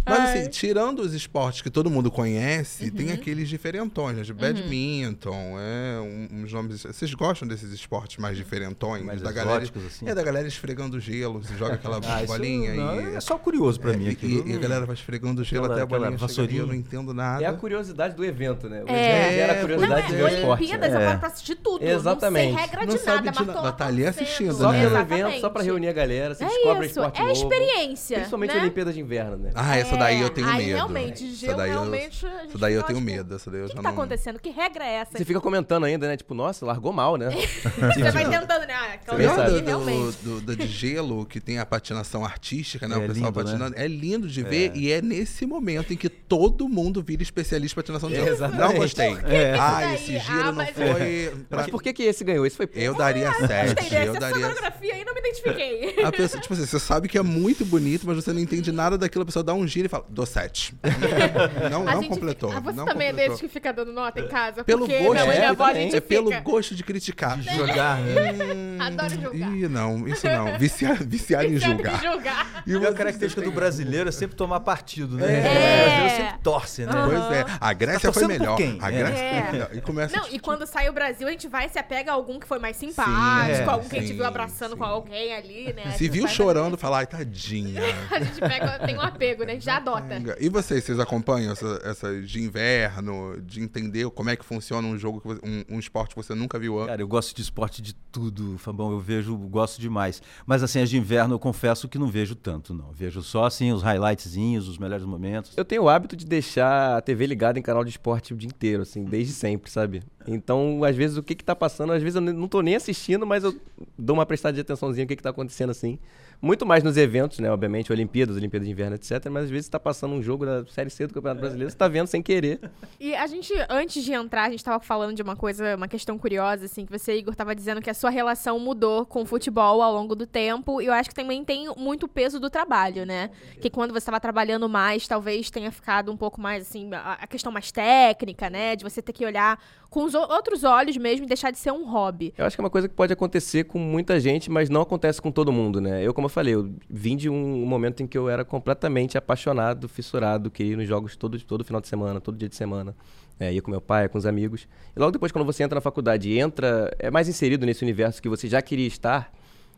Mas 0.08 0.20
Ai. 0.20 0.40
assim, 0.40 0.50
tirando 0.50 1.00
os 1.00 1.14
esportes 1.14 1.62
que 1.62 1.70
todo 1.70 1.90
mundo 1.90 2.10
conhece, 2.10 2.86
Uhum. 2.86 2.92
tem 2.92 3.12
aqueles 3.12 3.50
diferentões, 3.50 4.16
né? 4.18 4.24
De 4.24 4.34
badminton, 4.34 5.58
é, 5.60 6.00
um- 6.00 6.44
uns 6.44 6.54
nomes... 6.54 6.84
Vocês 6.84 7.14
gostam 7.14 7.48
desses 7.48 7.72
esportes 7.72 8.18
mais 8.18 8.38
diferentões? 8.38 9.04
Mais 9.04 9.22
da 9.22 9.32
galera, 9.32 9.64
assim? 9.64 10.08
É, 10.08 10.16
da 10.16 10.24
galera 10.24 10.48
esfregando 10.48 11.00
gelo, 11.00 11.44
você 11.44 11.56
joga 11.56 11.76
aquela 11.76 12.00
Ah, 12.08 12.24
isso 12.24 12.34
bolinha 12.34 12.74
não, 12.74 13.02
e... 13.12 13.16
É 13.16 13.20
só 13.20 13.38
curioso 13.38 13.80
pra 13.80 13.94
é, 13.94 13.98
mim 13.98 14.06
e- 14.06 14.10
aquilo. 14.10 14.48
e, 14.50 14.54
a 14.54 14.58
galera 14.58 14.86
vai 14.86 14.96
esfregando 14.96 15.42
o 15.42 15.44
gelo 15.44 15.66
Aquela- 15.66 15.76
até 15.76 15.84
a 15.84 15.86
bolinha 15.86 16.18
chegar 16.28 16.54
eu 16.58 16.68
não 16.68 16.74
entendo 16.74 17.14
nada. 17.14 17.44
É 17.44 17.48
a 17.48 17.54
curiosidade 17.54 18.16
do 18.16 18.24
evento, 18.24 18.70
né? 18.70 18.84
O 18.84 18.90
É. 18.90 19.20
evento 19.22 19.36
gera 19.36 19.54
a 19.54 19.56
É, 19.56 19.60
curiosidade 19.62 20.02
pois 20.02 20.08
de 20.08 20.14
é. 20.14 20.18
ver 20.18 20.24
o 20.24 20.28
esporte. 20.36 20.60
Olimpíadas, 20.62 20.90
né? 20.92 20.96
eu 20.96 21.02
É. 21.02 21.06
paro 21.08 21.20
pra 21.20 21.28
assistir 21.28 21.56
tudo. 21.56 21.84
Exatamente. 21.86 22.52
Não 22.52 22.58
sei 22.58 22.66
regra 22.68 22.86
Não 22.86 22.94
de 22.96 23.00
sabe 23.02 23.26
nada, 23.26 23.32
de 23.32 23.46
mas 23.46 23.76
tá 23.76 23.86
ali 23.86 24.04
torcendo. 24.04 24.24
assistindo, 24.24 24.54
Só 24.54 24.72
né? 24.72 24.82
pelo 24.82 24.98
evento, 24.98 25.40
só 25.42 25.50
pra 25.50 25.62
reunir 25.64 25.88
a 25.90 25.94
galera, 25.94 26.34
você 26.36 26.44
É 26.44 26.48
descobre 26.48 26.86
isso, 26.86 27.00
esporte 27.00 27.22
é 27.22 27.32
experiência. 27.32 28.18
Principalmente 28.18 28.54
né? 28.56 28.62
Olimpíadas 28.62 28.94
de 28.96 29.02
Inverno, 29.02 29.38
né? 29.38 29.52
Ah, 29.56 29.76
essa 29.78 29.97
daí 30.00 30.22
eu 30.22 30.30
tenho 30.30 30.48
Aí, 30.48 30.58
medo. 30.66 30.76
realmente, 30.76 31.26
Essa 31.26 31.36
gelo 31.36 31.58
daí 31.58 31.70
eu- 31.70 31.74
realmente. 31.80 32.26
Essa 32.26 32.58
daí 32.58 32.74
eu 32.74 32.84
tenho 32.84 33.00
tipo, 33.00 33.12
medo. 33.12 33.36
Essa 33.36 33.52
daí 33.52 33.60
eu 33.62 33.66
O 33.66 33.70
que, 33.70 33.74
já 33.76 33.78
que 33.80 33.84
tá 33.84 33.90
não... 33.92 33.98
acontecendo? 33.98 34.40
Que 34.40 34.50
regra 34.50 34.86
é 34.86 34.94
essa? 34.96 35.18
Você 35.18 35.26
fica 35.26 35.40
comentando 35.42 35.84
ainda, 35.86 36.08
né? 36.08 36.18
Tipo, 36.18 36.34
nossa, 36.34 36.66
largou 36.66 36.92
mal, 36.94 37.16
né? 37.18 37.30
Você 37.94 38.12
vai 38.12 38.30
tentando, 38.30 38.66
né? 38.68 38.74
Ah, 38.74 38.94
aquela 38.94 39.50
do, 39.50 39.66
realmente. 39.66 40.18
do, 40.24 40.42
do- 40.42 40.56
de 40.56 40.68
gelo, 40.68 41.26
que 41.26 41.40
tem 41.40 41.60
a 41.60 41.66
patinação 41.66 42.24
artística, 42.26 42.88
né? 42.88 42.96
É 42.96 42.98
o 42.98 43.02
pessoal 43.02 43.16
lindo, 43.32 43.40
né? 43.40 43.44
patinando. 43.46 43.76
É 43.78 43.88
lindo 43.88 44.28
de 44.28 44.44
ver 44.44 44.72
e 44.76 44.92
é 44.92 45.02
nesse 45.02 45.46
momento 45.46 45.94
em 45.94 45.98
que 45.98 46.10
todo 46.10 46.68
mundo 46.70 47.02
vira 47.04 47.22
especialista 47.24 47.76
em 47.76 47.82
patinação 47.84 48.10
de 48.10 48.16
gelo. 48.16 48.28
Exatamente. 48.28 48.60
Não 48.74 48.74
gostei. 48.80 49.18
É. 49.26 49.56
Ah, 49.60 49.94
esse 49.94 50.16
Ah, 50.16 50.20
giro 50.20 50.44
não 50.46 50.54
mas- 50.54 50.70
foi... 50.72 51.34
Mas 51.50 51.68
por 51.68 51.82
que 51.82 51.94
que 51.94 52.04
esse 52.04 52.24
ganhou? 52.24 52.46
Esse 52.46 52.56
foi... 52.58 52.70
Eu 52.74 52.94
daria 52.96 53.28
Gostei 53.30 53.48
sete. 53.48 53.76
dessa 53.76 53.96
Eu 54.06 54.14
daria... 54.20 54.48
fotografia 54.50 54.94
aí, 54.94 55.04
não 55.06 55.14
identifiquei. 55.40 55.96
A 56.06 56.12
pessoa, 56.12 56.42
tipo 56.42 56.54
assim, 56.54 56.66
você 56.66 56.80
sabe 56.80 57.08
que 57.08 57.18
é 57.18 57.22
muito 57.24 57.66
bonito, 57.66 58.06
mas 58.06 58.16
você 58.16 58.32
não 58.34 58.40
entende 58.40 58.72
nada 58.72 58.98
daquilo. 58.98 59.24
A 59.24 59.26
pessoa 59.26 59.44
dá 59.44 59.54
um 59.54 59.68
giro 59.68 59.86
e 59.88 59.90
fala, 59.90 60.06
dou 60.10 60.26
sete. 60.26 60.76
Não, 61.72 61.88
A 61.88 61.94
não 61.94 62.02
gente 62.02 62.10
completou. 62.14 62.52
Ah, 62.52 62.60
você 62.60 62.78
não 62.78 62.86
também 62.86 63.08
é 63.08 63.12
completou. 63.12 63.36
desses 63.36 63.42
que 63.42 63.48
fica 63.48 63.72
dando 63.74 63.92
nota 63.92 64.20
em 64.20 64.28
casa? 64.28 64.64
Pelo 64.64 64.80
porque 64.88 64.98
gosto, 65.00 65.12
minha 65.14 65.26
mãe 65.26 65.38
minha 65.38 65.50
avó 65.52 65.66
a 65.66 65.72
é, 65.72 65.74
gente 65.76 65.96
é 65.96 66.00
pelo 66.02 66.28
fica. 66.30 66.42
gosto 66.42 66.76
de 66.76 66.84
criticar. 66.84 67.38
De 67.38 67.56
jogar, 67.56 68.00
né? 68.00 68.32
Hum, 68.54 68.78
Adoro 68.80 69.10
julgar. 69.10 69.52
Ih, 69.56 69.68
não, 69.68 70.08
isso 70.08 70.28
não. 70.28 70.58
Viciar, 70.58 71.04
viciar 71.04 71.46
em 71.46 71.58
julgar. 71.58 72.02
julgar. 72.02 72.64
E 72.66 72.72
E 72.72 72.76
a 72.76 72.80
você- 72.80 72.94
característica 72.94 73.42
do 73.42 73.52
brasileiro 73.52 74.10
é 74.10 74.12
sempre 74.12 74.36
tomar 74.36 74.60
partido, 74.62 75.16
né? 75.18 75.26
É. 75.26 75.40
O 75.40 75.42
brasileiro 75.84 76.16
sempre 76.24 76.40
torce, 76.44 76.86
né? 76.86 76.92
Pois 77.06 77.32
é. 77.38 77.46
A 77.60 77.74
Grécia 77.74 78.10
Tá 78.12 78.14
foi 78.14 78.28
melhor. 78.28 78.58
quem? 78.58 78.78
A 78.82 78.92
É. 78.92 78.98
Grécia 78.98 79.24
É. 79.24 79.42
foi 79.44 79.52
melhor. 79.52 79.70
E 79.74 79.82
começa 79.82 80.18
Não, 80.18 80.28
e 80.30 80.40
quando 80.40 80.66
sai 80.66 80.90
o 80.90 80.94
Brasil, 80.94 81.28
a 81.28 81.32
gente 81.32 81.48
vai 81.48 81.66
e 81.66 81.70
se 81.70 81.80
apega 81.80 82.12
a 82.12 82.14
algum 82.14 82.40
que 82.40 82.48
foi 82.48 82.60
mais 82.60 82.78
Sim, 82.78 82.90
simpático, 82.90 83.70
é, 83.70 83.74
algum 83.74 83.88
que 83.90 83.96
a 83.98 84.00
gente 84.00 84.10
sim, 84.10 84.16
viu 84.16 84.26
abraçando 84.26 84.72
sim. 84.72 84.78
com 84.78 84.84
alguém 84.84 85.27
ali, 85.36 85.74
né? 85.74 85.92
Se 85.92 86.08
viu 86.10 86.28
chorando, 86.28 86.78
fala, 86.78 87.00
ai, 87.00 87.08
tadinha. 87.08 87.82
A 88.12 88.20
gente 88.20 88.40
pega, 88.40 88.80
tem 88.86 88.98
um 88.98 89.02
apego, 89.02 89.44
né? 89.44 89.52
A 89.52 89.56
gente 89.56 89.66
já 89.66 89.78
adota. 89.78 90.22
E 90.40 90.50
vocês, 90.50 90.84
vocês 90.84 91.00
acompanham 91.00 91.52
essa, 91.52 91.82
essa 91.84 92.22
de 92.22 92.42
inverno, 92.42 93.42
de 93.42 93.62
entender 93.62 94.10
como 94.12 94.30
é 94.30 94.36
que 94.36 94.46
funciona 94.46 94.88
um 94.88 94.98
jogo, 94.98 95.22
que 95.22 95.28
você- 95.28 95.42
um, 95.44 95.76
um 95.76 95.80
esporte 95.80 96.16
que 96.16 96.22
você 96.22 96.34
nunca 96.36 96.58
viu 96.60 96.76
antes? 96.78 96.88
Cara, 96.88 97.02
eu 97.02 97.08
gosto 97.08 97.36
de 97.36 97.42
esporte 97.42 97.82
de 97.82 97.94
tudo, 97.94 98.58
Fabão. 98.58 98.92
Eu 98.92 99.00
vejo, 99.00 99.36
gosto 99.38 99.80
demais. 99.82 100.22
Mas 100.46 100.64
assim, 100.64 100.82
as 100.82 100.90
de 100.90 100.98
inverno 100.98 101.36
eu 101.36 101.40
confesso 101.40 101.88
que 101.88 101.98
não 101.98 102.08
vejo 102.08 102.36
tanto, 102.36 102.74
não. 102.74 102.92
Vejo 102.92 103.22
só 103.22 103.46
assim 103.46 103.72
os 103.72 103.82
highlightzinhos, 103.84 104.68
os 104.68 104.78
melhores 104.78 105.06
momentos. 105.06 105.54
Eu 105.58 105.66
tenho 105.66 105.84
o 105.84 105.90
hábito 105.90 106.16
de 106.16 106.26
deixar 106.26 106.98
a 106.98 107.02
TV 107.02 107.26
ligada 107.26 107.60
em 107.60 107.62
canal 107.62 107.84
de 107.84 107.90
esporte 107.92 108.34
o 108.34 108.38
dia 108.38 108.48
inteiro, 108.48 108.84
assim, 108.84 109.04
desde 109.04 109.34
sempre, 109.34 109.70
sabe? 109.72 110.02
Então, 110.28 110.84
às 110.84 110.96
vezes, 110.96 111.18
o 111.18 111.24
que 111.24 111.34
que 111.34 111.44
tá 111.44 111.56
passando, 111.56 111.94
às 111.94 112.04
vezes 112.04 112.16
eu 112.16 112.22
não 112.22 112.48
tô 112.48 112.62
nem 112.62 112.76
assistindo, 112.76 113.26
mas 113.26 113.44
eu 113.44 113.56
dou 113.98 114.16
uma 114.16 114.26
prestada 114.26 114.54
de 114.54 114.62
atençãozinha 114.62 115.06
o 115.06 115.08
que 115.08 115.16
que 115.16 115.24
tá 115.24 115.30
acontecendo, 115.30 115.70
assim. 115.70 115.98
Muito 116.40 116.68
mais 116.68 116.84
nos 116.84 116.98
eventos, 116.98 117.40
né? 117.40 117.50
Obviamente, 117.50 117.92
Olimpíadas, 117.92 118.36
Olimpíadas 118.36 118.68
de 118.68 118.72
Inverno, 118.72 118.96
etc. 118.96 119.26
Mas 119.32 119.46
às 119.46 119.50
vezes 119.50 119.68
tá 119.68 119.80
passando 119.80 120.14
um 120.14 120.22
jogo 120.22 120.46
da 120.46 120.64
Série 120.68 120.90
C 120.92 121.08
do 121.08 121.14
Campeonato 121.14 121.42
Brasileiro, 121.42 121.72
você 121.72 121.76
tá 121.76 121.88
vendo 121.88 122.06
sem 122.06 122.22
querer. 122.22 122.60
E 123.00 123.16
a 123.16 123.26
gente, 123.26 123.52
antes 123.68 124.04
de 124.04 124.14
entrar, 124.14 124.44
a 124.44 124.50
gente 124.52 124.64
tava 124.64 124.80
falando 124.80 125.16
de 125.16 125.22
uma 125.24 125.36
coisa, 125.36 125.76
uma 125.76 125.88
questão 125.88 126.16
curiosa, 126.16 126.66
assim, 126.66 126.86
que 126.86 126.92
você, 126.92 127.18
Igor, 127.18 127.36
tava 127.36 127.56
dizendo 127.56 127.82
que 127.82 127.90
a 127.90 127.94
sua 127.94 128.12
relação 128.12 128.60
mudou 128.60 129.04
com 129.04 129.24
o 129.24 129.26
futebol 129.26 129.82
ao 129.82 129.92
longo 129.92 130.14
do 130.14 130.28
tempo. 130.28 130.80
E 130.80 130.86
eu 130.86 130.94
acho 130.94 131.10
que 131.10 131.16
também 131.16 131.44
tem 131.44 131.74
muito 131.76 132.08
peso 132.08 132.40
do 132.40 132.52
trabalho, 132.52 133.04
né? 133.04 133.32
Que 133.60 133.70
quando 133.70 133.92
você 133.92 134.06
tava 134.06 134.20
trabalhando 134.20 134.70
mais, 134.70 135.08
talvez 135.08 135.50
tenha 135.50 135.72
ficado 135.72 136.12
um 136.12 136.18
pouco 136.18 136.40
mais, 136.40 136.68
assim, 136.68 136.88
a 136.94 137.26
questão 137.26 137.52
mais 137.52 137.72
técnica, 137.72 138.48
né? 138.48 138.76
De 138.76 138.84
você 138.84 139.02
ter 139.02 139.12
que 139.12 139.26
olhar 139.26 139.60
com 139.90 140.04
os 140.04 140.14
outros 140.22 140.64
olhos 140.64 140.98
mesmo 140.98 141.26
e 141.26 141.28
deixar 141.28 141.52
de 141.52 141.58
ser 141.58 141.72
um 141.72 141.90
hobby. 141.90 142.34
Eu 142.38 142.46
acho 142.46 142.56
que 142.56 142.62
é 142.62 142.64
uma 142.64 142.70
coisa 142.70 142.88
que 142.88 142.94
pode 142.94 143.14
acontecer 143.14 143.66
com 143.66 143.80
muita 143.80 144.20
gente, 144.20 144.50
mas 144.50 144.70
não 144.70 144.82
acontece 144.82 145.22
com 145.22 145.32
todo 145.32 145.52
mundo, 145.52 145.80
né? 145.80 146.04
Eu, 146.04 146.14
como 146.14 146.26
eu 146.26 146.30
falei, 146.30 146.56
eu 146.56 146.72
vim 146.90 147.16
de 147.16 147.30
um 147.30 147.66
momento 147.66 148.02
em 148.04 148.08
que 148.08 148.18
eu 148.18 148.30
era 148.30 148.44
completamente 148.44 149.18
apaixonado, 149.18 149.88
fissurado, 149.88 150.52
queria 150.52 150.74
ir 150.74 150.76
nos 150.76 150.88
jogos 150.88 151.16
todo, 151.16 151.40
todo 151.44 151.64
final 151.64 151.82
de 151.82 151.88
semana, 151.88 152.20
todo 152.20 152.38
dia 152.38 152.50
de 152.50 152.56
semana. 152.56 152.96
É, 153.40 153.54
ia 153.54 153.62
com 153.62 153.70
meu 153.70 153.82
pai, 153.82 154.10
com 154.10 154.18
os 154.18 154.26
amigos. 154.26 154.68
E 154.96 155.00
logo 155.00 155.12
depois, 155.12 155.32
quando 155.32 155.46
você 155.46 155.64
entra 155.64 155.76
na 155.76 155.82
faculdade 155.82 156.30
e 156.30 156.40
entra, 156.40 156.92
é 156.98 157.12
mais 157.12 157.30
inserido 157.30 157.66
nesse 157.66 157.84
universo 157.84 158.22
que 158.22 158.28
você 158.28 158.48
já 158.48 158.62
queria 158.64 158.88
estar, 158.88 159.32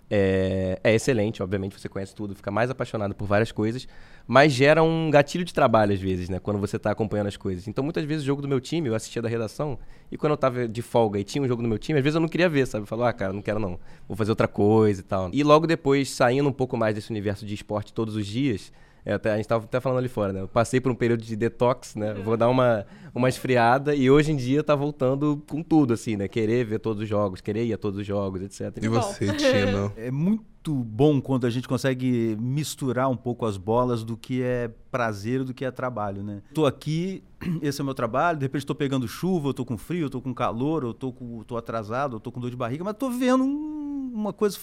é, 0.10 0.80
é 0.84 0.95
excelente, 0.95 1.43
obviamente, 1.43 1.80
você 1.80 1.88
conhece 1.88 2.15
tudo, 2.15 2.36
fica 2.36 2.50
mais 2.50 2.69
apaixonado 2.69 3.13
por 3.13 3.26
várias 3.26 3.52
coisas, 3.52 3.88
mas 4.28 4.52
gera 4.52 4.82
um 4.82 5.10
gatilho 5.12 5.45
de 5.45 5.54
trabalho 5.54 5.93
às 5.93 6.00
vezes, 6.00 6.30
né? 6.30 6.39
Quando 6.39 6.60
você 6.60 6.78
está 6.78 6.91
acompanhando 6.91 7.28
as 7.28 7.38
coisas. 7.38 7.67
Então, 7.67 7.84
muitas 7.84 8.04
vezes, 8.06 8.24
o 8.24 8.26
jogo 8.26 8.41
do 8.41 8.48
meu 8.48 8.60
time, 8.60 8.89
eu 8.89 8.95
assistia 8.95 9.22
da 9.22 9.30
redação, 9.30 9.78
e 10.12 10.17
quando 10.17 10.32
eu 10.32 10.38
tava 10.38 10.67
de 10.67 10.82
folga 10.82 11.19
e 11.19 11.24
tinha 11.24 11.43
um 11.43 11.48
jogo 11.48 11.62
do 11.62 11.67
meu 11.67 11.78
time, 11.78 12.00
às 12.00 12.04
vezes 12.04 12.15
eu 12.15 12.22
não 12.22 12.28
queria 12.28 12.50
ver, 12.50 12.65
sabe? 12.65 12.84
Eu 12.84 12.88
falava, 12.88 13.10
ah, 13.10 13.13
cara, 13.13 13.34
não 13.34 13.41
quero 13.41 13.60
não, 13.60 13.80
vou 14.08 14.17
fazer 14.17 14.32
outra 14.32 14.48
coisa 14.48 15.02
e 15.02 15.04
tal. 15.04 15.30
E 15.32 15.43
logo 15.43 15.67
depois, 15.67 16.10
saindo 16.10 16.50
um 16.50 16.54
pouco 16.54 16.76
mais 16.76 16.95
desse 16.95 17.12
universo 17.12 17.45
de 17.45 17.54
esporte 17.54 17.93
todos 17.93 18.15
os 18.15 18.26
dias, 18.26 18.72
é, 19.06 19.14
até, 19.14 19.32
a 19.34 19.38
gente 19.38 19.48
tava 19.48 19.66
até 19.66 19.80
falando 19.80 20.00
ali 20.00 20.08
fora, 20.10 20.32
né? 20.34 20.42
Eu 20.42 20.48
passei 20.48 20.80
por 20.82 20.92
um 20.92 20.96
período 20.96 21.24
de 21.24 21.36
detox, 21.36 21.96
né? 21.96 22.14
Vou 22.14 22.36
dar 22.38 22.50
uma, 22.50 22.86
uma 23.16 23.30
esfriada 23.30 23.96
e 23.96 24.10
hoje 24.10 24.32
em 24.32 24.36
dia 24.36 24.64
tá 24.64 24.76
voltando 24.76 25.42
com 25.50 25.64
tudo, 25.64 25.94
assim, 25.94 26.16
né? 26.18 26.28
Querer 26.28 26.66
ver 26.66 26.80
todos 26.80 27.02
os 27.04 27.08
jogos, 27.10 27.42
querer 27.42 27.66
ir 27.66 27.74
a 27.74 27.78
todos 27.78 28.00
os 28.00 28.06
jogos, 28.06 28.42
etc. 28.42 28.84
E 28.84 28.88
você, 28.88 29.32
Tino? 29.34 29.92
É 29.98 30.12
muito 30.12 30.50
bom 30.76 31.22
quando 31.22 31.48
a 31.48 31.50
gente 31.50 31.68
consegue 31.68 32.36
misturar 32.40 33.10
um 33.10 33.16
pouco 33.16 33.46
as 33.46 33.56
bolas 33.58 34.04
do 34.04 34.18
que 34.18 34.42
é 34.44 34.70
prazer 34.92 35.42
e 35.42 35.44
do 35.46 35.54
que 35.54 35.64
é 35.64 35.72
trabalho, 35.72 36.22
né? 36.22 36.42
Tô 36.54 36.66
aqui, 36.66 37.24
esse 37.64 37.80
é 37.80 37.82
o 37.82 37.86
meu 37.86 37.94
trabalho, 37.96 38.38
de 38.38 38.44
repente 38.46 38.66
tô 38.66 38.76
pegando 38.76 39.08
chuva, 39.08 39.50
eu 39.50 39.54
tô 39.54 39.64
com 39.66 39.78
frio, 39.78 40.06
eu 40.08 40.10
tô 40.10 40.22
com 40.22 40.34
calor, 40.34 40.84
eu 40.84 40.94
tô, 40.94 41.14
com, 41.14 41.42
tô 41.44 41.56
atrasado, 41.56 42.18
eu 42.18 42.20
tô 42.20 42.30
com 42.32 42.40
dor 42.42 42.50
de 42.52 42.58
barriga, 42.58 42.84
mas 42.84 42.96
tô 42.98 43.10
vendo 43.10 43.44
um- 43.44 44.12
uma 44.14 44.34
coisa, 44.34 44.58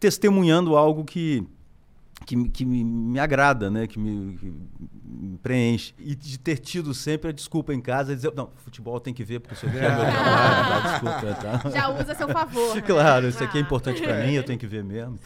testemunhando 0.00 0.76
algo 0.76 1.04
que 1.04 1.46
que, 2.22 2.36
me- 2.36 2.48
que 2.48 2.64
me, 2.64 2.82
me 2.84 3.18
agrada, 3.18 3.70
né? 3.70 3.86
Que 3.86 3.98
me, 3.98 4.36
que 4.38 4.46
me 5.04 5.36
preenche. 5.38 5.94
E 5.98 6.14
de 6.14 6.38
ter 6.38 6.58
tido 6.58 6.92
sempre 6.94 7.30
a 7.30 7.32
desculpa 7.32 7.72
em 7.74 7.80
casa, 7.80 8.14
dizer, 8.14 8.32
não, 8.34 8.50
futebol 8.56 8.98
tem 9.00 9.12
que 9.14 9.22
ver, 9.24 9.40
porque 9.40 9.54
isso 9.54 9.66
aqui 9.66 9.76
é 9.78 9.80
meu 9.80 9.90
trabalho, 9.98 10.82
tá? 10.82 10.90
desculpa. 10.90 11.34
Tá? 11.62 11.70
Já 11.70 11.88
usa 11.88 12.12
a 12.12 12.14
seu 12.14 12.28
favor. 12.28 12.74
né? 12.76 12.80
Claro, 12.82 13.28
isso 13.28 13.42
aqui 13.42 13.58
é 13.58 13.60
Ah. 13.60 13.64
importante 13.64 14.02
pra 14.02 14.24
mim, 14.24 14.32
eu 14.34 14.42
tenho 14.44 14.58
que 14.58 14.66
ver 14.66 14.82
mesmo. 14.84 15.18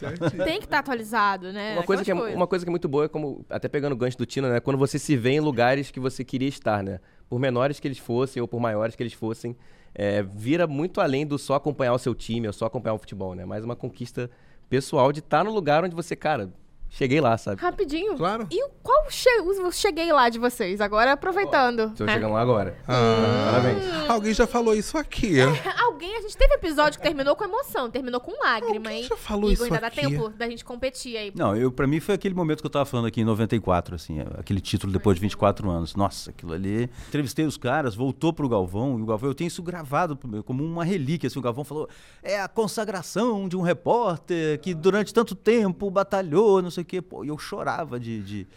Tem 0.45 0.59
que 0.59 0.65
estar 0.65 0.79
atualizado, 0.79 1.51
né? 1.51 1.73
Uma 1.73 1.83
coisa, 1.83 2.03
que 2.03 2.11
é, 2.11 2.13
uma 2.13 2.47
coisa 2.47 2.65
que 2.65 2.69
é 2.69 2.71
muito 2.71 2.87
boa 2.87 3.05
é 3.05 3.07
como, 3.07 3.45
até 3.49 3.67
pegando 3.67 3.93
o 3.93 3.97
gancho 3.97 4.17
do 4.17 4.25
Tino, 4.25 4.47
né? 4.49 4.59
Quando 4.59 4.77
você 4.77 4.97
se 4.99 5.15
vê 5.15 5.31
em 5.31 5.39
lugares 5.39 5.91
que 5.91 5.99
você 5.99 6.23
queria 6.23 6.47
estar, 6.49 6.83
né? 6.83 6.99
Por 7.29 7.39
menores 7.39 7.79
que 7.79 7.87
eles 7.87 7.97
fossem 7.97 8.41
ou 8.41 8.47
por 8.47 8.59
maiores 8.59 8.95
que 8.95 9.03
eles 9.03 9.13
fossem, 9.13 9.55
é, 9.93 10.21
vira 10.23 10.67
muito 10.67 11.01
além 11.01 11.25
do 11.25 11.37
só 11.39 11.55
acompanhar 11.55 11.93
o 11.93 11.97
seu 11.97 12.13
time 12.13 12.47
ou 12.47 12.53
só 12.53 12.65
acompanhar 12.67 12.93
o 12.93 12.97
futebol, 12.99 13.33
né? 13.35 13.45
Mais 13.45 13.63
uma 13.65 13.75
conquista 13.75 14.29
pessoal 14.69 15.11
de 15.11 15.19
estar 15.19 15.43
no 15.43 15.51
lugar 15.53 15.83
onde 15.83 15.95
você, 15.95 16.15
cara, 16.15 16.51
cheguei 16.89 17.21
lá, 17.21 17.37
sabe? 17.37 17.61
Rapidinho. 17.61 18.15
Claro. 18.15 18.47
E 18.51 18.69
qual 18.83 19.05
che 19.09 19.29
o 19.41 19.71
cheguei 19.71 20.11
lá 20.11 20.29
de 20.29 20.39
vocês? 20.39 20.81
Agora 20.81 21.13
aproveitando. 21.13 21.91
Estou 21.91 22.05
né? 22.07 22.13
chegando 22.13 22.33
lá 22.33 22.41
agora. 22.41 22.77
Ah, 22.87 23.51
Parabéns. 23.51 24.09
Alguém 24.09 24.33
já 24.33 24.47
falou 24.47 24.75
isso 24.75 24.97
aqui. 24.97 25.37
Alguém, 25.79 26.15
a 26.15 26.21
gente 26.21 26.37
teve 26.37 26.53
episódio 26.55 26.99
que 26.99 27.05
terminou 27.05 27.35
com 27.35 27.43
emoção, 27.43 27.89
terminou 27.89 28.19
com 28.19 28.31
lágrima, 28.43 28.75
Alguém 28.89 29.01
hein? 29.01 29.07
já 29.09 29.17
falou 29.17 29.51
Igor, 29.51 29.65
isso 29.65 29.73
ainda 29.73 29.87
aqui? 29.87 30.01
dá 30.01 30.09
tempo 30.09 30.29
da 30.29 30.49
gente 30.49 30.63
competir 30.63 31.17
aí. 31.17 31.31
Não, 31.35 31.55
eu, 31.55 31.71
pra 31.71 31.87
mim 31.87 31.99
foi 31.99 32.15
aquele 32.15 32.35
momento 32.35 32.61
que 32.61 32.65
eu 32.65 32.71
tava 32.71 32.85
falando 32.85 33.07
aqui 33.07 33.21
em 33.21 33.25
94, 33.25 33.95
assim, 33.95 34.19
aquele 34.37 34.61
título 34.61 34.91
depois 34.91 35.15
de 35.15 35.21
24 35.21 35.69
anos. 35.69 35.95
Nossa, 35.95 36.29
aquilo 36.29 36.53
ali. 36.53 36.89
Entrevistei 37.07 37.45
os 37.45 37.57
caras, 37.57 37.95
voltou 37.95 38.31
pro 38.31 38.47
Galvão, 38.47 38.99
e 38.99 39.01
o 39.01 39.05
Galvão, 39.05 39.29
eu 39.29 39.35
tenho 39.35 39.47
isso 39.47 39.61
gravado 39.63 40.17
como 40.45 40.63
uma 40.63 40.83
relíquia, 40.83 41.27
assim, 41.27 41.39
o 41.39 41.41
Galvão 41.41 41.63
falou, 41.63 41.89
é 42.21 42.39
a 42.39 42.47
consagração 42.47 43.47
de 43.47 43.57
um 43.57 43.61
repórter 43.61 44.59
que 44.59 44.73
durante 44.73 45.13
tanto 45.13 45.35
tempo 45.35 45.89
batalhou, 45.89 46.61
não 46.61 46.71
sei 46.71 46.76
o 46.81 46.85
quê. 46.85 47.01
Pô, 47.01 47.23
e 47.23 47.27
eu 47.29 47.37
chorava 47.37 47.99
de, 47.99 48.21
de, 48.21 48.47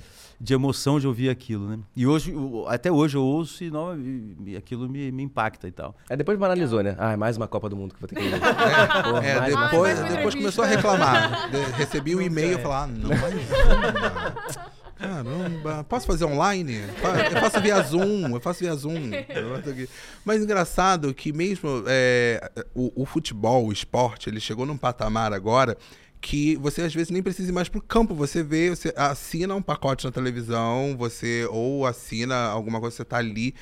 de 0.40 0.54
emoção 0.54 0.98
de 1.00 1.06
ouvir 1.06 1.28
aquilo, 1.28 1.68
né? 1.68 1.78
E 1.96 2.06
hoje, 2.06 2.32
até 2.68 2.90
hoje 2.90 3.16
eu 3.16 3.22
ouço 3.22 3.62
e, 3.64 3.70
não, 3.70 3.98
e- 3.98 4.36
e 4.46 4.56
aquilo 4.56 4.88
me, 4.88 5.10
me 5.12 5.22
impacta 5.22 5.66
e 5.68 5.72
tal. 5.72 5.94
Aí 6.08 6.16
depois 6.16 6.38
banalizou, 6.38 6.82
né? 6.82 6.94
Ah, 6.98 7.16
mais 7.16 7.36
uma 7.36 7.46
Copa 7.48 7.68
do 7.68 7.76
Mundo 7.76 7.94
que 7.94 8.00
vou 8.00 8.08
ter 8.08 8.16
que 8.16 8.22
ir. 8.22 8.30
Porra, 8.40 9.26
É, 9.26 9.38
Ai, 9.38 9.50
depois, 9.54 10.00
depois 10.04 10.34
começou 10.34 10.64
a 10.64 10.66
reclamar. 10.66 11.50
De- 11.50 11.72
recebi 11.76 12.14
um 12.16 12.20
e-mail 12.20 12.58
e 12.58 12.62
falar, 12.62 12.84
ah, 12.84 12.86
não, 12.86 13.08
mais. 13.10 14.70
Caramba, 14.96 15.82
posso 15.88 16.06
fazer 16.06 16.26
online? 16.26 16.74
Eu 17.32 17.40
faço 17.40 17.58
via 17.62 17.80
Zoom, 17.82 18.34
eu 18.34 18.40
faço 18.40 18.60
via 18.60 18.74
Zoom. 18.74 19.10
Mas 20.24 20.42
engraçado 20.42 21.14
que 21.14 21.32
mesmo 21.32 21.84
é, 21.86 22.50
o, 22.74 23.02
o 23.02 23.06
futebol, 23.06 23.66
o 23.66 23.72
esporte, 23.72 24.28
ele 24.28 24.38
chegou 24.40 24.66
num 24.66 24.76
patamar 24.76 25.32
agora 25.32 25.76
que 26.20 26.56
você 26.56 26.82
às 26.82 26.94
vezes 26.94 27.10
nem 27.10 27.22
precisa 27.22 27.48
ir 27.48 27.52
mais 27.52 27.68
pro 27.68 27.80
campo. 27.80 28.14
Você 28.14 28.42
vê, 28.42 28.70
você 28.70 28.92
assina 28.96 29.54
um 29.54 29.62
pacote 29.62 30.04
na 30.04 30.12
televisão, 30.12 30.96
você 30.96 31.46
ou 31.50 31.86
assina 31.86 32.36
alguma 32.46 32.80
coisa, 32.80 32.96
você 32.96 33.04
tá 33.04 33.16
ali. 33.16 33.54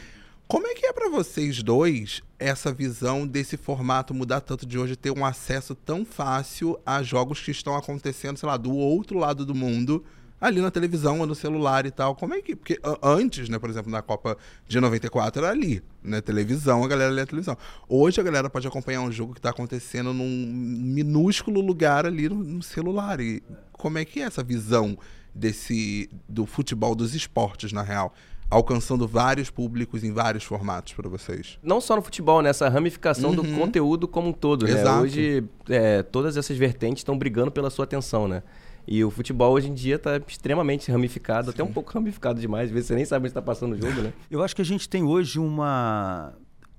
Como 0.46 0.66
é 0.66 0.74
que 0.74 0.86
é 0.86 0.92
pra 0.92 1.10
vocês 1.10 1.62
dois 1.62 2.22
essa 2.38 2.72
visão 2.72 3.26
desse 3.26 3.56
formato 3.56 4.14
mudar 4.14 4.40
tanto 4.40 4.64
de 4.64 4.78
hoje 4.78 4.96
ter 4.96 5.10
um 5.10 5.24
acesso 5.24 5.74
tão 5.74 6.04
fácil 6.04 6.78
a 6.86 7.02
jogos 7.02 7.40
que 7.40 7.50
estão 7.50 7.76
acontecendo, 7.76 8.38
sei 8.38 8.48
lá, 8.48 8.56
do 8.56 8.72
outro 8.72 9.18
lado 9.18 9.44
do 9.44 9.54
mundo, 9.54 10.04
ali 10.40 10.60
na 10.60 10.70
televisão 10.70 11.20
ou 11.20 11.26
no 11.26 11.34
celular 11.34 11.84
e 11.86 11.90
tal? 11.90 12.14
Como 12.14 12.34
é 12.34 12.40
que. 12.40 12.54
Porque 12.56 12.78
antes, 13.02 13.48
né, 13.48 13.58
por 13.58 13.68
exemplo, 13.70 13.90
na 13.90 14.02
Copa 14.02 14.36
de 14.66 14.80
94 14.80 15.42
era 15.44 15.52
ali, 15.52 15.82
né? 16.02 16.20
Televisão, 16.20 16.82
a 16.84 16.88
galera 16.88 17.10
lia 17.12 17.22
a 17.24 17.26
televisão. 17.26 17.56
Hoje 17.88 18.20
a 18.20 18.24
galera 18.24 18.48
pode 18.48 18.66
acompanhar 18.66 19.00
um 19.00 19.10
jogo 19.12 19.34
que 19.34 19.40
tá 19.40 19.50
acontecendo 19.50 20.12
num 20.12 20.46
minúsculo 20.52 21.60
lugar 21.60 22.06
ali 22.06 22.28
no, 22.28 22.36
no 22.36 22.62
celular. 22.62 23.20
E 23.20 23.42
como 23.72 23.98
é 23.98 24.04
que 24.04 24.20
é 24.20 24.24
essa 24.24 24.42
visão 24.42 24.96
desse 25.34 26.08
do 26.28 26.46
futebol, 26.46 26.94
dos 26.94 27.14
esportes, 27.14 27.72
na 27.72 27.82
real? 27.82 28.12
Alcançando 28.50 29.06
vários 29.06 29.50
públicos 29.50 30.02
em 30.02 30.10
vários 30.10 30.42
formatos 30.42 30.94
pra 30.94 31.06
vocês. 31.06 31.58
não 31.62 31.82
só 31.82 31.94
no 31.96 32.00
futebol, 32.00 32.40
nessa 32.40 32.66
ramificação 32.68 33.34
do 33.34 33.42
Uhum. 33.42 33.58
conteúdo 33.58 34.08
como 34.08 34.28
um 34.30 34.32
todo, 34.32 34.64
né? 34.66 34.72
Exato. 34.72 35.02
Hoje, 35.02 35.44
é, 35.68 36.02
todas 36.02 36.34
essas 36.36 36.56
vertentes 36.56 37.00
estão 37.00 37.18
brigando 37.18 37.50
pela 37.50 37.68
sua 37.68 37.84
atenção, 37.84 38.26
né? 38.26 38.42
E 38.90 39.04
o 39.04 39.10
futebol 39.10 39.52
hoje 39.52 39.68
em 39.68 39.74
dia 39.74 39.96
está 39.96 40.16
extremamente 40.26 40.90
ramificado, 40.90 41.50
até 41.50 41.62
um 41.62 41.70
pouco 41.70 41.92
ramificado 41.92 42.40
demais. 42.40 42.68
Às 42.68 42.70
vezes 42.72 42.86
você 42.88 42.94
nem 42.94 43.04
sabe 43.04 43.24
onde 43.24 43.28
está 43.32 43.42
passando 43.42 43.74
o 43.74 43.76
jogo, 43.78 44.00
né? 44.00 44.14
Eu 44.30 44.42
acho 44.42 44.56
que 44.56 44.62
a 44.62 44.64
gente 44.64 44.88
tem 44.88 45.02
hoje 45.02 45.38
uma 45.38 46.32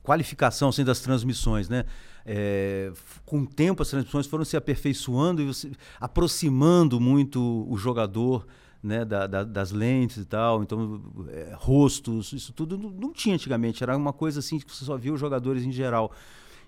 qualificação 0.04 0.70
assim, 0.70 0.84
das 0.84 1.02
transmissões, 1.02 1.70
né? 1.70 1.86
É, 2.26 2.92
com 3.26 3.42
o 3.42 3.46
tempo 3.48 3.84
as 3.84 3.90
transmissões 3.90 4.26
foram 4.26 4.44
se 4.44 4.58
aperfeiçoando 4.58 5.42
e 5.42 5.46
você- 5.46 5.72
aproximando 6.02 7.00
muito 7.00 7.66
o 7.70 7.78
jogador 7.78 8.48
né, 8.82 9.04
da- 9.04 9.28
da- 9.28 9.44
das 9.44 9.72
lentes 9.72 10.18
e 10.18 10.26
tal, 10.26 10.64
então 10.64 11.02
é, 11.30 11.54
rostos, 11.58 12.32
isso 12.32 12.54
tudo 12.54 12.78
não, 12.78 12.90
não 12.90 13.12
tinha 13.12 13.36
antigamente, 13.36 13.84
era 13.84 13.96
uma 13.98 14.14
coisa 14.14 14.40
assim 14.40 14.58
que 14.58 14.74
você 14.74 14.86
só 14.86 14.96
via 14.96 15.14
os 15.14 15.20
jogadores 15.20 15.64
em 15.64 15.72
geral. 15.72 16.14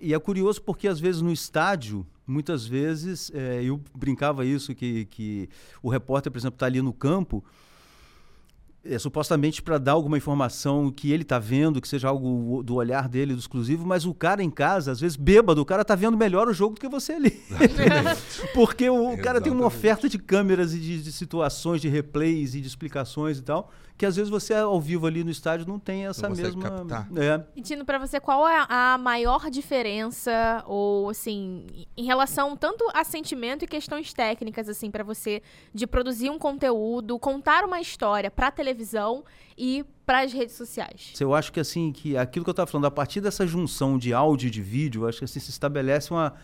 E 0.04 0.12
é 0.12 0.18
curioso 0.18 0.60
porque 0.60 0.88
às 0.88 0.98
vezes 0.98 1.22
no 1.22 1.30
estádio, 1.30 2.04
muitas 2.26 2.66
vezes, 2.66 3.30
é, 3.32 3.62
eu 3.62 3.80
brincava 3.94 4.44
isso, 4.44 4.74
que, 4.74 5.04
que 5.04 5.48
o 5.80 5.88
repórter, 5.88 6.32
por 6.32 6.38
exemplo, 6.38 6.56
está 6.56 6.66
ali 6.66 6.82
no 6.82 6.92
campo, 6.92 7.44
é, 8.84 8.98
supostamente 8.98 9.62
para 9.62 9.78
dar 9.78 9.92
alguma 9.92 10.16
informação 10.16 10.90
que 10.90 11.12
ele 11.12 11.22
está 11.22 11.38
vendo, 11.38 11.80
que 11.80 11.86
seja 11.88 12.08
algo 12.08 12.62
do 12.62 12.74
olhar 12.74 13.08
dele, 13.08 13.32
do 13.34 13.38
exclusivo, 13.38 13.86
mas 13.86 14.04
o 14.04 14.12
cara 14.12 14.42
em 14.42 14.50
casa, 14.50 14.90
às 14.92 15.00
vezes 15.00 15.16
bêbado, 15.16 15.60
o 15.60 15.64
cara 15.64 15.84
tá 15.84 15.94
vendo 15.94 16.16
melhor 16.16 16.48
o 16.48 16.52
jogo 16.52 16.74
do 16.74 16.80
que 16.80 16.88
você 16.88 17.12
ali. 17.12 17.42
Porque 18.54 18.88
o 18.90 19.16
cara 19.18 19.40
tem 19.40 19.52
uma 19.52 19.60
Exatamente. 19.60 19.64
oferta 19.64 20.08
de 20.08 20.18
câmeras 20.18 20.74
e 20.74 20.78
de, 20.78 21.02
de 21.02 21.12
situações, 21.12 21.80
de 21.80 21.88
replays 21.88 22.54
e 22.54 22.60
de 22.60 22.66
explicações 22.66 23.38
e 23.38 23.42
tal, 23.42 23.70
que 23.96 24.04
às 24.04 24.16
vezes 24.16 24.30
você 24.30 24.52
ao 24.54 24.80
vivo 24.80 25.06
ali 25.06 25.22
no 25.22 25.30
estádio 25.30 25.66
não 25.66 25.78
tem 25.78 26.06
essa 26.06 26.26
consegue 26.26 26.56
mesma. 26.56 26.62
captar. 26.62 27.08
É. 27.16 27.44
E 27.54 27.62
Tino, 27.62 27.84
pra 27.84 27.98
você, 27.98 28.18
qual 28.18 28.48
é 28.48 28.66
a 28.68 28.98
maior 28.98 29.48
diferença, 29.48 30.64
ou 30.66 31.10
assim, 31.10 31.66
em 31.96 32.04
relação 32.04 32.56
tanto 32.56 32.84
a 32.94 33.04
sentimento 33.04 33.64
e 33.64 33.68
questões 33.68 34.12
técnicas, 34.12 34.68
assim, 34.68 34.90
pra 34.90 35.04
você, 35.04 35.40
de 35.72 35.86
produzir 35.86 36.30
um 36.30 36.38
conteúdo, 36.38 37.16
contar 37.18 37.64
uma 37.64 37.80
história 37.80 38.30
pra 38.30 38.50
televisão 38.50 38.71
e 39.56 39.84
pras 40.06 40.32
redes 40.32 40.54
sociais? 40.54 41.12
Eu 41.20 41.34
acho 41.34 41.52
que 41.52 41.60
assim, 41.60 41.92
que 41.92 42.16
aquilo 42.16 42.44
que 42.44 42.50
eu 42.50 42.52
estava 42.52 42.70
falando, 42.70 42.86
a 42.86 42.90
partir 42.90 43.20
dessa 43.20 43.46
junção 43.46 43.98
de 43.98 44.12
áudio 44.12 44.48
e 44.48 44.50
de 44.50 44.62
vídeo, 44.62 45.06
acho 45.06 45.18
que 45.18 45.24
assim, 45.24 45.40
se 45.40 45.50
estabelece 45.50 46.10
uma, 46.10 46.34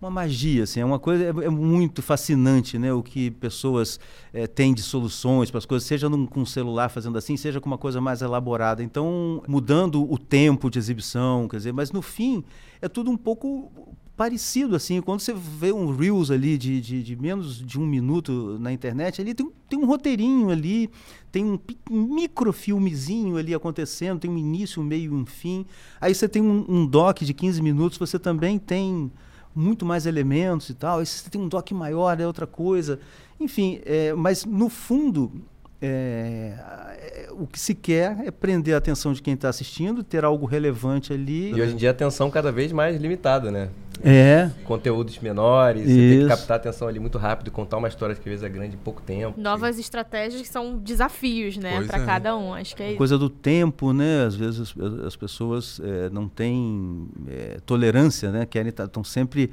uma 0.00 0.10
magia, 0.10 0.64
assim, 0.64 0.80
é 0.80 0.84
uma 0.84 0.98
coisa, 0.98 1.24
é, 1.24 1.28
é 1.28 1.50
muito 1.50 2.02
fascinante, 2.02 2.78
né? 2.78 2.92
O 2.92 3.02
que 3.02 3.30
pessoas 3.30 3.98
é, 4.32 4.46
têm 4.46 4.74
de 4.74 4.82
soluções 4.82 5.50
para 5.50 5.58
as 5.58 5.66
coisas, 5.66 5.86
seja 5.86 6.08
num, 6.08 6.26
com 6.26 6.40
um 6.40 6.46
celular 6.46 6.88
fazendo 6.88 7.16
assim, 7.16 7.36
seja 7.36 7.60
com 7.60 7.66
uma 7.66 7.78
coisa 7.78 8.00
mais 8.00 8.22
elaborada. 8.22 8.82
Então, 8.82 9.42
mudando 9.48 10.10
o 10.10 10.18
tempo 10.18 10.70
de 10.70 10.78
exibição, 10.78 11.48
quer 11.48 11.58
dizer, 11.58 11.72
mas 11.72 11.90
no 11.90 12.02
fim 12.02 12.44
é 12.80 12.88
tudo 12.88 13.10
um 13.10 13.16
pouco 13.16 13.96
parecido 14.16 14.76
assim. 14.76 15.00
Quando 15.00 15.20
você 15.20 15.32
vê 15.32 15.72
um 15.72 15.94
Reels 15.94 16.30
ali 16.30 16.56
de, 16.56 16.80
de, 16.80 17.02
de, 17.02 17.16
menos 17.16 17.58
de 17.58 17.78
um 17.78 17.86
minuto 17.86 18.58
na 18.58 18.72
internet, 18.72 19.20
ali 19.20 19.34
tem, 19.34 19.50
tem 19.68 19.78
um 19.78 19.86
roteirinho 19.86 20.50
ali, 20.50 20.90
tem 21.32 21.44
um, 21.44 21.58
microfilmezinho 21.90 23.36
ali 23.36 23.54
acontecendo, 23.54 24.20
tem 24.20 24.30
um 24.30 24.38
início, 24.38 24.80
um 24.80 24.84
meio 24.84 25.12
e 25.12 25.14
um 25.14 25.26
fim. 25.26 25.66
Aí 26.00 26.14
você 26.14 26.28
tem 26.28 26.42
um, 26.42 26.64
um 26.68 26.86
doc 26.86 27.20
de 27.20 27.34
15 27.34 27.60
minutos, 27.60 27.98
você 27.98 28.18
também 28.18 28.58
tem 28.58 29.10
muito 29.54 29.84
mais 29.84 30.06
elementos 30.06 30.68
e 30.68 30.74
tal. 30.74 30.98
Aí 31.00 31.06
você 31.06 31.28
tem 31.28 31.40
um 31.40 31.48
doc 31.48 31.70
maior, 31.72 32.18
é 32.20 32.26
outra 32.26 32.46
coisa. 32.46 33.00
Enfim, 33.38 33.80
é, 33.84 34.12
mas 34.14 34.44
no 34.44 34.68
fundo 34.68 35.32
é, 35.80 36.54
é, 36.98 37.28
o 37.32 37.46
que 37.46 37.58
se 37.58 37.74
quer 37.74 38.16
é 38.24 38.30
prender 38.30 38.74
a 38.74 38.78
atenção 38.78 39.12
de 39.12 39.20
quem 39.20 39.34
está 39.34 39.48
assistindo, 39.48 40.02
ter 40.02 40.24
algo 40.24 40.46
relevante 40.46 41.12
ali. 41.12 41.50
E 41.50 41.60
hoje 41.60 41.74
em 41.74 41.76
dia 41.76 41.90
a 41.90 41.92
atenção 41.92 42.30
cada 42.30 42.50
vez 42.50 42.72
mais 42.72 43.00
limitada, 43.00 43.50
né? 43.50 43.68
É. 44.02 44.50
Conteúdos 44.64 45.18
menores, 45.18 45.82
Isso. 45.82 45.92
você 45.92 46.08
tem 46.08 46.20
que 46.20 46.28
captar 46.28 46.56
a 46.56 46.60
atenção 46.60 46.88
ali 46.88 46.98
muito 46.98 47.16
rápido, 47.18 47.50
contar 47.50 47.76
uma 47.76 47.88
história 47.88 48.14
que 48.14 48.20
às 48.20 48.24
vezes 48.24 48.42
é 48.42 48.48
grande 48.48 48.74
em 48.74 48.78
pouco 48.78 49.00
tempo. 49.00 49.40
Novas 49.40 49.78
estratégias 49.78 50.42
que 50.42 50.48
são 50.48 50.78
desafios, 50.78 51.56
né, 51.56 51.82
para 51.84 52.02
é. 52.02 52.06
cada 52.06 52.36
um. 52.36 52.54
Acho 52.54 52.74
que 52.74 52.82
é 52.82 52.94
Coisa 52.94 53.16
do 53.16 53.30
tempo, 53.30 53.92
né? 53.92 54.24
Às 54.26 54.34
vezes 54.34 54.74
as, 54.78 55.04
as 55.06 55.16
pessoas 55.16 55.80
é, 55.82 56.10
não 56.10 56.28
têm 56.28 57.08
é, 57.28 57.58
tolerância, 57.64 58.30
né? 58.30 58.46
Querem 58.46 58.70
estão 58.70 58.88
tá, 58.88 59.04
sempre 59.04 59.50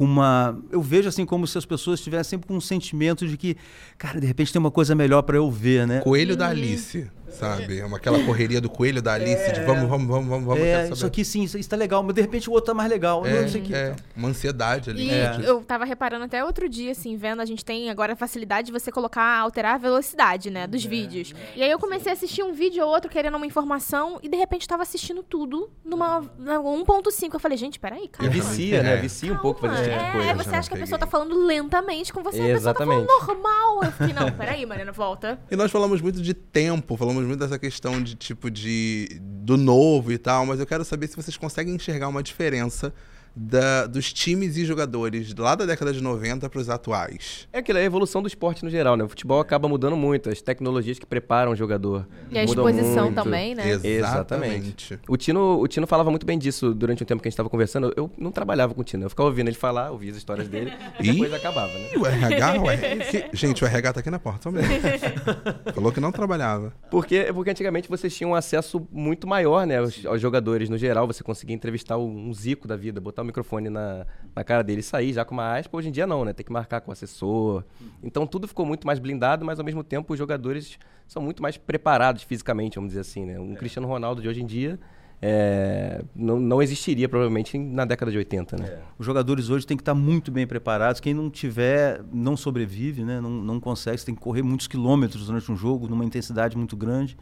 com 0.00 0.06
uma. 0.06 0.58
Eu 0.72 0.80
vejo 0.80 1.10
assim 1.10 1.26
como 1.26 1.46
se 1.46 1.58
as 1.58 1.66
pessoas 1.66 2.00
estivessem 2.00 2.30
sempre 2.30 2.48
com 2.48 2.56
um 2.56 2.60
sentimento 2.60 3.28
de 3.28 3.36
que, 3.36 3.54
cara, 3.98 4.18
de 4.18 4.26
repente 4.26 4.50
tem 4.50 4.58
uma 4.58 4.70
coisa 4.70 4.94
melhor 4.94 5.20
para 5.20 5.36
eu 5.36 5.50
ver, 5.50 5.86
né? 5.86 6.00
Coelho 6.00 6.34
da 6.34 6.48
Alice 6.48 7.06
sabe? 7.30 7.78
É 7.78 7.84
uma, 7.84 7.96
aquela 7.96 8.22
correria 8.24 8.60
do 8.60 8.68
coelho 8.68 9.00
da 9.00 9.14
Alice, 9.14 9.42
é, 9.42 9.52
de 9.52 9.60
vamos, 9.60 9.88
vamos, 9.88 10.06
vamos, 10.06 10.28
vamos, 10.28 10.46
vamos. 10.46 10.62
É, 10.62 10.88
isso 10.88 11.06
aqui 11.06 11.24
sim, 11.24 11.42
isso, 11.42 11.58
está 11.58 11.76
legal, 11.76 12.02
mas 12.02 12.14
de 12.14 12.20
repente 12.20 12.48
o 12.48 12.52
outro 12.52 12.66
tá 12.66 12.74
mais 12.74 12.90
legal. 12.90 13.24
É, 13.26 13.42
não 13.42 13.48
sei 13.48 13.60
que, 13.60 13.74
é, 13.74 13.94
uma 14.16 14.28
ansiedade 14.28 14.90
ali. 14.90 15.08
E 15.08 15.10
é. 15.10 15.40
eu 15.44 15.62
tava 15.62 15.84
reparando 15.84 16.24
até 16.24 16.44
outro 16.44 16.68
dia, 16.68 16.92
assim, 16.92 17.16
vendo, 17.16 17.40
a 17.40 17.44
gente 17.44 17.64
tem 17.64 17.90
agora 17.90 18.12
a 18.12 18.16
facilidade 18.16 18.66
de 18.66 18.72
você 18.72 18.90
colocar, 18.90 19.38
alterar 19.38 19.74
a 19.74 19.78
velocidade, 19.78 20.50
né, 20.50 20.66
dos 20.66 20.84
é, 20.84 20.88
vídeos. 20.88 21.34
E 21.56 21.62
aí 21.62 21.70
eu 21.70 21.78
comecei 21.78 22.10
a 22.10 22.14
assistir 22.14 22.42
um 22.42 22.52
vídeo 22.52 22.84
ou 22.84 22.90
outro 22.90 23.10
querendo 23.10 23.36
uma 23.36 23.46
informação 23.46 24.18
e 24.22 24.28
de 24.28 24.36
repente 24.36 24.66
tava 24.66 24.82
assistindo 24.82 25.22
tudo 25.22 25.70
numa 25.84 26.22
1.5. 26.22 27.34
Eu 27.34 27.40
falei, 27.40 27.56
gente, 27.56 27.78
peraí, 27.78 28.08
cara. 28.08 28.28
E 28.28 28.32
vicia, 28.32 28.82
né? 28.82 28.96
Vicia 28.96 29.32
um 29.32 29.38
pouco 29.38 29.60
fazer 29.60 29.80
esse 29.80 29.90
tipo 29.90 30.04
de 30.04 30.12
coisa. 30.12 30.30
É, 30.30 30.34
você 30.34 30.54
acha 30.56 30.68
que 30.68 30.74
a 30.74 30.78
pessoa 30.78 30.98
tá 30.98 31.06
falando 31.06 31.34
lentamente 31.46 32.12
com 32.12 32.22
você, 32.22 32.42
Exatamente. 32.42 32.52
a 32.52 32.56
pessoa 32.56 32.74
tá 32.74 32.84
falando 32.84 33.26
normal. 33.26 33.84
Eu 33.84 33.92
fiquei, 33.92 34.12
não, 34.12 34.32
peraí, 34.32 34.66
Mariana, 34.66 34.92
volta. 34.92 35.38
E 35.50 35.56
nós 35.56 35.70
falamos 35.70 36.00
muito 36.00 36.20
de 36.20 36.34
tempo, 36.34 36.96
falamos 36.96 37.19
muito 37.26 37.40
dessa 37.40 37.58
questão 37.58 38.02
de 38.02 38.14
tipo 38.14 38.50
de 38.50 39.20
do 39.20 39.56
novo 39.56 40.12
e 40.12 40.18
tal, 40.18 40.46
mas 40.46 40.60
eu 40.60 40.66
quero 40.66 40.84
saber 40.84 41.08
se 41.08 41.16
vocês 41.16 41.36
conseguem 41.36 41.74
enxergar 41.74 42.08
uma 42.08 42.22
diferença 42.22 42.92
da, 43.34 43.86
dos 43.86 44.12
times 44.12 44.56
e 44.56 44.64
jogadores 44.64 45.34
lá 45.34 45.54
da 45.54 45.64
década 45.64 45.92
de 45.92 46.00
90 46.00 46.48
para 46.48 46.60
os 46.60 46.68
atuais? 46.68 47.48
É 47.52 47.58
aquela 47.58 47.78
é 47.78 47.82
a 47.82 47.84
evolução 47.84 48.22
do 48.22 48.28
esporte 48.28 48.64
no 48.64 48.70
geral, 48.70 48.96
né? 48.96 49.04
O 49.04 49.08
futebol 49.08 49.40
acaba 49.40 49.68
mudando 49.68 49.96
muito, 49.96 50.28
as 50.28 50.42
tecnologias 50.42 50.98
que 50.98 51.06
preparam 51.06 51.52
o 51.52 51.56
jogador. 51.56 52.06
E 52.30 52.38
a 52.38 52.44
exposição 52.44 53.04
muito. 53.04 53.14
também, 53.14 53.54
né? 53.54 53.80
Exatamente. 53.82 54.98
O 55.08 55.16
Tino, 55.16 55.60
o 55.60 55.68
Tino 55.68 55.86
falava 55.86 56.10
muito 56.10 56.26
bem 56.26 56.38
disso 56.38 56.74
durante 56.74 57.02
o 57.02 57.06
tempo 57.06 57.22
que 57.22 57.28
a 57.28 57.30
gente 57.30 57.34
estava 57.34 57.48
conversando. 57.48 57.92
Eu 57.96 58.10
não 58.18 58.30
trabalhava 58.30 58.74
com 58.74 58.80
o 58.80 58.84
Tino, 58.84 59.04
eu 59.04 59.10
ficava 59.10 59.28
ouvindo 59.28 59.48
ele 59.48 59.56
falar, 59.56 59.90
ouvia 59.90 60.10
as 60.10 60.16
histórias 60.16 60.48
dele 60.48 60.72
e 61.00 61.12
depois 61.12 61.32
acabava, 61.32 61.72
né? 61.72 61.90
O 61.96 62.06
RH, 62.06 62.60
o 62.60 62.70
RH 62.70 63.30
gente, 63.32 63.64
o 63.64 63.66
RH 63.66 63.92
tá 63.92 64.00
aqui 64.00 64.10
na 64.10 64.18
porta 64.18 64.50
também. 64.50 64.64
Falou 65.74 65.92
que 65.92 66.00
não 66.00 66.12
trabalhava. 66.12 66.72
Porque, 66.90 67.30
porque 67.32 67.50
antigamente 67.50 67.88
vocês 67.88 68.14
tinham 68.14 68.32
um 68.32 68.34
acesso 68.34 68.86
muito 68.92 69.26
maior, 69.26 69.66
né, 69.66 69.78
aos, 69.78 70.04
aos 70.04 70.20
jogadores 70.20 70.68
no 70.68 70.78
geral, 70.78 71.06
você 71.06 71.22
conseguia 71.22 71.54
entrevistar 71.54 71.96
um 71.98 72.32
Zico 72.32 72.66
da 72.66 72.76
vida, 72.76 73.00
botar 73.00 73.19
o 73.22 73.24
microfone 73.24 73.68
na, 73.68 74.06
na 74.34 74.44
cara 74.44 74.62
dele 74.62 74.80
e 74.80 74.82
sair 74.82 75.12
já 75.12 75.24
com 75.24 75.34
uma 75.34 75.56
aspa. 75.56 75.76
Hoje 75.76 75.88
em 75.88 75.92
dia 75.92 76.06
não, 76.06 76.24
né? 76.24 76.32
Tem 76.32 76.44
que 76.44 76.52
marcar 76.52 76.80
com 76.80 76.90
o 76.90 76.92
assessor. 76.92 77.64
Então 78.02 78.26
tudo 78.26 78.46
ficou 78.48 78.64
muito 78.66 78.86
mais 78.86 78.98
blindado, 78.98 79.44
mas 79.44 79.58
ao 79.58 79.64
mesmo 79.64 79.82
tempo 79.82 80.12
os 80.12 80.18
jogadores 80.18 80.78
são 81.06 81.22
muito 81.22 81.42
mais 81.42 81.56
preparados 81.56 82.22
fisicamente, 82.22 82.76
vamos 82.76 82.90
dizer 82.90 83.00
assim, 83.00 83.24
né? 83.24 83.38
Um 83.38 83.52
é. 83.52 83.56
Cristiano 83.56 83.86
Ronaldo 83.88 84.22
de 84.22 84.28
hoje 84.28 84.42
em 84.42 84.46
dia 84.46 84.78
é, 85.22 86.02
não, 86.16 86.40
não 86.40 86.62
existiria 86.62 87.06
provavelmente 87.08 87.58
na 87.58 87.84
década 87.84 88.10
de 88.10 88.16
80, 88.16 88.56
né? 88.56 88.66
É. 88.66 88.82
Os 88.98 89.04
jogadores 89.04 89.50
hoje 89.50 89.66
têm 89.66 89.76
que 89.76 89.82
estar 89.82 89.94
muito 89.94 90.32
bem 90.32 90.46
preparados. 90.46 91.00
Quem 91.00 91.12
não 91.12 91.28
tiver, 91.28 92.02
não 92.10 92.36
sobrevive, 92.36 93.04
né? 93.04 93.20
Não, 93.20 93.30
não 93.30 93.60
consegue. 93.60 93.98
Você 93.98 94.06
tem 94.06 94.14
que 94.14 94.20
correr 94.20 94.42
muitos 94.42 94.66
quilômetros 94.66 95.26
durante 95.26 95.52
um 95.52 95.56
jogo, 95.56 95.88
numa 95.88 96.04
intensidade 96.04 96.56
muito 96.56 96.74
grande. 96.74 97.18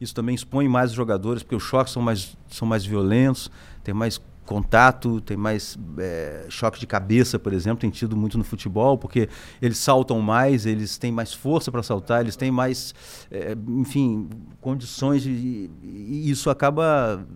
Isso 0.00 0.14
também 0.14 0.34
expõe 0.34 0.66
mais 0.66 0.90
os 0.90 0.96
jogadores, 0.96 1.42
porque 1.42 1.54
os 1.54 1.62
choques 1.62 1.92
são 1.92 2.02
mais, 2.02 2.36
são 2.48 2.66
mais 2.66 2.84
violentos, 2.86 3.50
tem 3.84 3.94
mais 3.94 4.20
contato, 4.46 5.20
tem 5.20 5.36
mais 5.36 5.78
é, 5.98 6.46
choque 6.48 6.80
de 6.80 6.86
cabeça, 6.86 7.38
por 7.38 7.52
exemplo, 7.52 7.80
tem 7.80 7.90
tido 7.90 8.16
muito 8.16 8.38
no 8.38 8.44
futebol, 8.44 8.96
porque 8.96 9.28
eles 9.60 9.76
saltam 9.76 10.20
mais, 10.20 10.64
eles 10.64 10.96
têm 10.96 11.12
mais 11.12 11.34
força 11.34 11.70
para 11.70 11.82
saltar, 11.82 12.22
eles 12.22 12.36
têm 12.36 12.50
mais, 12.50 12.94
é, 13.30 13.56
enfim, 13.68 14.30
condições 14.60 15.22
de, 15.22 15.70
e 15.82 16.30
isso 16.30 16.48
acaba 16.48 17.26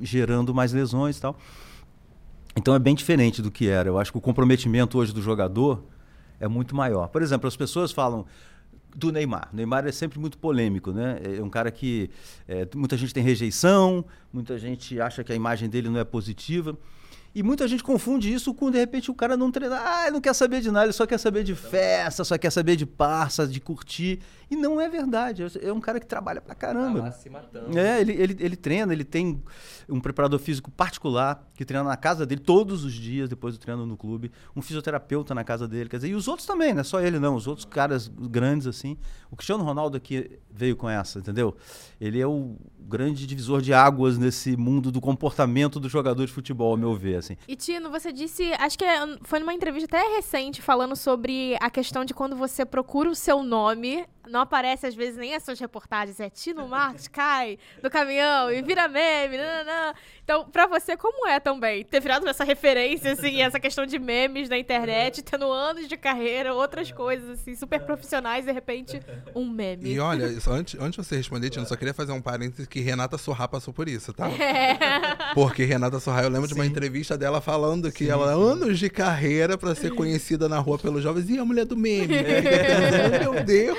gerando 0.00 0.54
mais 0.54 0.72
lesões 0.72 1.18
e 1.18 1.20
tal. 1.20 1.36
Então 2.56 2.74
é 2.74 2.78
bem 2.78 2.94
diferente 2.94 3.42
do 3.42 3.50
que 3.50 3.68
era. 3.68 3.88
Eu 3.88 3.98
acho 3.98 4.10
que 4.10 4.18
o 4.18 4.20
comprometimento 4.20 4.98
hoje 4.98 5.12
do 5.12 5.20
jogador 5.20 5.84
é 6.40 6.48
muito 6.48 6.74
maior. 6.74 7.08
Por 7.08 7.22
exemplo, 7.22 7.46
as 7.46 7.56
pessoas 7.56 7.92
falam 7.92 8.24
do 8.96 9.12
Neymar. 9.12 9.50
O 9.52 9.56
Neymar 9.56 9.86
é 9.86 9.92
sempre 9.92 10.18
muito 10.18 10.38
polêmico, 10.38 10.90
né? 10.90 11.20
É 11.38 11.42
um 11.42 11.50
cara 11.50 11.70
que 11.70 12.10
é, 12.48 12.66
muita 12.74 12.96
gente 12.96 13.12
tem 13.12 13.22
rejeição, 13.22 14.04
muita 14.32 14.58
gente 14.58 14.98
acha 14.98 15.22
que 15.22 15.30
a 15.30 15.34
imagem 15.36 15.68
dele 15.68 15.90
não 15.90 16.00
é 16.00 16.04
positiva. 16.04 16.76
E 17.34 17.42
muita 17.42 17.68
gente 17.68 17.84
confunde 17.84 18.32
isso 18.32 18.54
com, 18.54 18.70
de 18.70 18.78
repente, 18.78 19.10
o 19.10 19.14
cara 19.14 19.36
não 19.36 19.50
treinar. 19.52 19.82
Ah, 19.84 20.02
ele 20.04 20.12
não 20.12 20.22
quer 20.22 20.32
saber 20.32 20.62
de 20.62 20.70
nada, 20.70 20.86
ele 20.86 20.94
só 20.94 21.06
quer 21.06 21.18
saber 21.18 21.44
de 21.44 21.54
festa, 21.54 22.24
só 22.24 22.38
quer 22.38 22.48
saber 22.50 22.76
de 22.76 22.86
parça, 22.86 23.46
de 23.46 23.60
curtir. 23.60 24.20
E 24.50 24.54
não 24.54 24.80
é 24.80 24.88
verdade. 24.88 25.42
É 25.60 25.72
um 25.72 25.80
cara 25.80 25.98
que 25.98 26.06
trabalha 26.06 26.40
pra 26.40 26.54
caramba. 26.54 27.02
Tá 27.02 27.12
se 27.12 27.28
matando. 27.28 27.76
É, 27.76 28.00
ele, 28.00 28.12
ele, 28.12 28.36
ele 28.38 28.56
treina, 28.56 28.92
ele 28.92 29.04
tem 29.04 29.42
um 29.88 30.00
preparador 30.00 30.38
físico 30.38 30.70
particular 30.70 31.48
que 31.54 31.64
treina 31.64 31.84
na 31.84 31.96
casa 31.96 32.24
dele 32.24 32.40
todos 32.40 32.84
os 32.84 32.92
dias 32.92 33.28
depois 33.28 33.56
do 33.56 33.60
treino 33.60 33.84
no 33.84 33.96
clube. 33.96 34.30
Um 34.54 34.62
fisioterapeuta 34.62 35.34
na 35.34 35.42
casa 35.42 35.66
dele. 35.66 35.88
Quer 35.88 35.96
dizer, 35.96 36.08
e 36.08 36.14
os 36.14 36.28
outros 36.28 36.46
também, 36.46 36.72
não 36.72 36.80
é 36.80 36.84
só 36.84 37.00
ele, 37.00 37.18
não. 37.18 37.34
Os 37.34 37.46
outros 37.46 37.64
caras 37.64 38.06
grandes, 38.08 38.66
assim. 38.68 38.96
O 39.30 39.36
Cristiano 39.36 39.64
Ronaldo 39.64 39.96
aqui 39.96 40.38
veio 40.50 40.76
com 40.76 40.88
essa, 40.88 41.18
entendeu? 41.18 41.56
Ele 42.00 42.20
é 42.20 42.26
o 42.26 42.56
grande 42.78 43.26
divisor 43.26 43.60
de 43.60 43.74
águas 43.74 44.16
nesse 44.16 44.56
mundo 44.56 44.92
do 44.92 45.00
comportamento 45.00 45.80
do 45.80 45.88
jogador 45.88 46.24
de 46.24 46.32
futebol, 46.32 46.70
ao 46.70 46.76
meu 46.76 46.94
ver, 46.94 47.16
assim. 47.16 47.36
E 47.48 47.56
Tino, 47.56 47.90
você 47.90 48.12
disse, 48.12 48.52
acho 48.60 48.78
que 48.78 48.84
é, 48.84 49.18
foi 49.22 49.40
numa 49.40 49.52
entrevista 49.52 49.96
até 49.96 50.14
recente 50.14 50.62
falando 50.62 50.94
sobre 50.94 51.56
a 51.60 51.68
questão 51.68 52.04
de 52.04 52.14
quando 52.14 52.36
você 52.36 52.64
procura 52.64 53.10
o 53.10 53.14
seu 53.14 53.42
nome 53.42 54.06
não 54.28 54.40
aparece 54.40 54.86
às 54.86 54.94
vezes 54.94 55.16
nem 55.16 55.34
as 55.34 55.42
suas 55.42 55.58
reportagens, 55.58 56.20
é 56.20 56.28
Tino 56.28 56.66
Marcos 56.68 57.08
cai 57.08 57.58
do 57.82 57.90
caminhão 57.90 58.50
e 58.50 58.62
vira 58.62 58.88
meme, 58.88 59.36
não, 59.36 59.44
não, 59.44 59.64
não. 59.64 59.94
Então, 60.22 60.44
pra 60.44 60.66
você, 60.66 60.96
como 60.96 61.28
é 61.28 61.38
também 61.38 61.84
ter 61.84 62.00
virado 62.00 62.28
essa 62.28 62.44
referência, 62.44 63.12
assim, 63.12 63.40
essa 63.42 63.60
questão 63.60 63.86
de 63.86 63.98
memes 63.98 64.48
na 64.48 64.58
internet, 64.58 65.22
tendo 65.22 65.50
anos 65.50 65.88
de 65.88 65.96
carreira, 65.96 66.52
outras 66.52 66.90
coisas, 66.90 67.30
assim, 67.30 67.54
super 67.54 67.80
profissionais, 67.80 68.44
de 68.44 68.52
repente, 68.52 69.00
um 69.34 69.48
meme. 69.48 69.92
E 69.92 70.00
olha, 70.00 70.26
antes, 70.48 70.78
antes 70.80 71.00
de 71.00 71.08
você 71.08 71.16
responder, 71.16 71.50
Tino, 71.50 71.66
só 71.66 71.76
queria 71.76 71.94
fazer 71.94 72.12
um 72.12 72.20
parênteses 72.20 72.66
que 72.66 72.80
Renata 72.80 73.16
Sorra 73.16 73.46
passou 73.46 73.72
por 73.72 73.88
isso, 73.88 74.12
tá? 74.12 74.28
É. 74.28 75.34
Porque 75.34 75.64
Renata 75.64 76.00
Sorra, 76.00 76.22
eu 76.22 76.28
lembro 76.28 76.48
Sim. 76.48 76.54
de 76.54 76.60
uma 76.60 76.66
entrevista 76.66 77.16
dela 77.16 77.40
falando 77.40 77.92
que 77.92 78.04
Sim. 78.04 78.10
ela 78.10 78.30
anos 78.32 78.78
de 78.78 78.90
carreira 78.90 79.56
pra 79.56 79.74
ser 79.74 79.92
conhecida 79.94 80.48
na 80.48 80.58
rua 80.58 80.78
pelos 80.78 81.02
jovens, 81.02 81.30
e 81.30 81.38
a 81.38 81.44
mulher 81.44 81.64
do 81.64 81.76
meme. 81.76 82.14
É. 82.14 83.20
Meu 83.20 83.44
Deus! 83.44 83.78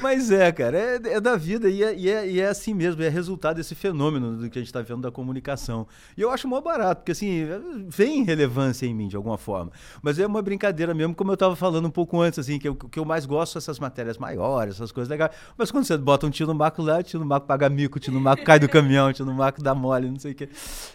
Mas 0.00 0.30
é, 0.30 0.50
cara, 0.52 0.76
é, 0.76 1.00
é 1.14 1.20
da 1.20 1.36
vida 1.36 1.68
e 1.68 1.82
é, 1.82 1.94
e 1.94 2.10
é, 2.10 2.28
e, 2.28 2.40
é, 2.40 2.48
assim 2.48 2.74
mesmo, 2.74 3.02
é 3.02 3.08
resultado 3.08 3.56
desse 3.56 3.74
fenômeno 3.74 4.36
do 4.36 4.50
que 4.50 4.58
a 4.58 4.62
gente 4.62 4.68
está 4.68 4.82
vendo 4.82 5.02
da 5.02 5.10
comunicação. 5.10 5.86
E 6.16 6.20
eu 6.20 6.30
acho 6.30 6.48
mó 6.48 6.60
barato, 6.60 7.00
porque 7.00 7.12
assim, 7.12 7.46
vem 7.88 8.24
relevância 8.24 8.86
em 8.86 8.94
mim 8.94 9.08
de 9.08 9.16
alguma 9.16 9.38
forma. 9.38 9.72
Mas 10.02 10.18
é 10.18 10.26
uma 10.26 10.42
brincadeira 10.42 10.94
mesmo, 10.94 11.14
como 11.14 11.30
eu 11.30 11.34
estava 11.34 11.54
falando 11.56 11.86
um 11.86 11.90
pouco 11.90 12.20
antes, 12.20 12.38
assim, 12.38 12.58
que 12.58 12.68
o 12.68 12.74
que 12.74 12.98
eu 12.98 13.04
mais 13.04 13.26
gosto 13.26 13.52
são 13.52 13.60
essas 13.60 13.78
matérias 13.78 14.18
maiores, 14.18 14.74
essas 14.74 14.92
coisas 14.92 15.08
legais. 15.08 15.32
Mas 15.56 15.70
quando 15.70 15.84
você 15.84 15.96
bota 15.96 16.26
um 16.26 16.30
tio 16.30 16.46
no 16.46 16.54
maco 16.54 16.82
lá, 16.82 16.98
o 16.98 17.02
tio 17.02 17.20
no 17.20 17.26
maco 17.26 17.46
paga 17.46 17.68
mico, 17.68 17.98
o 17.98 18.00
tio 18.00 18.12
no 18.12 18.20
maco 18.20 18.44
cai 18.44 18.58
do 18.58 18.68
caminhão, 18.68 19.08
o 19.08 19.12
tio 19.12 19.24
no 19.24 19.34
maco 19.34 19.62
dá 19.62 19.74
mole, 19.74 20.10
não 20.10 20.18
sei 20.18 20.32
o 20.32 20.34
quê. 20.34 20.48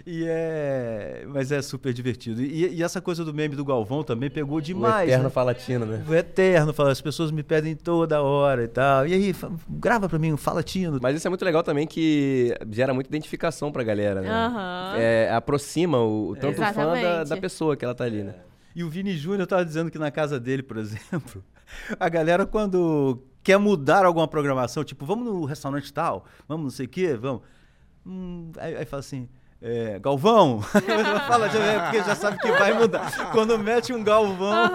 E 0.05 0.23
é. 0.27 1.25
Mas 1.27 1.51
é 1.51 1.61
super 1.61 1.93
divertido. 1.93 2.41
E, 2.41 2.75
e 2.75 2.83
essa 2.83 3.01
coisa 3.01 3.23
do 3.23 3.33
meme 3.33 3.55
do 3.55 3.65
Galvão 3.65 4.03
também 4.03 4.29
pegou 4.29 4.59
demais. 4.61 5.07
O 5.07 5.11
eterno 5.11 5.23
né? 5.25 5.29
falatino, 5.29 5.85
né? 5.85 6.03
O 6.07 6.13
eterno 6.13 6.73
fala, 6.73 6.91
as 6.91 7.01
pessoas 7.01 7.31
me 7.31 7.43
pedem 7.43 7.75
toda 7.75 8.21
hora 8.21 8.56
e 8.63 8.67
tal. 8.67 9.07
E 9.07 9.13
aí, 9.13 9.35
grava 9.69 10.07
pra 10.07 10.19
mim 10.19 10.33
um 10.33 10.37
falatino. 10.37 10.99
Mas 11.01 11.15
isso 11.15 11.27
é 11.27 11.29
muito 11.29 11.43
legal 11.43 11.63
também 11.63 11.87
que 11.87 12.53
gera 12.71 12.93
muita 12.93 13.09
identificação 13.09 13.71
pra 13.71 13.83
galera, 13.83 14.21
né? 14.21 14.29
Uhum. 14.29 14.99
É, 14.99 15.31
aproxima 15.33 15.99
o, 15.99 16.35
tanto 16.39 16.61
o 16.61 16.65
fã 16.65 16.93
da, 16.93 17.23
da, 17.23 17.37
pessoa 17.37 17.75
que 17.75 17.85
ela 17.85 17.95
tá 17.95 18.03
ali, 18.03 18.23
né? 18.23 18.35
E 18.75 18.83
o 18.83 18.89
Vini 18.89 19.15
Júnior 19.17 19.43
estava 19.43 19.65
dizendo 19.65 19.89
que 19.89 19.97
na 19.97 20.11
casa 20.11 20.39
dele, 20.39 20.61
por 20.61 20.77
exemplo, 20.77 21.43
a 21.99 22.09
galera 22.09 22.45
quando 22.45 23.23
quer 23.43 23.57
mudar 23.57 24.05
alguma 24.05 24.27
programação, 24.27 24.83
tipo, 24.83 25.05
vamos 25.05 25.25
no 25.25 25.45
restaurante 25.45 25.91
tal, 25.91 26.25
vamos 26.47 26.63
não 26.63 26.71
sei 26.71 26.85
o 26.85 26.89
quê, 26.89 27.15
vamos. 27.15 27.41
Hum, 28.05 28.51
aí, 28.57 28.75
aí 28.75 28.85
fala 28.85 28.99
assim, 28.99 29.27
é, 29.61 29.97
Galvão, 29.99 30.61
fala 31.27 31.49
já, 31.49 31.59
é, 31.63 31.79
porque 31.79 31.97
já 32.03 32.15
sabe 32.15 32.37
que 32.37 32.51
vai 32.51 32.73
mudar. 32.73 33.31
Quando 33.31 33.57
mete 33.57 33.91
um 33.91 34.03
Galvão. 34.03 34.71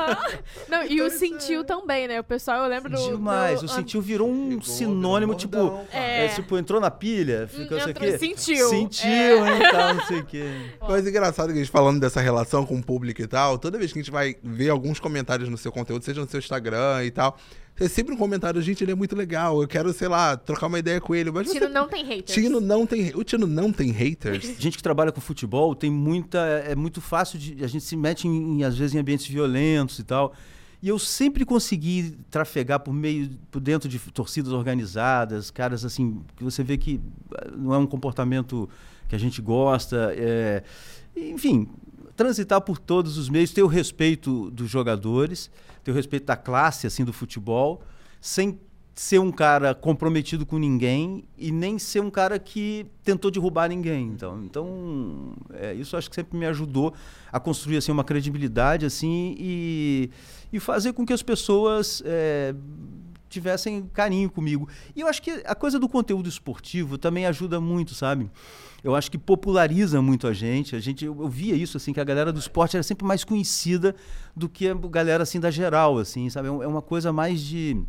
Não, 0.69 0.85
e 0.85 1.01
o 1.01 1.09
sentiu 1.11 1.63
também, 1.65 2.09
né? 2.09 2.19
O 2.19 2.25
pessoal, 2.25 2.65
eu 2.65 2.69
lembro 2.69 2.91
do. 2.91 2.97
Demais, 3.11 3.61
do, 3.61 3.67
o 3.67 3.69
sentiu 3.69 4.01
virou 4.03 4.29
um 4.29 4.51
Ficou, 4.61 4.63
sinônimo, 4.65 5.37
virou 5.37 5.39
tipo, 5.39 5.81
É. 5.93 6.25
é, 6.27 6.29
tipo, 6.29 6.59
entrou 6.59 6.81
na 6.81 6.91
pilha, 6.91 7.47
ficou 7.47 7.77
não 7.79 7.85
sei 7.85 7.93
o 7.93 7.95
quê. 7.95 8.19
sentiu. 8.19 8.69
Sentiu, 8.69 9.09
É. 9.09 9.55
hein, 9.57 9.63
tal, 9.71 9.95
não 9.95 10.05
sei 10.05 10.19
o 10.19 10.25
quê. 10.27 10.45
Coisa 10.81 11.09
engraçada 11.09 11.53
que 11.53 11.59
a 11.59 11.63
gente 11.63 11.71
falando 11.73 12.01
dessa 12.01 12.21
relação 12.21 12.67
com 12.67 12.77
o 12.77 12.83
público 12.83 13.23
e 13.23 13.27
tal, 13.27 13.59
toda 13.59 13.79
vez 13.79 13.93
que 13.93 14.01
a 14.01 14.03
gente 14.03 14.11
vai 14.11 14.35
ver 14.43 14.71
alguns 14.71 14.99
comentários 14.99 15.49
no 15.49 15.57
seu 15.57 15.71
conteúdo, 15.71 16.05
seja 16.05 16.21
no 16.21 16.29
seu 16.29 16.39
Instagram 16.39 17.05
e 17.05 17.11
tal, 17.11 17.37
é 17.81 17.89
sempre 17.89 18.15
um 18.15 18.17
comentário, 18.17 18.61
gente, 18.61 18.85
ele 18.85 18.93
é 18.93 18.95
muito 18.95 19.17
legal, 19.17 19.61
eu 19.61 19.67
quero, 19.67 19.93
sei 19.93 20.07
lá, 20.07 20.37
trocar 20.37 20.67
uma 20.67 20.79
ideia 20.79 21.01
com 21.01 21.15
ele. 21.15 21.31
Mas 21.31 21.51
Tino 21.51 21.67
você... 21.67 21.73
não 21.73 21.89
tem 21.89 22.05
haters. 22.05 22.33
Tino 22.33 22.61
não 22.61 22.87
tem. 22.87 23.13
O 23.15 23.25
Tino 23.25 23.47
não 23.47 23.73
tem 23.73 23.91
haters. 23.91 24.55
gente 24.59 24.77
que 24.77 24.83
trabalha 24.83 25.11
com 25.11 25.21
futebol 25.21 25.75
tem 25.75 25.91
muita. 25.91 26.39
É 26.39 26.75
muito 26.75 27.01
fácil 27.01 27.39
de. 27.39 27.65
A 27.65 27.67
gente 27.67 27.85
se 27.85 27.97
mete, 27.97 28.29
em, 28.29 28.63
às 28.63 28.77
vezes, 28.77 28.95
em 28.95 28.99
ambientes 28.99 29.27
violentos 29.27 29.99
e 29.99 30.05
tal. 30.05 30.33
E 30.83 30.89
eu 30.89 30.99
sempre 30.99 31.45
consegui 31.45 32.17
trafegar 32.29 32.81
por 32.81 32.93
meio, 32.93 33.31
por 33.51 33.61
dentro 33.61 33.89
de 33.89 33.99
torcidas 33.99 34.53
organizadas, 34.53 35.51
caras 35.51 35.85
assim, 35.85 36.23
que 36.37 36.43
você 36.43 36.65
vê 36.65 36.77
que 36.77 37.01
ah, 37.37 37.51
não 37.57 37.73
é 37.73 37.79
um 37.79 37.87
comportamento 37.87 38.69
que 39.09 39.15
a 39.15 39.19
gente 39.19 39.41
gosta. 39.41 40.13
é, 40.17 40.63
enfim, 41.17 41.69
transitar 42.17 42.61
por 42.61 42.79
todos 42.79 43.17
os 43.17 43.29
meios, 43.29 43.53
ter 43.53 43.63
o 43.63 43.67
respeito 43.67 44.51
dos 44.51 44.71
jogadores, 44.71 45.51
ter 45.83 45.91
o 45.91 45.95
respeito 45.95 46.27
da 46.27 46.37
classe 46.37 46.87
assim 46.87 47.05
do 47.05 47.13
futebol, 47.13 47.83
sem 48.21 48.59
ser 48.95 49.19
um 49.19 49.33
cara 49.33 49.75
comprometido 49.75 50.45
com 50.45 50.59
ninguém 50.59 51.25
e 51.39 51.51
nem 51.51 51.79
ser 51.79 52.01
um 52.01 52.11
cara 52.11 52.39
que 52.39 52.87
tentou 53.03 53.31
derrubar 53.31 53.69
ninguém. 53.69 54.09
Então, 54.09 54.45
então 54.45 55.35
é, 55.55 55.73
isso 55.75 55.97
acho 55.97 56.11
que 56.11 56.17
sempre 56.17 56.37
me 56.37 56.47
ajudou 56.47 56.93
a 57.31 57.41
construir 57.41 57.79
assim 57.79 57.91
uma 57.91 58.05
credibilidade 58.05 58.85
assim 58.85 59.35
e, 59.39 60.11
e 60.53 60.61
fazer 60.61 60.93
com 60.93 61.07
que 61.07 61.13
as 61.13 61.23
pessoas 61.23 62.03
é, 62.05 62.55
tivessem 63.31 63.89
carinho 63.95 64.31
comigo. 64.31 64.69
E 64.95 65.01
eu 65.01 65.09
acho 65.09 65.23
que 65.23 65.43
a 65.47 65.55
coisa 65.55 65.79
do 65.79 65.89
conteúdo 65.89 66.29
esportivo 66.29 66.99
também 66.99 67.25
ajuda 67.25 67.61
muito, 67.61 67.95
sabe? 67.95 68.31
Eu 68.85 68.97
acho 68.97 69.11
que 69.11 69.19
populariza 69.19 70.03
muito 70.03 70.27
a 70.27 70.33
gente. 70.33 70.75
A 70.75 70.81
gente 70.81 71.05
eu, 71.05 71.17
eu 71.21 71.29
via 71.29 71.55
isso 71.55 71.77
assim 71.77 71.93
que 71.93 72.01
a 72.01 72.05
galera 72.05 72.33
do 72.33 72.41
esporte 72.41 72.77
era 72.77 72.83
sempre 72.83 73.07
mais 73.07 73.23
conhecida 73.23 73.95
do 74.35 74.49
que 74.49 74.69
a 74.69 74.75
galera 74.75 75.23
assim 75.23 75.39
da 75.39 75.51
geral, 75.51 75.99
assim, 75.99 76.29
sabe? 76.29 76.49
É 76.49 76.51
é 76.51 76.67
uma 76.67 76.83
coisa 76.83 77.13
mais 77.13 77.41
de 77.41 77.81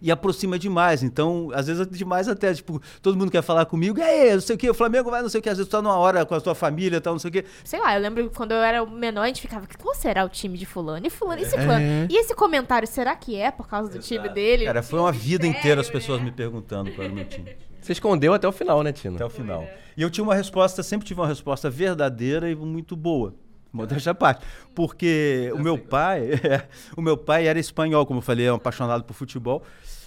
e 0.00 0.10
aproxima 0.10 0.58
demais. 0.58 1.02
Então, 1.02 1.50
às 1.52 1.66
vezes 1.66 1.86
é 1.86 1.90
demais 1.90 2.28
até, 2.28 2.52
tipo, 2.54 2.80
todo 3.02 3.16
mundo 3.16 3.30
quer 3.30 3.42
falar 3.42 3.66
comigo, 3.66 3.98
e 3.98 4.02
aí, 4.02 4.34
não 4.34 4.40
sei 4.40 4.56
o 4.56 4.58
que, 4.58 4.70
o 4.70 4.74
Flamengo 4.74 5.10
vai 5.10 5.22
não 5.22 5.28
sei 5.28 5.40
o 5.40 5.42
que, 5.42 5.48
às 5.48 5.58
vezes 5.58 5.68
tu 5.68 5.72
tá 5.72 5.82
numa 5.82 5.96
hora 5.96 6.24
com 6.24 6.34
a 6.34 6.40
tua 6.40 6.54
família, 6.54 7.00
tal, 7.00 7.14
não 7.14 7.18
sei 7.18 7.28
o 7.30 7.32
que. 7.32 7.44
Sei 7.64 7.80
lá, 7.80 7.94
eu 7.94 8.00
lembro 8.00 8.30
quando 8.30 8.52
eu 8.52 8.62
era 8.62 8.84
menor, 8.86 9.22
a 9.22 9.26
gente 9.26 9.40
ficava, 9.40 9.66
qual 9.78 9.94
será 9.94 10.24
o 10.24 10.28
time 10.28 10.56
de 10.56 10.66
fulano? 10.66 11.06
E 11.06 11.10
fulano, 11.10 11.42
e 11.42 11.44
ciclano? 11.44 11.80
É. 11.80 12.06
E 12.10 12.16
esse 12.16 12.34
comentário, 12.34 12.86
será 12.86 13.14
que 13.16 13.36
é 13.36 13.50
por 13.50 13.68
causa 13.68 13.90
do 13.90 13.98
time 13.98 14.28
dele? 14.28 14.64
Cara, 14.64 14.82
foi 14.82 14.98
uma 14.98 15.12
vida 15.12 15.46
inteira 15.46 15.80
as 15.80 15.90
pessoas 15.90 16.22
me 16.22 16.30
perguntando 16.30 16.92
qual 16.92 17.04
era 17.04 17.12
o 17.12 17.16
meu 17.16 17.24
time. 17.24 17.67
Você 17.80 17.92
escondeu 17.92 18.34
até 18.34 18.46
o 18.46 18.52
final, 18.52 18.82
né, 18.82 18.92
Tino? 18.92 19.16
Até 19.16 19.24
o 19.24 19.30
final. 19.30 19.66
E 19.96 20.02
eu 20.02 20.10
tinha 20.10 20.24
uma 20.24 20.34
resposta, 20.34 20.82
sempre 20.82 21.06
tive 21.06 21.20
uma 21.20 21.26
resposta 21.26 21.68
verdadeira 21.68 22.50
e 22.50 22.54
muito 22.54 22.96
boa. 22.96 23.34
Modéstia 23.72 24.12
à 24.12 24.14
parte. 24.14 24.44
Porque 24.74 25.50
o 25.54 25.58
meu 25.58 25.78
pai, 25.78 26.30
o 26.96 27.02
meu 27.02 27.16
pai 27.16 27.46
era 27.46 27.58
espanhol, 27.58 28.06
como 28.06 28.18
eu 28.18 28.22
falei, 28.22 28.46
é 28.46 28.52
um 28.52 28.56
apaixonado 28.56 29.04
por 29.04 29.14
futebol. 29.14 29.62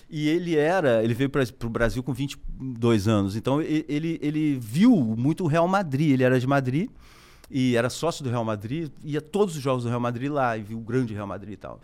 E 0.09 0.27
ele 0.27 0.57
era, 0.57 1.03
ele 1.03 1.13
veio 1.13 1.29
para 1.29 1.43
o 1.63 1.69
Brasil 1.69 2.03
com 2.03 2.13
22 2.13 3.07
anos. 3.07 3.35
Então 3.35 3.61
ele, 3.61 4.19
ele 4.21 4.57
viu 4.59 4.95
muito 4.95 5.43
o 5.43 5.47
Real 5.47 5.67
Madrid. 5.67 6.11
Ele 6.11 6.23
era 6.23 6.39
de 6.39 6.47
Madrid 6.47 6.89
e 7.51 7.75
era 7.75 7.89
sócio 7.89 8.23
do 8.23 8.29
Real 8.29 8.45
Madrid, 8.45 8.89
ia 9.03 9.19
a 9.19 9.21
todos 9.21 9.57
os 9.57 9.61
jogos 9.61 9.83
do 9.83 9.89
Real 9.89 9.99
Madrid 9.99 10.31
lá 10.31 10.57
e 10.57 10.63
viu 10.63 10.77
o 10.77 10.81
grande 10.81 11.13
Real 11.13 11.27
Madrid 11.27 11.53
e 11.53 11.57
tal. 11.57 11.81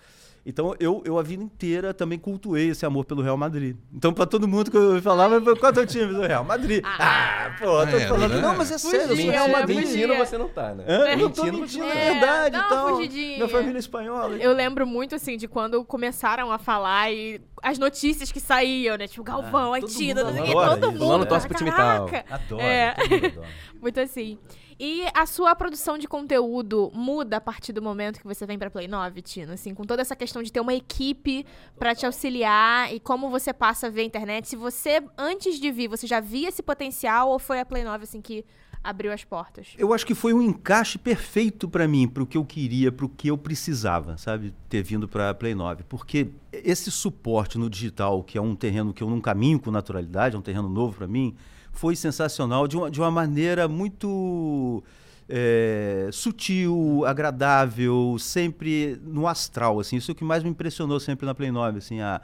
Então 0.49 0.73
eu, 0.79 1.01
eu 1.05 1.19
a 1.19 1.23
vida 1.23 1.43
inteira 1.43 1.93
também 1.93 2.17
cultuei 2.17 2.69
esse 2.69 2.85
amor 2.85 3.03
pelo 3.03 3.21
Real 3.21 3.35
Madrid. 3.35 3.75
Então 3.93 4.13
para 4.13 4.25
todo 4.25 4.47
mundo 4.47 4.71
que 4.71 4.77
eu 4.77 5.01
falava, 5.01 5.41
qual 5.41 5.57
é 5.69 5.69
o 5.69 5.73
teu 5.73 5.85
time 5.85 6.13
do 6.13 6.21
Real 6.21 6.45
Madrid? 6.45 6.81
Ah, 6.85 7.53
pô, 7.59 7.81
eu 7.81 7.87
tô 7.91 7.97
É, 7.97 8.07
falando, 8.07 8.33
né? 8.35 8.41
não, 8.41 8.55
mas 8.55 8.71
é 8.71 8.77
sério, 8.77 9.01
eu 9.01 9.07
sou 9.07 9.15
Fugia, 9.17 9.31
Real 9.31 9.47
né? 9.47 9.53
Madrid. 9.53 9.77
Mentindo 9.79 10.15
você 10.15 10.37
não 10.37 10.47
tá, 10.47 10.73
né? 10.73 10.85
Hã? 10.87 11.07
Eu 11.09 11.17
não 11.17 11.29
tô 11.29 11.43
Mentindo 11.43 11.61
mentindo, 11.61 11.85
é 11.85 11.89
É, 12.07 12.11
verdade 12.13 12.55
e 12.55 12.59
uma 12.59 12.69
tal. 12.69 12.95
fugidinha. 12.95 13.35
Minha 13.37 13.49
família 13.49 13.77
é 13.77 13.79
espanhola. 13.79 14.35
Eu 14.37 14.53
lembro 14.53 14.87
muito, 14.87 15.15
assim, 15.15 15.35
de 15.35 15.47
quando 15.49 15.83
começaram 15.83 16.49
a 16.49 16.57
falar 16.57 17.11
e 17.11 17.41
as 17.69 17.77
notícias 17.77 18.31
que 18.31 18.39
saíam, 18.39 18.97
né? 18.97 19.07
Tipo, 19.07 19.23
Galvão, 19.23 19.73
Ah, 19.73 19.77
a 19.77 19.81
todo 19.81 19.91
mundo 19.91 20.19
adora 20.21 20.69
todo 20.77 20.91
mundo. 20.91 20.97
Fulano 20.99 21.25
torce 21.25 21.47
pro 21.47 21.57
time 21.57 21.71
tal. 21.71 22.07
Adoro, 22.29 22.61
É. 22.61 22.93
todo 22.93 23.09
mundo 23.09 23.25
adora. 23.25 23.47
Muito 23.81 23.99
assim. 23.99 24.37
E 24.79 25.05
a 25.13 25.25
sua 25.25 25.55
produção 25.55 25.97
de 25.97 26.07
conteúdo 26.07 26.91
muda 26.93 27.37
a 27.37 27.41
partir 27.41 27.73
do 27.73 27.81
momento 27.81 28.19
que 28.19 28.27
você 28.27 28.45
vem 28.45 28.59
pra 28.59 28.69
Play 28.69 28.87
9, 28.87 29.21
Tino? 29.23 29.53
Assim, 29.53 29.73
com 29.73 29.83
toda 29.83 30.03
essa 30.03 30.15
questão 30.15 30.43
de 30.43 30.51
ter 30.51 30.59
uma 30.59 30.73
equipe 30.73 31.45
pra 31.79 31.95
te 31.95 32.05
auxiliar 32.05 32.93
e 32.93 32.99
como 32.99 33.27
você 33.29 33.51
passa 33.51 33.87
a 33.87 33.89
ver 33.89 34.01
a 34.01 34.05
internet. 34.05 34.47
Se 34.47 34.55
você, 34.55 35.01
antes 35.17 35.59
de 35.59 35.71
vir, 35.71 35.87
você 35.87 36.05
já 36.05 36.19
via 36.19 36.49
esse 36.49 36.61
potencial 36.61 37.29
ou 37.29 37.39
foi 37.39 37.59
a 37.59 37.65
Play 37.65 37.83
9, 37.83 38.03
assim, 38.03 38.21
que 38.21 38.45
abriu 38.83 39.11
as 39.11 39.23
portas? 39.23 39.73
Eu 39.77 39.93
acho 39.93 40.05
que 40.05 40.15
foi 40.15 40.33
um 40.33 40.41
encaixe 40.41 40.97
perfeito 40.97 41.67
para 41.67 41.87
mim, 41.87 42.07
para 42.07 42.23
o 42.23 42.25
que 42.25 42.37
eu 42.37 42.45
queria, 42.45 42.91
para 42.91 43.05
o 43.05 43.09
que 43.09 43.29
eu 43.29 43.37
precisava, 43.37 44.17
sabe? 44.17 44.53
Ter 44.69 44.83
vindo 44.83 45.07
para 45.07 45.33
Play 45.33 45.55
9. 45.55 45.83
Porque 45.83 46.29
esse 46.51 46.91
suporte 46.91 47.57
no 47.57 47.69
digital, 47.69 48.23
que 48.23 48.37
é 48.37 48.41
um 48.41 48.55
terreno 48.55 48.93
que 48.93 49.03
eu 49.03 49.09
não 49.09 49.21
caminho 49.21 49.59
com 49.59 49.71
naturalidade, 49.71 50.35
é 50.35 50.39
um 50.39 50.41
terreno 50.41 50.69
novo 50.69 50.97
para 50.97 51.07
mim, 51.07 51.35
foi 51.71 51.95
sensacional 51.95 52.67
de 52.67 52.75
uma, 52.77 52.89
de 52.89 52.99
uma 52.99 53.11
maneira 53.11 53.67
muito 53.67 54.83
é, 55.29 56.09
sutil, 56.11 57.03
agradável, 57.05 58.17
sempre 58.19 58.99
no 59.03 59.27
astral, 59.27 59.79
assim. 59.79 59.97
Isso 59.97 60.11
é 60.11 60.13
o 60.13 60.15
que 60.15 60.23
mais 60.23 60.43
me 60.43 60.49
impressionou 60.49 60.99
sempre 60.99 61.25
na 61.25 61.35
Play 61.35 61.51
9, 61.51 61.79
assim, 61.79 61.99
a, 61.99 62.21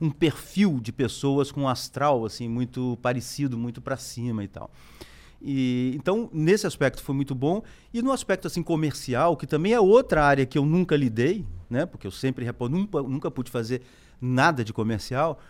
um 0.00 0.10
perfil 0.10 0.80
de 0.80 0.92
pessoas 0.92 1.52
com 1.52 1.62
um 1.62 1.68
astral, 1.68 2.24
assim, 2.24 2.48
muito 2.48 2.98
parecido, 3.02 3.58
muito 3.58 3.80
para 3.80 3.96
cima 3.96 4.42
e 4.42 4.48
tal. 4.48 4.70
E, 5.48 5.92
então, 5.94 6.28
nesse 6.32 6.66
aspecto 6.66 7.00
foi 7.00 7.14
muito 7.14 7.32
bom. 7.32 7.62
E 7.94 8.02
no 8.02 8.10
aspecto 8.10 8.48
assim 8.48 8.64
comercial, 8.64 9.36
que 9.36 9.46
também 9.46 9.72
é 9.72 9.80
outra 9.80 10.24
área 10.24 10.44
que 10.44 10.58
eu 10.58 10.66
nunca 10.66 10.96
lidei, 10.96 11.46
né? 11.70 11.86
Porque 11.86 12.04
eu 12.04 12.10
sempre 12.10 12.44
nunca, 12.68 13.00
nunca 13.00 13.30
pude 13.30 13.48
fazer 13.48 13.82
nada 14.20 14.64
de 14.64 14.72
comercial. 14.72 15.40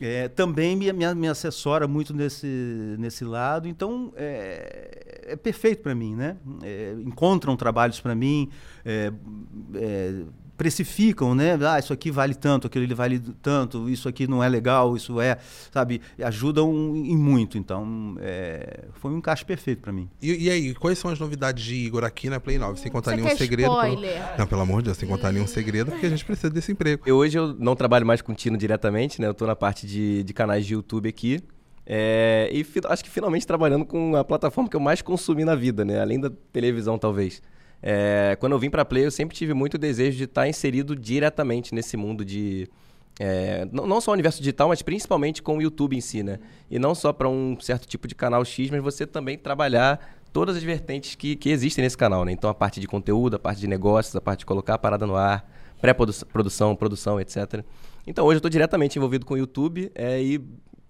é, 0.00 0.28
também 0.28 0.74
me, 0.74 0.90
me, 0.90 1.14
me 1.14 1.28
assessora 1.28 1.86
muito 1.86 2.14
nesse, 2.14 2.96
nesse 2.98 3.26
lado. 3.26 3.68
Então, 3.68 4.10
é, 4.16 5.26
é 5.26 5.36
perfeito 5.36 5.82
para 5.82 5.94
mim, 5.94 6.14
né? 6.14 6.38
É, 6.62 6.94
encontram 7.04 7.54
trabalhos 7.58 8.00
para 8.00 8.14
mim, 8.14 8.48
é, 8.86 9.12
é, 9.74 10.22
precificam, 10.56 11.34
né? 11.34 11.58
Ah, 11.68 11.78
isso 11.78 11.92
aqui 11.92 12.10
vale 12.10 12.34
tanto, 12.34 12.66
aquilo 12.66 12.84
ali 12.84 12.94
vale 12.94 13.18
tanto, 13.42 13.88
isso 13.88 14.08
aqui 14.08 14.26
não 14.26 14.42
é 14.42 14.48
legal, 14.48 14.96
isso 14.96 15.20
é, 15.20 15.38
sabe? 15.70 16.00
Ajudam 16.24 16.70
em 16.96 17.16
muito. 17.16 17.58
Então, 17.58 18.16
é, 18.20 18.84
foi 18.94 19.10
um 19.12 19.18
encaixe 19.18 19.44
perfeito 19.44 19.80
para 19.82 19.92
mim. 19.92 20.08
E, 20.20 20.46
e 20.46 20.50
aí, 20.50 20.74
quais 20.74 20.98
são 20.98 21.10
as 21.10 21.18
novidades 21.18 21.62
de 21.64 21.74
Igor 21.74 22.04
aqui 22.04 22.28
na 22.30 22.40
Play 22.40 22.58
9? 22.58 22.80
Sem 22.80 22.90
contar 22.90 23.10
Você 23.10 23.16
nenhum 23.16 23.28
quer 23.28 23.36
segredo. 23.36 23.80
pelo-? 23.80 24.00
Não, 24.38 24.46
pelo 24.46 24.60
amor 24.62 24.78
de 24.78 24.86
Deus, 24.86 24.96
sem 24.96 25.08
contar 25.08 25.32
nenhum 25.32 25.46
segredo, 25.46 25.90
porque 25.90 26.06
a 26.06 26.10
gente 26.10 26.24
precisa 26.24 26.50
desse 26.50 26.72
emprego. 26.72 27.02
Eu, 27.06 27.16
hoje 27.16 27.38
eu 27.38 27.54
não 27.58 27.76
trabalho 27.76 28.06
mais 28.06 28.20
com 28.22 28.32
o 28.32 28.34
Tino 28.34 28.56
diretamente, 28.56 29.20
né? 29.20 29.26
Eu 29.28 29.34
tô 29.34 29.46
na 29.46 29.54
parte 29.56 29.86
de, 29.86 30.22
de 30.22 30.32
canais 30.32 30.64
de 30.66 30.74
YouTube 30.74 31.08
aqui. 31.08 31.40
É, 31.88 32.48
e 32.52 32.64
fi- 32.64 32.80
acho 32.88 33.04
que 33.04 33.10
finalmente 33.10 33.46
trabalhando 33.46 33.84
com 33.84 34.16
a 34.16 34.24
plataforma 34.24 34.68
que 34.68 34.74
eu 34.74 34.80
mais 34.80 35.00
consumi 35.02 35.44
na 35.44 35.54
vida, 35.54 35.84
né? 35.84 36.00
Além 36.00 36.18
da 36.18 36.30
televisão, 36.52 36.98
talvez. 36.98 37.40
É, 37.82 38.36
quando 38.40 38.52
eu 38.52 38.58
vim 38.58 38.70
pra 38.70 38.84
Play, 38.84 39.04
eu 39.04 39.10
sempre 39.10 39.36
tive 39.36 39.54
muito 39.54 39.78
desejo 39.78 40.16
de 40.16 40.24
estar 40.24 40.48
inserido 40.48 40.96
diretamente 40.96 41.74
nesse 41.74 41.96
mundo 41.96 42.24
de. 42.24 42.68
é, 43.20 43.66
não, 43.70 44.00
só 44.00 44.10
o 44.10 44.14
universo 44.14 44.38
digital, 44.38 44.68
mas 44.68 44.82
principalmente 44.82 45.42
com 45.42 45.58
o 45.58 45.62
YouTube 45.62 45.96
em 45.96 46.00
si, 46.00 46.22
né? 46.22 46.38
E 46.70 46.78
não 46.78 46.94
só 46.94 47.12
para 47.12 47.28
um 47.28 47.58
certo 47.60 47.86
tipo 47.86 48.08
de 48.08 48.14
canal 48.14 48.44
X, 48.44 48.70
mas 48.70 48.82
você 48.82 49.06
também 49.06 49.38
trabalhar 49.38 50.16
todas 50.32 50.56
as 50.56 50.62
vertentes 50.62 51.14
que, 51.14 51.34
que 51.34 51.48
existem 51.48 51.82
nesse 51.82 51.96
canal, 51.96 52.24
né? 52.24 52.32
Então 52.32 52.50
a 52.50 52.54
parte 52.54 52.80
de 52.80 52.86
conteúdo, 52.86 53.36
a 53.36 53.38
parte 53.38 53.60
de 53.60 53.66
negócios, 53.66 54.14
a 54.14 54.20
parte 54.20 54.40
de 54.40 54.46
colocar 54.46 54.74
a 54.74 54.78
parada 54.78 55.06
no 55.06 55.16
ar, 55.16 55.48
pré-produção, 55.80 56.76
produção, 56.76 57.20
etc. 57.20 57.64
Então 58.06 58.24
hoje 58.24 58.34
eu 58.34 58.38
estou 58.38 58.50
diretamente 58.50 58.98
envolvido 58.98 59.24
com 59.24 59.34
o 59.34 59.38
YouTube 59.38 59.90
é, 59.94 60.22
e 60.22 60.40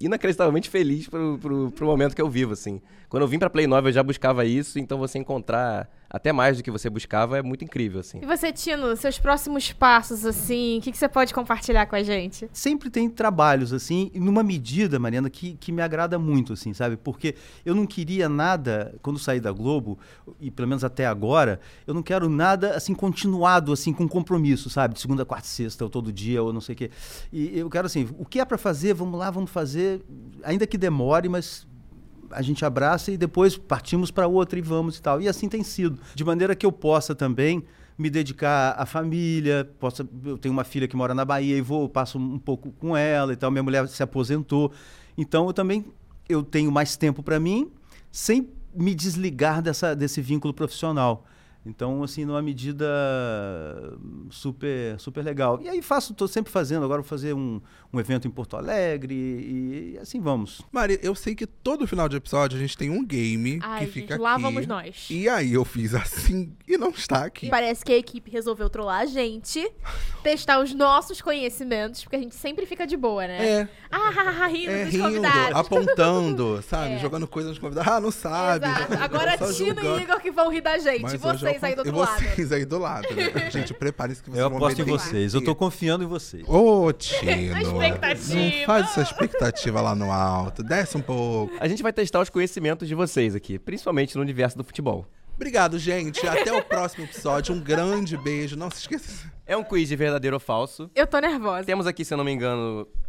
inacreditavelmente 0.01 0.69
feliz 0.69 1.09
pro, 1.09 1.39
pro 1.39 1.87
momento 1.87 2.15
que 2.15 2.21
eu 2.21 2.29
vivo, 2.29 2.53
assim. 2.53 2.81
Quando 3.09 3.23
eu 3.23 3.29
vim 3.29 3.39
pra 3.39 3.49
Play 3.49 3.67
9 3.67 3.89
eu 3.89 3.93
já 3.93 4.03
buscava 4.03 4.45
isso, 4.45 4.79
então 4.79 4.99
você 4.99 5.19
encontrar 5.19 5.89
até 6.17 6.33
mais 6.33 6.57
do 6.57 6.63
que 6.63 6.71
você 6.71 6.89
buscava, 6.89 7.39
é 7.39 7.43
muito 7.43 7.63
incrível, 7.63 8.01
assim. 8.01 8.19
E 8.23 8.27
você, 8.27 8.51
Tino, 8.51 8.97
seus 8.97 9.19
próximos 9.19 9.73
passos, 9.73 10.25
assim, 10.25 10.79
o 10.79 10.81
que, 10.81 10.91
que 10.91 10.99
você 10.99 11.09
pode 11.09 11.33
compartilhar 11.33 11.87
com 11.87 11.95
a 11.95 12.03
gente? 12.03 12.49
Sempre 12.53 12.89
tem 12.91 13.09
trabalhos, 13.09 13.73
assim, 13.73 14.11
numa 14.15 14.43
medida, 14.43 14.99
Mariana, 14.99 15.29
que, 15.29 15.55
que 15.55 15.71
me 15.71 15.83
agrada 15.83 16.19
muito, 16.19 16.55
assim, 16.55 16.73
sabe? 16.73 16.97
Porque 16.97 17.35
eu 17.65 17.75
não 17.75 17.87
queria 17.87 18.29
nada, 18.29 18.95
quando 19.03 19.19
saí 19.19 19.41
da 19.41 19.53
Globo, 19.53 19.99
e 20.41 20.51
pelo 20.51 20.69
menos 20.69 20.83
até 20.83 21.07
agora, 21.07 21.61
eu 21.87 21.93
não 21.93 22.03
quero 22.03 22.29
nada, 22.29 22.75
assim, 22.75 22.95
continuado, 22.95 23.73
assim, 23.73 23.93
com 23.93 24.09
compromisso, 24.09 24.71
sabe? 24.71 24.95
De 24.95 25.01
segunda, 25.01 25.25
quarta, 25.25 25.47
sexta, 25.47 25.85
ou 25.85 25.91
todo 25.91 26.13
dia, 26.13 26.43
ou 26.43 26.53
não 26.53 26.61
sei 26.61 26.75
o 26.75 26.79
quê. 26.79 26.91
E 27.33 27.59
eu 27.59 27.69
quero, 27.69 27.87
assim, 27.87 28.09
o 28.19 28.25
que 28.25 28.41
é 28.41 28.45
para 28.45 28.59
fazer, 28.59 28.95
vamos 28.95 29.19
lá, 29.19 29.31
vamos 29.31 29.51
fazer, 29.51 30.03
ainda 30.43 30.67
que 30.67 30.79
demore, 30.79 31.29
mas 31.29 31.67
a 32.31 32.43
gente 32.43 32.65
abraça 32.65 33.11
e 33.11 33.17
depois 33.17 33.57
partimos 33.57 34.11
para 34.11 34.27
outra 34.27 34.59
e 34.59 34.63
vamos 34.63 34.97
e 34.97 35.03
tal. 35.03 35.21
E 35.21 35.29
assim 35.29 35.49
tem 35.49 35.63
sido. 35.63 35.99
De 36.15 36.25
maneira 36.25 36.55
que 36.55 36.65
eu 36.65 36.73
possa 36.73 37.15
também 37.15 37.65
me 37.99 38.11
dedicar 38.11 38.75
à 38.79 38.85
família, 38.85 39.69
possa, 39.79 40.07
eu 40.25 40.37
tenho 40.37 40.53
uma 40.53 40.65
filha 40.65 40.87
que 40.87 40.97
mora 40.97 41.15
na 41.15 41.25
Bahia 41.25 41.57
e 41.57 41.61
vou, 41.61 41.89
passo 41.89 42.19
um 42.19 42.39
pouco 42.39 42.71
com 42.73 42.97
ela 42.97 43.33
e 43.33 43.37
tal, 43.37 43.51
minha 43.51 43.63
mulher 43.63 43.89
se 43.89 44.03
aposentou. 44.03 44.71
Então 45.17 45.47
eu 45.47 45.53
também 45.53 45.85
eu 46.29 46.43
tenho 46.43 46.71
mais 46.71 46.97
tempo 46.97 47.23
para 47.23 47.39
mim 47.41 47.71
sem 48.11 48.49
me 48.75 48.95
desligar 48.95 49.63
dessa, 49.63 49.95
desse 49.95 50.21
vínculo 50.21 50.53
profissional. 50.53 51.25
Então, 51.67 52.03
assim, 52.03 52.25
numa 52.25 52.41
medida 52.41 52.87
super, 54.31 54.99
super 54.99 55.25
legal. 55.25 55.61
E 55.61 55.69
aí 55.69 55.83
faço, 55.83 56.13
estou 56.13 56.29
sempre 56.29 56.53
fazendo, 56.53 56.85
agora 56.85 57.03
vou 57.03 57.09
fazer 57.09 57.35
um, 57.35 57.61
um 57.93 58.01
evento 58.01 58.27
em 58.27 58.31
Porto 58.31 58.57
Alegre 58.57 59.15
e, 59.15 59.93
e 59.95 59.99
assim 59.99 60.21
vamos. 60.21 60.63
Maria, 60.71 60.99
eu 61.03 61.15
sei 61.15 61.35
que 61.35 61.47
todo 61.47 61.87
final 61.87 62.09
de 62.09 62.17
episódio 62.17 62.57
a 62.57 62.61
gente 62.61 62.77
tem 62.77 62.91
um 62.91 63.05
game 63.05 63.59
Ai, 63.63 63.81
que 63.81 63.85
gente, 63.87 63.95
fica 63.95 64.21
lá 64.21 64.35
aqui. 64.35 64.43
vamos 64.43 64.67
nós. 64.67 65.07
E 65.11 65.29
aí 65.29 65.53
eu 65.53 65.65
fiz 65.65 65.95
assim 65.95 66.53
e 66.67 66.77
não 66.77 66.91
está 66.91 67.25
aqui. 67.25 67.49
Parece 67.49 67.85
que 67.85 67.93
a 67.93 67.97
equipe 67.97 68.31
resolveu 68.31 68.69
trollar 68.71 69.01
a 69.03 69.07
gente, 69.07 69.69
testar 70.23 70.61
os 70.61 70.73
nossos 70.75 71.21
conhecimentos, 71.21 72.03
porque 72.03 72.17
a 72.17 72.21
gente 72.21 72.35
sempre 72.35 72.67
fica 72.67 72.87
de 72.87 72.97
boa, 72.97 73.27
né? 73.27 73.47
É, 73.47 73.69
Ah, 73.91 74.47
rindo 74.47 74.71
é 74.71 74.85
dos 74.85 74.93
rindo, 74.93 75.05
convidados. 75.05 75.57
apontando, 75.57 76.63
sabe? 76.69 76.95
É. 76.95 76.99
Jogando 76.99 77.27
coisas 77.27 77.51
nos 77.51 77.59
convidados. 77.59 77.93
Ah, 77.93 78.01
não 78.01 78.11
sabe. 78.11 78.67
Exato. 78.67 78.95
Agora 79.03 79.37
julgando. 79.53 79.99
e 79.99 80.03
Igor 80.03 80.21
que 80.21 80.31
vão 80.31 80.51
rir 80.51 80.61
da 80.61 80.79
gente. 80.79 81.03
Mas 81.03 81.25
hoje 81.25 81.56
vocês 81.59 81.63
eu 81.63 81.69
aí 81.69 81.75
do 81.75 81.79
outro 81.79 81.93
e 81.93 81.99
lado. 82.01 82.35
vocês 82.35 82.53
aí 82.53 82.65
do 82.65 82.79
lado, 82.79 83.09
né? 83.15 83.51
Gente, 83.51 83.75
prepare-se 83.75 84.23
que 84.23 84.31
vocês 84.31 84.43
Eu 84.43 84.49
vão 84.51 84.59
aposto 84.59 84.81
em 84.81 84.85
vocês, 84.85 85.35
eu 85.35 85.43
tô 85.43 85.55
confiando 85.55 86.05
em 86.05 86.07
vocês. 86.07 86.45
Ô, 86.49 86.93
Tino. 86.93 87.55
A 87.57 87.63
expectativa. 87.63 88.35
Não 88.35 88.67
faz 88.67 88.87
essa 88.91 89.03
expectativa 89.03 89.81
lá 89.81 89.95
no 89.95 90.11
alto. 90.11 90.63
Desce 90.63 90.97
um 90.97 91.03
pouco. 91.03 91.55
A 91.61 91.69
gente 91.69 91.83
vai 91.83 91.93
testar 91.93 92.21
os 92.21 92.31
conhecimentos 92.31 92.87
de 92.89 92.95
vocês 92.95 93.35
aqui, 93.35 93.59
principalmente 93.59 94.17
no 94.17 94.23
universo 94.23 94.57
do 94.57 94.65
futebol. 94.65 95.07
Obrigado, 95.35 95.79
gente. 95.79 96.27
Até 96.27 96.51
o 96.51 96.63
próximo 96.63 97.05
episódio. 97.05 97.55
Um 97.55 97.61
grande 97.61 98.17
beijo. 98.17 98.57
Não 98.57 98.71
se 98.71 98.79
esqueça. 98.81 99.31
É 99.47 99.55
um 99.55 99.63
quiz 99.63 99.87
de 99.87 99.95
verdadeiro 99.95 100.37
ou 100.37 100.41
falso. 100.41 100.91
Eu 100.95 101.07
tô 101.07 101.19
nervosa. 101.19 101.65
Temos 101.65 101.87
aqui, 101.87 102.05
se 102.07 102.15
eu 102.15 102.19
não 102.19 102.25
me 102.25 102.33
engano, 102.33 102.89
76 102.89 103.06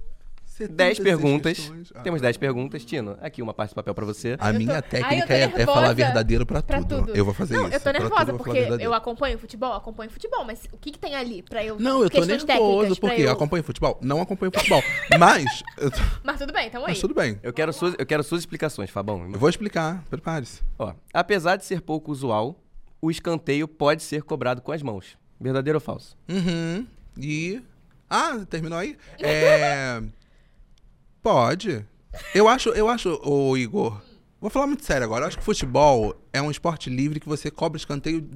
10 0.66 1.00
perguntas. 1.00 1.72
Ah. 1.94 2.00
Temos 2.02 2.22
10 2.22 2.38
perguntas. 2.38 2.86
Tino, 2.86 3.18
aqui 3.22 3.42
uma 3.42 3.54
parte 3.54 3.70
de 3.72 3.76
papel 3.76 3.94
pra 3.94 4.06
você. 4.06 4.36
A 4.40 4.54
minha 4.54 4.76
Ai, 4.76 4.82
técnica 4.82 5.28
tô 5.28 5.34
é, 5.34 5.62
é 5.62 5.66
falar 5.66 5.94
verdadeiro 5.94 6.46
pra 6.46 6.64
Pra 6.64 6.80
tudo. 6.82 7.06
tudo. 7.06 7.16
Eu 7.16 7.26
vou 7.26 7.34
fazer 7.34 7.56
não, 7.56 7.66
isso. 7.68 7.76
eu 7.76 7.80
tô 7.80 7.92
tudo 7.92 8.00
nervosa, 8.02 8.22
eu 8.22 8.26
falar 8.26 8.38
porque 8.38 8.84
eu 8.86 8.94
acompanho 8.94 9.38
futebol, 9.38 9.74
acompanho 9.74 10.10
futebol, 10.10 10.46
mas 10.46 10.64
o 10.72 10.78
que, 10.78 10.92
que 10.92 11.00
tem 11.00 11.16
ali 11.16 11.44
pra 11.44 11.64
eu. 11.64 11.78
Não, 11.80 12.02
eu 12.02 12.10
tô 12.10 12.24
nervoso 12.26 13.00
porque 13.00 13.22
eu... 13.22 13.32
acompanho 13.32 13.64
futebol. 13.64 14.00
Não 14.02 14.22
acompanho 14.22 14.52
futebol. 14.52 14.82
Mas, 15.20 15.64
tô- 15.76 16.04
Mas 16.24 16.38
tudo 16.40 16.54
bem, 16.54 16.70
tamo 16.70 16.86
aí. 16.86 16.92
mas 16.92 17.00
tudo 17.00 17.14
bem. 17.14 17.40
Eu 17.42 17.52
quero 17.52 17.74
suas, 17.74 17.96
eu 17.98 18.06
quero 18.06 18.24
suas 18.24 18.42
explicações, 18.42 18.90
Fabão. 18.90 19.30
Eu 19.32 19.40
vou 19.40 19.50
explicar. 19.50 20.04
Prepare-se. 20.10 20.62
Ó, 20.78 20.94
apesar 21.14 21.56
de 21.56 21.66
ser 21.66 21.82
pouco 21.82 22.12
usual, 22.12 22.56
o 23.02 23.10
escanteio 23.12 23.68
pode 23.68 24.04
ser 24.04 24.22
cobrado 24.24 24.62
com 24.62 24.72
as 24.72 24.82
mãos. 24.82 25.18
Verdadeiro 25.40 25.78
ou 25.78 25.82
falso? 25.82 26.16
Uhum. 26.30 26.86
E. 27.18 27.62
Ah, 28.10 28.40
terminou 28.50 28.78
aí? 28.78 28.96
É. 29.20 30.02
Pode. 31.22 31.86
Eu 32.34 32.48
acho, 32.48 32.70
eu 32.70 32.88
acho, 32.90 33.20
ô 33.24 33.56
Igor. 33.58 34.02
Vou 34.40 34.50
falar 34.50 34.68
muito 34.68 34.84
sério 34.86 35.04
agora. 35.04 35.24
Eu 35.24 35.28
acho 35.30 35.38
que 35.38 35.44
futebol 35.44 36.16
é 36.32 36.42
um 36.42 36.52
esporte 36.52 36.90
livre 36.90 37.20
que 37.20 37.28
você 37.28 37.50
cobra 37.50 37.78
escanteio. 37.78 38.28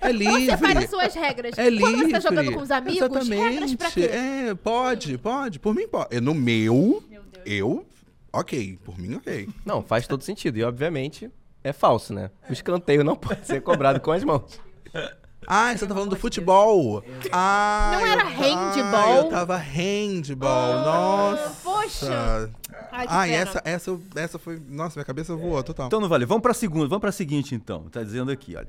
É 0.00 0.10
livre. 0.12 0.46
Você 0.46 0.56
faz 0.56 0.76
as 0.76 0.90
suas 0.90 1.14
regras. 1.14 1.58
É 1.58 1.64
Quando 1.64 1.96
livre. 1.96 2.04
você 2.06 2.12
tá 2.12 2.20
jogando 2.20 2.52
com 2.52 2.60
os 2.62 2.70
amigos, 2.70 2.96
Exatamente. 3.00 3.34
regras 3.34 3.74
pra 3.74 3.90
quê? 3.90 4.04
É, 4.04 4.54
pode, 4.54 5.18
pode. 5.18 5.58
Por 5.58 5.74
mim, 5.74 5.88
pode. 5.88 6.20
No 6.20 6.34
meu, 6.34 7.02
eu. 7.44 7.84
Ok. 8.32 8.78
Por 8.84 8.98
mim, 8.98 9.16
ok. 9.16 9.48
Não, 9.64 9.82
faz 9.82 10.06
todo 10.06 10.22
sentido. 10.22 10.58
E, 10.58 10.62
obviamente, 10.64 11.30
é 11.64 11.72
falso, 11.72 12.14
né? 12.14 12.30
O 12.48 12.52
escanteio 12.52 13.02
não 13.02 13.16
pode 13.16 13.46
ser 13.46 13.60
cobrado 13.62 14.00
com 14.00 14.12
as 14.12 14.22
mãos. 14.24 14.60
Ah, 15.46 15.76
você 15.76 15.86
tá 15.86 15.94
falando 15.94 16.10
do 16.10 16.16
futebol. 16.16 17.02
Ah, 17.32 17.90
Não 17.94 18.06
era 18.06 18.24
handball? 18.24 19.12
Ah, 19.12 19.16
eu 19.16 19.28
tava 19.28 19.56
handball. 19.56 20.74
Nossa. 20.84 21.56
poxa. 21.62 22.50
Ai, 22.90 23.06
que 23.06 23.12
Ah, 23.12 23.26
e 23.26 23.30
pena. 23.30 23.42
essa, 23.42 23.62
essa, 23.64 24.00
essa 24.14 24.38
foi. 24.38 24.60
Nossa, 24.68 24.98
minha 24.98 25.04
cabeça 25.04 25.34
voou 25.34 25.62
total. 25.62 25.86
Então 25.86 26.00
não 26.00 26.08
vale. 26.08 26.24
Vamos 26.26 26.42
para 26.42 26.52
a 26.52 26.54
segunda, 26.54 26.86
vamos 26.88 27.00
para 27.00 27.10
a 27.10 27.12
seguinte 27.12 27.54
então. 27.54 27.88
Tá 27.90 28.02
dizendo 28.02 28.30
aqui, 28.30 28.54
olha. 28.56 28.68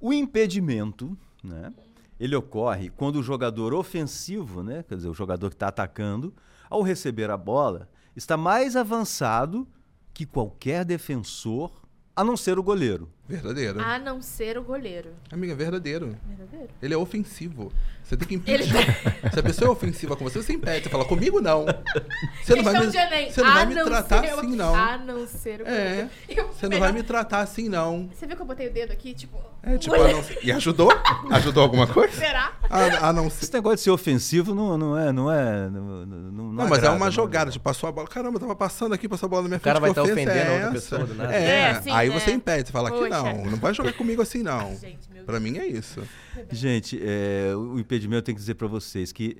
O 0.00 0.12
impedimento, 0.12 1.16
né? 1.42 1.72
Ele 2.18 2.34
ocorre 2.34 2.88
quando 2.90 3.16
o 3.16 3.22
jogador 3.22 3.74
ofensivo, 3.74 4.62
né, 4.62 4.82
quer 4.88 4.94
dizer, 4.96 5.08
o 5.08 5.14
jogador 5.14 5.50
que 5.50 5.54
está 5.56 5.68
atacando, 5.68 6.32
ao 6.70 6.80
receber 6.80 7.30
a 7.30 7.36
bola, 7.36 7.88
está 8.16 8.38
mais 8.38 8.74
avançado 8.74 9.68
que 10.14 10.24
qualquer 10.24 10.82
defensor, 10.82 11.70
a 12.14 12.24
não 12.24 12.34
ser 12.34 12.58
o 12.58 12.62
goleiro. 12.62 13.10
Verdadeiro. 13.28 13.80
A 13.80 13.98
não 13.98 14.22
ser 14.22 14.56
o 14.56 14.62
goleiro. 14.62 15.10
Amiga, 15.32 15.54
verdadeiro. 15.54 16.16
Verdadeiro. 16.28 16.68
Ele 16.80 16.94
é 16.94 16.96
ofensivo. 16.96 17.72
Você 18.04 18.16
tem 18.16 18.28
que 18.28 18.34
impedir. 18.36 18.68
Se 19.34 19.40
a 19.40 19.42
pessoa 19.42 19.68
é 19.68 19.72
ofensiva 19.72 20.14
com 20.14 20.22
você, 20.22 20.40
você 20.40 20.52
impede. 20.52 20.84
Você 20.84 20.90
fala, 20.90 21.04
comigo 21.04 21.40
não. 21.40 21.64
Você 22.44 22.54
não 22.54 22.62
vai 22.62 22.78
me, 22.78 22.86
você 23.32 23.40
não 23.42 23.50
A 23.50 23.54
vai 23.54 23.66
me 23.66 23.74
não 23.74 23.84
tratar 23.84 24.20
ser 24.24 24.30
assim, 24.30 24.54
não. 24.54 24.74
A 24.74 24.98
não 24.98 25.26
ser 25.26 25.60
o 25.60 25.66
É. 25.66 25.86
goleiro. 25.92 26.10
Eu- 26.28 26.48
Você 26.52 26.68
não 26.68 26.78
vai 26.78 26.92
me 26.92 27.02
tratar 27.02 27.40
assim, 27.40 27.68
não. 27.68 28.08
Você 28.14 28.26
viu 28.28 28.36
que 28.36 28.42
eu 28.42 28.46
botei 28.46 28.68
o 28.68 28.72
dedo 28.72 28.92
aqui, 28.92 29.12
tipo... 29.12 29.40
É, 29.60 29.76
tipo, 29.76 29.96
a 29.96 29.98
não 30.12 30.24
E 30.44 30.52
ajudou? 30.52 30.92
Ajudou 31.32 31.64
alguma 31.64 31.88
coisa? 31.88 32.14
Será? 32.16 32.52
A, 32.68 33.08
a 33.08 33.12
não 33.12 33.28
ser. 33.30 33.44
Esse 33.44 33.52
negócio 33.54 33.76
de 33.76 33.82
ser 33.82 33.90
ofensivo 33.90 34.54
não, 34.54 34.76
não 34.76 34.96
é, 34.98 35.12
não 35.12 35.30
é, 35.30 35.68
não, 35.70 36.06
não, 36.06 36.32
não 36.32 36.52
Não, 36.52 36.68
mas 36.68 36.82
é 36.82 36.90
uma 36.90 37.10
jogada. 37.10 37.50
Tipo, 37.50 37.64
passou 37.64 37.88
a 37.88 37.92
bola. 37.92 38.08
Caramba, 38.08 38.36
eu 38.36 38.40
tava 38.40 38.56
passando 38.56 38.92
aqui, 38.94 39.08
passou 39.08 39.26
a 39.26 39.30
bola 39.30 39.42
na 39.42 39.48
minha 39.48 39.58
O 39.58 39.60
cara 39.60 39.80
frente. 39.80 39.94
vai 39.94 40.04
que 40.04 40.08
tá 40.08 40.12
ofensa 40.14 40.30
ofendendo 40.30 40.50
é 40.50 40.50
a 40.50 40.54
outra 40.66 40.72
pessoa 40.72 41.04
do 41.06 41.14
nada. 41.14 41.32
É, 41.34 41.44
É, 41.44 41.70
assim, 41.70 41.90
aí 41.90 42.08
né? 42.08 42.20
você 42.20 42.32
impede. 42.32 42.66
Você 42.68 42.72
fala 42.72 42.90
que 42.90 42.98
Poxa. 42.98 43.10
não. 43.10 43.44
Não 43.46 43.58
vai 43.58 43.72
jogar 43.74 43.92
comigo 43.92 44.22
assim, 44.22 44.42
não. 44.42 44.74
Gente, 44.76 45.10
meu 45.12 45.24
Pra 45.24 45.38
mim 45.40 45.56
é 45.58 45.66
isso. 45.66 46.02
Gente, 46.50 47.00
é, 47.02 47.52
o 47.56 47.78
impedimento 47.78 48.24
tem 48.24 48.34
que 48.34 48.40
dizer 48.40 48.54
para 48.54 48.66
vocês 48.66 49.12
que 49.12 49.36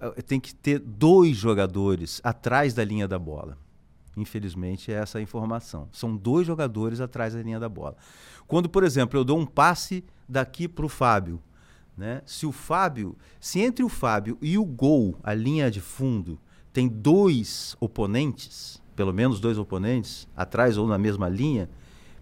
eh, 0.00 0.22
tem 0.22 0.38
que 0.40 0.54
ter 0.54 0.78
dois 0.78 1.36
jogadores 1.36 2.20
atrás 2.24 2.74
da 2.74 2.84
linha 2.84 3.06
da 3.08 3.18
bola. 3.18 3.56
Infelizmente, 4.16 4.92
é 4.92 4.96
essa 4.96 5.18
a 5.18 5.22
informação. 5.22 5.88
São 5.92 6.14
dois 6.16 6.46
jogadores 6.46 7.00
atrás 7.00 7.34
da 7.34 7.42
linha 7.42 7.58
da 7.58 7.68
bola. 7.68 7.96
Quando, 8.46 8.68
por 8.68 8.84
exemplo, 8.84 9.18
eu 9.18 9.24
dou 9.24 9.38
um 9.38 9.46
passe 9.46 10.04
daqui 10.28 10.68
para 10.68 10.84
o 10.84 10.88
Fábio, 10.88 11.40
né? 11.96 12.22
se 12.24 12.46
o 12.46 12.52
Fábio, 12.52 13.16
se 13.40 13.60
entre 13.60 13.84
o 13.84 13.88
Fábio 13.88 14.38
e 14.40 14.56
o 14.56 14.64
gol, 14.64 15.16
a 15.22 15.34
linha 15.34 15.70
de 15.70 15.80
fundo, 15.80 16.38
tem 16.72 16.88
dois 16.88 17.76
oponentes, 17.80 18.82
pelo 18.96 19.12
menos 19.12 19.40
dois 19.40 19.58
oponentes, 19.58 20.26
atrás 20.36 20.78
ou 20.78 20.86
na 20.86 20.98
mesma 20.98 21.28
linha, 21.28 21.68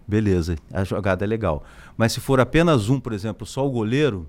beleza, 0.07 0.57
a 0.71 0.83
jogada 0.83 1.23
é 1.23 1.27
legal. 1.27 1.63
Mas 1.95 2.11
se 2.11 2.19
for 2.19 2.39
apenas 2.39 2.89
um, 2.89 2.99
por 2.99 3.13
exemplo, 3.13 3.45
só 3.45 3.65
o 3.65 3.71
goleiro, 3.71 4.27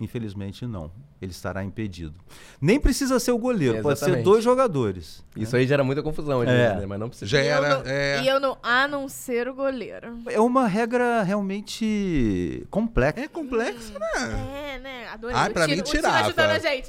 infelizmente 0.00 0.66
não. 0.66 0.90
Ele 1.22 1.32
estará 1.32 1.62
impedido. 1.62 2.14
Nem 2.60 2.80
precisa 2.80 3.20
ser 3.20 3.30
o 3.32 3.36
goleiro, 3.38 3.82
pode 3.82 3.98
ser 3.98 4.22
dois 4.22 4.42
jogadores. 4.42 5.22
Isso 5.36 5.54
aí 5.54 5.66
gera 5.66 5.84
muita 5.84 6.02
confusão, 6.02 6.42
É. 6.42 6.46
né? 6.76 6.86
Mas 6.86 6.98
não 6.98 7.08
precisa. 7.10 7.30
Já 7.30 7.42
E 7.42 7.46
eu 7.46 7.52
era. 7.54 7.68
não- 7.76 7.82
É, 7.84 8.22
E 8.22 8.28
eu 8.28 8.40
não... 8.40 8.56
A 8.62 8.88
não 8.88 9.06
ser 9.06 9.46
o 9.46 9.54
goleiro. 9.54 10.16
É 10.26 10.40
uma 10.40 10.66
regra 10.66 11.22
realmente 11.22 12.66
complexa. 12.70 13.20
é 13.20 13.28
complexo, 13.28 13.92
né? 13.98 14.74
É, 14.74 14.78
né? 14.78 15.08
Adorei. 15.12 15.36
Ah, 15.36 15.50
pra 15.50 15.66
mim 15.66 15.74
gente, 15.76 15.94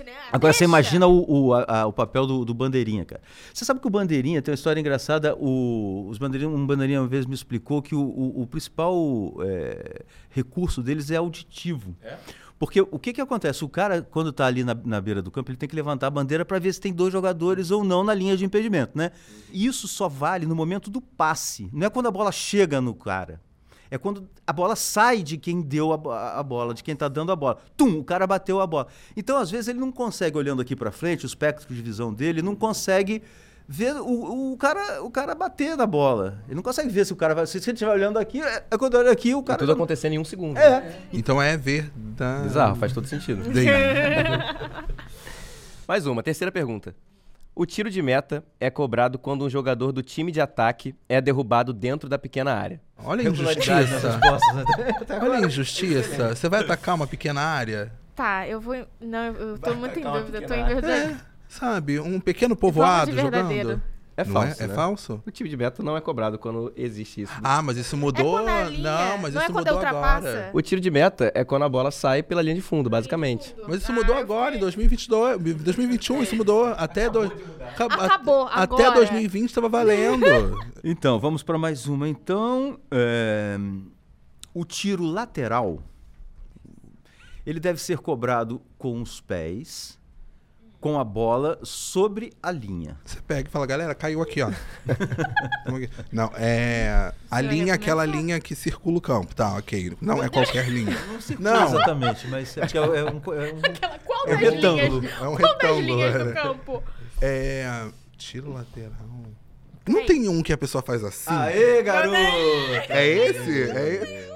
né? 0.03 0.11
Agora 0.31 0.53
você 0.53 0.59
deixa. 0.59 0.63
imagina 0.63 1.07
o, 1.07 1.47
o, 1.47 1.53
a- 1.53 1.65
a- 1.67 1.85
o 1.87 1.93
papel 1.93 2.25
do, 2.25 2.45
do 2.45 2.53
bandeirinha, 2.53 3.03
cara. 3.03 3.21
Você 3.53 3.65
sabe 3.65 3.79
que 3.79 3.87
o 3.87 3.89
bandeirinha 3.89 4.41
tem 4.41 4.51
uma 4.51 4.55
história 4.55 4.79
engraçada. 4.79 5.35
O, 5.35 6.07
os 6.09 6.17
bandeirinha, 6.17 6.49
um 6.49 6.65
bandeirinha 6.65 7.01
uma 7.01 7.07
vez 7.07 7.25
me 7.25 7.33
explicou 7.35 7.81
que 7.81 7.93
o, 7.95 8.01
o- 8.01 8.41
o 8.43 8.47
principal 8.47 8.95
é, 9.41 10.03
recurso 10.29 10.81
deles 10.81 11.11
é 11.11 11.17
auditivo. 11.17 11.95
Porque 12.61 12.79
o 12.79 12.99
que, 12.99 13.11
que 13.11 13.19
acontece? 13.19 13.65
O 13.65 13.67
cara, 13.67 14.03
quando 14.03 14.29
está 14.29 14.45
ali 14.45 14.63
na, 14.63 14.75
na 14.85 15.01
beira 15.01 15.19
do 15.19 15.31
campo, 15.31 15.49
ele 15.49 15.57
tem 15.57 15.67
que 15.67 15.75
levantar 15.75 16.05
a 16.05 16.09
bandeira 16.11 16.45
para 16.45 16.59
ver 16.59 16.71
se 16.71 16.79
tem 16.79 16.93
dois 16.93 17.11
jogadores 17.11 17.71
ou 17.71 17.83
não 17.83 18.03
na 18.03 18.13
linha 18.13 18.37
de 18.37 18.45
impedimento, 18.45 18.95
né? 18.95 19.09
E 19.51 19.65
isso 19.65 19.87
só 19.87 20.07
vale 20.07 20.45
no 20.45 20.55
momento 20.55 20.87
do 20.87 21.01
passe. 21.01 21.67
Não 21.73 21.87
é 21.87 21.89
quando 21.89 22.05
a 22.05 22.11
bola 22.11 22.31
chega 22.31 22.79
no 22.79 22.93
cara. 22.93 23.41
É 23.89 23.97
quando 23.97 24.29
a 24.45 24.53
bola 24.53 24.75
sai 24.75 25.23
de 25.23 25.39
quem 25.39 25.59
deu 25.59 25.91
a, 25.91 26.39
a 26.39 26.43
bola, 26.43 26.75
de 26.75 26.83
quem 26.83 26.93
está 26.93 27.07
dando 27.07 27.31
a 27.31 27.35
bola. 27.35 27.57
Tum, 27.75 27.97
o 27.97 28.03
cara 28.03 28.27
bateu 28.27 28.61
a 28.61 28.67
bola. 28.67 28.85
Então, 29.17 29.39
às 29.39 29.49
vezes, 29.49 29.67
ele 29.67 29.79
não 29.79 29.91
consegue, 29.91 30.37
olhando 30.37 30.61
aqui 30.61 30.75
para 30.75 30.91
frente, 30.91 31.25
o 31.25 31.27
espectro 31.27 31.73
de 31.73 31.81
visão 31.81 32.13
dele, 32.13 32.43
não 32.43 32.55
consegue 32.55 33.23
ver 33.71 33.95
o, 33.95 34.51
o, 34.51 34.57
cara, 34.57 35.01
o 35.01 35.09
cara 35.09 35.33
bater 35.33 35.77
na 35.77 35.87
bola. 35.87 36.39
Ele 36.45 36.55
não 36.55 36.61
consegue 36.61 36.89
ver 36.89 37.05
se 37.05 37.13
o 37.13 37.15
cara 37.15 37.33
vai. 37.33 37.47
Se, 37.47 37.59
se 37.61 37.69
ele 37.69 37.75
estiver 37.75 37.91
olhando 37.91 38.19
aqui, 38.19 38.41
é, 38.41 38.65
é 38.69 38.77
quando 38.77 38.95
olha 38.95 39.11
aqui, 39.11 39.33
o 39.33 39.41
cara. 39.41 39.57
tudo 39.57 39.71
acontecendo 39.71 40.11
em 40.11 40.19
um 40.19 40.25
segundo. 40.25 40.57
É. 40.57 40.97
Então 41.13 41.41
é 41.41 41.55
verdade. 41.55 42.43
Bizarro, 42.43 42.75
faz 42.75 42.91
todo 42.91 43.07
sentido. 43.07 43.41
Mais 45.87 46.05
uma, 46.05 46.21
terceira 46.21 46.51
pergunta. 46.51 46.93
O 47.55 47.65
tiro 47.65 47.89
de 47.89 48.01
meta 48.01 48.43
é 48.59 48.69
cobrado 48.69 49.17
quando 49.17 49.45
um 49.45 49.49
jogador 49.49 49.91
do 49.93 50.01
time 50.01 50.31
de 50.31 50.41
ataque 50.41 50.93
é 51.07 51.21
derrubado 51.21 51.73
dentro 51.73 52.09
da 52.09 52.17
pequena 52.19 52.53
área. 52.53 52.81
Olha 53.03 53.27
a 53.27 53.31
injustiça. 53.31 54.19
né? 54.53 54.63
Olha 55.21 55.37
a 55.37 55.41
injustiça. 55.41 56.35
Você 56.35 56.49
vai 56.49 56.61
atacar 56.61 56.95
uma 56.95 57.07
pequena 57.07 57.41
área? 57.41 57.91
Tá, 58.15 58.47
eu 58.47 58.59
vou. 58.59 58.75
Não, 58.99 59.25
eu 59.27 59.57
tô 59.57 59.69
Vai 59.69 59.79
muito 59.79 59.99
em 59.99 60.03
dúvida. 60.03 60.39
Eu 60.39 60.47
tô 60.47 60.53
em 60.53 60.65
verdade. 60.65 61.30
Sabe? 61.51 61.99
Um 61.99 62.19
pequeno 62.19 62.55
Vamos 62.55 62.61
povoado 62.61 63.11
de 63.11 63.15
verdadeiro. 63.17 63.69
jogando. 63.69 63.83
É 64.17 64.23
Não 64.25 64.33
falso. 64.33 64.61
É, 64.61 64.65
é 64.65 64.67
né? 64.67 64.73
falso? 64.75 65.23
O 65.25 65.31
tiro 65.31 65.49
de 65.49 65.57
meta 65.57 65.81
não 65.81 65.95
é 65.97 66.01
cobrado 66.01 66.37
quando 66.37 66.71
existe 66.75 67.21
isso. 67.21 67.33
Ah, 67.43 67.61
mas 67.61 67.75
isso 67.77 67.95
mudou. 67.97 68.39
É 68.47 68.69
linha- 68.69 68.83
Não, 68.83 69.17
mas 69.17 69.33
não 69.33 69.41
é 69.41 69.45
isso 69.45 69.53
quando 69.53 69.65
mudou 69.65 69.73
ultrapassa. 69.75 70.27
agora. 70.29 70.51
O 70.53 70.61
tiro 70.61 70.79
de 70.81 70.91
meta 70.91 71.31
é 71.33 71.43
quando 71.43 71.63
a 71.63 71.69
bola 71.69 71.91
sai 71.91 72.21
pela 72.21 72.41
linha 72.41 72.53
de 72.55 72.61
fundo, 72.61 72.89
basicamente. 72.89 73.55
Mas 73.67 73.81
isso 73.81 73.91
Ah, 73.91 73.95
mudou 73.95 74.15
eu 74.15 74.21
agora, 74.21 74.49
em 74.49 74.59
fiquei- 74.59 74.61
2022, 74.61 75.37
2021, 75.63 76.21
isso 76.23 76.35
mudou. 76.35 76.65
Até, 76.67 77.09
do... 77.09 77.21
Acab- 77.23 77.93
Acabou, 77.93 78.43
Até 78.47 78.61
agora. 78.85 78.91
2020 78.95 79.49
estava 79.49 79.67
valendo. 79.69 80.25
Então, 80.83 81.19
vamos 81.19 81.41
para 81.43 81.57
mais 81.59 81.85
uma. 81.87 82.07
Então, 82.09 82.79
é, 82.91 83.55
o 84.53 84.65
tiro 84.65 85.03
lateral, 85.03 85.79
ele 87.45 87.59
deve 87.59 87.79
ser 87.79 87.97
cobrado 87.99 88.61
com 88.77 89.01
os 89.01 89.21
pés, 89.21 89.99
com 90.81 90.99
a 90.99 91.03
bola 91.03 91.59
sobre 91.61 92.33
a 92.41 92.51
linha. 92.51 92.97
Você 93.05 93.21
pega 93.21 93.47
e 93.47 93.51
fala, 93.51 93.67
galera, 93.67 93.93
caiu 93.93 94.19
aqui, 94.21 94.41
ó. 94.41 94.49
Aqui. 95.67 95.89
Não, 96.11 96.31
é. 96.35 97.13
A 97.29 97.39
linha 97.39 97.71
é 97.71 97.75
aquela 97.75 98.03
linha 98.03 98.39
que 98.39 98.55
circula 98.55 98.97
o 98.97 99.01
campo, 99.01 99.35
tá? 99.35 99.55
Ok. 99.57 99.95
Não 100.01 100.21
é 100.23 100.27
qualquer 100.27 100.67
linha. 100.67 100.97
Não, 101.39 101.53
Não, 101.53 101.67
exatamente, 101.67 102.27
mas 102.27 102.57
é, 102.57 102.61
é, 102.61 102.65
é 102.73 103.03
um, 103.03 103.21
é 103.33 103.53
um- 103.53 103.59
Aquela, 103.63 103.99
qual 103.99 104.27
É 104.27 104.35
um 104.35 104.39
das 104.39 104.53
retângulo. 104.53 104.99
linhas? 104.99 105.13
É 105.21 105.27
um 105.27 105.35
qual 105.37 105.37
das 105.37 105.61
retângulo, 105.61 105.81
linhas 105.81 106.13
do 106.13 106.25
né? 106.25 106.33
campo? 106.41 106.83
é. 107.21 107.85
Tiro 108.17 108.51
lateral. 108.53 108.91
Não 109.87 110.05
tem 110.05 110.27
um 110.29 110.43
que 110.43 110.53
a 110.53 110.57
pessoa 110.57 110.81
faz 110.83 111.03
assim? 111.03 111.31
Aê, 111.33 111.81
garoto! 111.81 112.15
É 112.15 113.07
esse? 113.07 113.63
É 113.71 113.93
esse? 113.95 114.31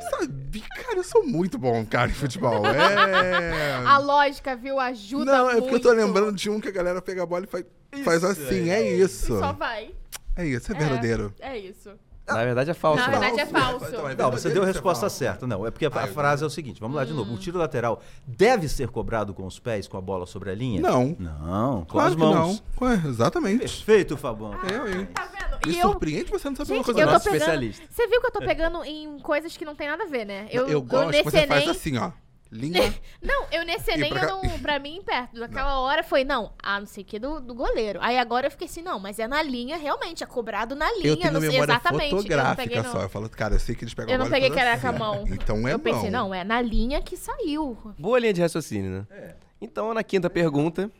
Cara, 0.61 0.97
eu 0.97 1.03
sou 1.03 1.25
muito 1.25 1.57
bom, 1.57 1.85
cara, 1.85 2.09
em 2.09 2.13
futebol. 2.13 2.65
É. 2.65 3.73
A 3.85 3.97
lógica, 3.97 4.55
viu? 4.55 4.79
Ajuda 4.79 5.25
Não, 5.25 5.49
é 5.49 5.53
muito. 5.53 5.63
porque 5.63 5.75
eu 5.75 5.81
tô 5.81 5.91
lembrando 5.91 6.33
de 6.33 6.49
um 6.49 6.59
que 6.59 6.67
a 6.67 6.71
galera 6.71 7.01
pega 7.01 7.23
a 7.23 7.25
bola 7.25 7.45
e 7.45 7.47
faz, 7.47 7.65
faz 8.03 8.23
assim. 8.23 8.69
é. 8.69 8.81
É 8.81 8.91
isso. 8.97 9.37
Só 9.39 9.53
vai. 9.53 9.91
É 10.35 10.45
isso, 10.45 10.71
é 10.71 10.75
É. 10.75 10.79
verdadeiro. 10.79 11.33
É 11.39 11.57
isso. 11.57 11.91
Na 12.27 12.43
verdade 12.43 12.71
é 12.71 12.73
falso. 12.73 12.99
Na 13.01 13.07
né? 13.07 13.19
verdade 13.19 13.39
é 13.41 13.45
falso. 13.45 13.85
Então, 13.87 14.09
é 14.09 14.15
Não, 14.15 14.31
você 14.31 14.49
deu 14.49 14.63
a 14.63 14.65
verdadeiro 14.65 14.65
resposta 14.65 15.09
certa. 15.09 15.45
Não, 15.45 15.65
é 15.65 15.69
porque 15.71 15.85
a, 15.85 15.89
a 15.89 16.01
Ah, 16.03 16.07
eu- 16.07 16.13
frase 16.13 16.43
é 16.43 16.47
o 16.47 16.49
seguinte: 16.49 16.79
vamos 16.79 16.95
lá 16.95 17.05
de 17.05 17.13
novo. 17.13 17.33
O 17.33 17.37
tiro 17.37 17.57
lateral 17.59 18.01
deve 18.25 18.67
ser 18.67 18.87
cobrado 18.89 19.33
com 19.33 19.45
os 19.45 19.59
pés, 19.59 19.87
com 19.87 19.97
a 19.97 20.01
bola 20.01 20.25
sobre 20.25 20.49
a 20.49 20.55
linha? 20.55 20.81
Não. 20.81 21.15
Não, 21.19 21.79
com 21.81 21.85
Claro 21.85 22.09
as 22.09 22.15
que 22.15 22.19
mãos. 22.21 22.63
não. 22.79 22.87
Ué, 22.87 23.01
exatamente. 23.05 23.59
Perfeito, 23.59 24.17
Fabão. 24.17 24.53
Eu, 24.63 24.87
hein? 24.91 25.05
Tá 25.13 25.25
vendo? 25.25 25.67
Me 25.67 25.73
E 25.73 25.79
eu. 25.79 25.89
surpreende 25.89 26.31
você 26.31 26.49
não 26.49 26.55
saber 26.55 26.71
uma 26.71 26.75
Gente, 26.77 26.85
coisa 26.85 26.99
eu 27.01 27.05
tô 27.07 27.13
dessa. 27.13 27.23
Pegando. 27.31 27.39
especialista. 27.41 27.85
Você 27.89 28.07
viu 28.07 28.21
que 28.21 28.27
eu 28.27 28.31
tô 28.31 28.39
pegando 28.39 28.83
em 28.83 29.19
coisas 29.19 29.55
que 29.57 29.65
não 29.65 29.75
tem 29.75 29.87
nada 29.87 30.03
a 30.03 30.07
ver, 30.07 30.25
né? 30.25 30.47
Eu, 30.51 30.81
gosto 30.81 31.05
que 31.05 31.11
nesse 31.11 31.23
você 31.23 31.47
faz 31.47 31.67
assim, 31.69 31.97
ó. 31.97 32.11
Linha. 32.51 32.93
Não, 33.21 33.47
eu 33.51 33.65
nesse 33.65 33.91
Enem, 33.91 34.11
pra 34.11 34.23
eu 34.23 34.27
não, 34.27 34.41
pra 34.59 34.79
mim, 34.79 35.01
perto 35.03 35.39
daquela 35.39 35.79
hora, 35.79 36.03
foi, 36.03 36.23
não, 36.23 36.53
ah, 36.61 36.79
não 36.79 36.85
sei 36.87 37.03
o 37.03 37.05
que, 37.05 37.17
do, 37.17 37.39
do 37.39 37.53
goleiro. 37.53 37.99
Aí 38.01 38.17
agora 38.17 38.47
eu 38.47 38.51
fiquei 38.51 38.67
assim, 38.67 38.81
não, 38.81 38.99
mas 38.99 39.19
é 39.19 39.27
na 39.27 39.41
linha, 39.41 39.77
realmente, 39.77 40.23
é 40.23 40.27
cobrado 40.27 40.75
na 40.75 40.91
linha, 40.93 41.07
Eu 41.07 41.17
tenho 41.17 41.33
não 41.33 41.41
sei 41.41 41.49
memória 41.49 41.73
exatamente. 41.73 42.11
eu 42.11 42.11
não 42.11 42.17
fotográfica 42.17 42.63
peguei, 42.63 42.81
não. 42.81 42.91
só. 42.91 43.01
Eu 43.01 43.09
falo, 43.09 43.29
cara, 43.29 43.55
eu 43.55 43.59
sei 43.59 43.75
que 43.75 43.83
eles 43.83 43.93
pegam 43.93 44.13
Eu 44.13 44.21
a 44.21 44.23
não 44.23 44.29
peguei 44.29 44.49
que 44.49 44.59
era 44.59 44.79
com 44.79 44.87
a 44.87 44.91
mão. 44.91 45.25
Então 45.27 45.67
é 45.67 45.73
eu 45.73 45.79
pensei, 45.79 46.09
não, 46.09 46.33
é 46.33 46.43
na 46.43 46.61
linha 46.61 47.01
que 47.01 47.17
saiu. 47.17 47.77
Boa 47.97 48.19
linha 48.19 48.33
de 48.33 48.41
raciocínio, 48.41 48.91
né? 48.91 49.35
Então, 49.59 49.93
na 49.93 50.03
quinta 50.03 50.29
pergunta, 50.29 50.91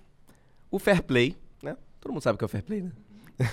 o 0.71 0.79
fair 0.79 1.03
play, 1.03 1.37
né? 1.61 1.77
Todo 1.99 2.11
mundo 2.11 2.21
sabe 2.21 2.35
o 2.35 2.37
que 2.37 2.43
é 2.43 2.47
o 2.47 2.49
fair 2.49 2.63
play, 2.63 2.81
né? 2.81 2.91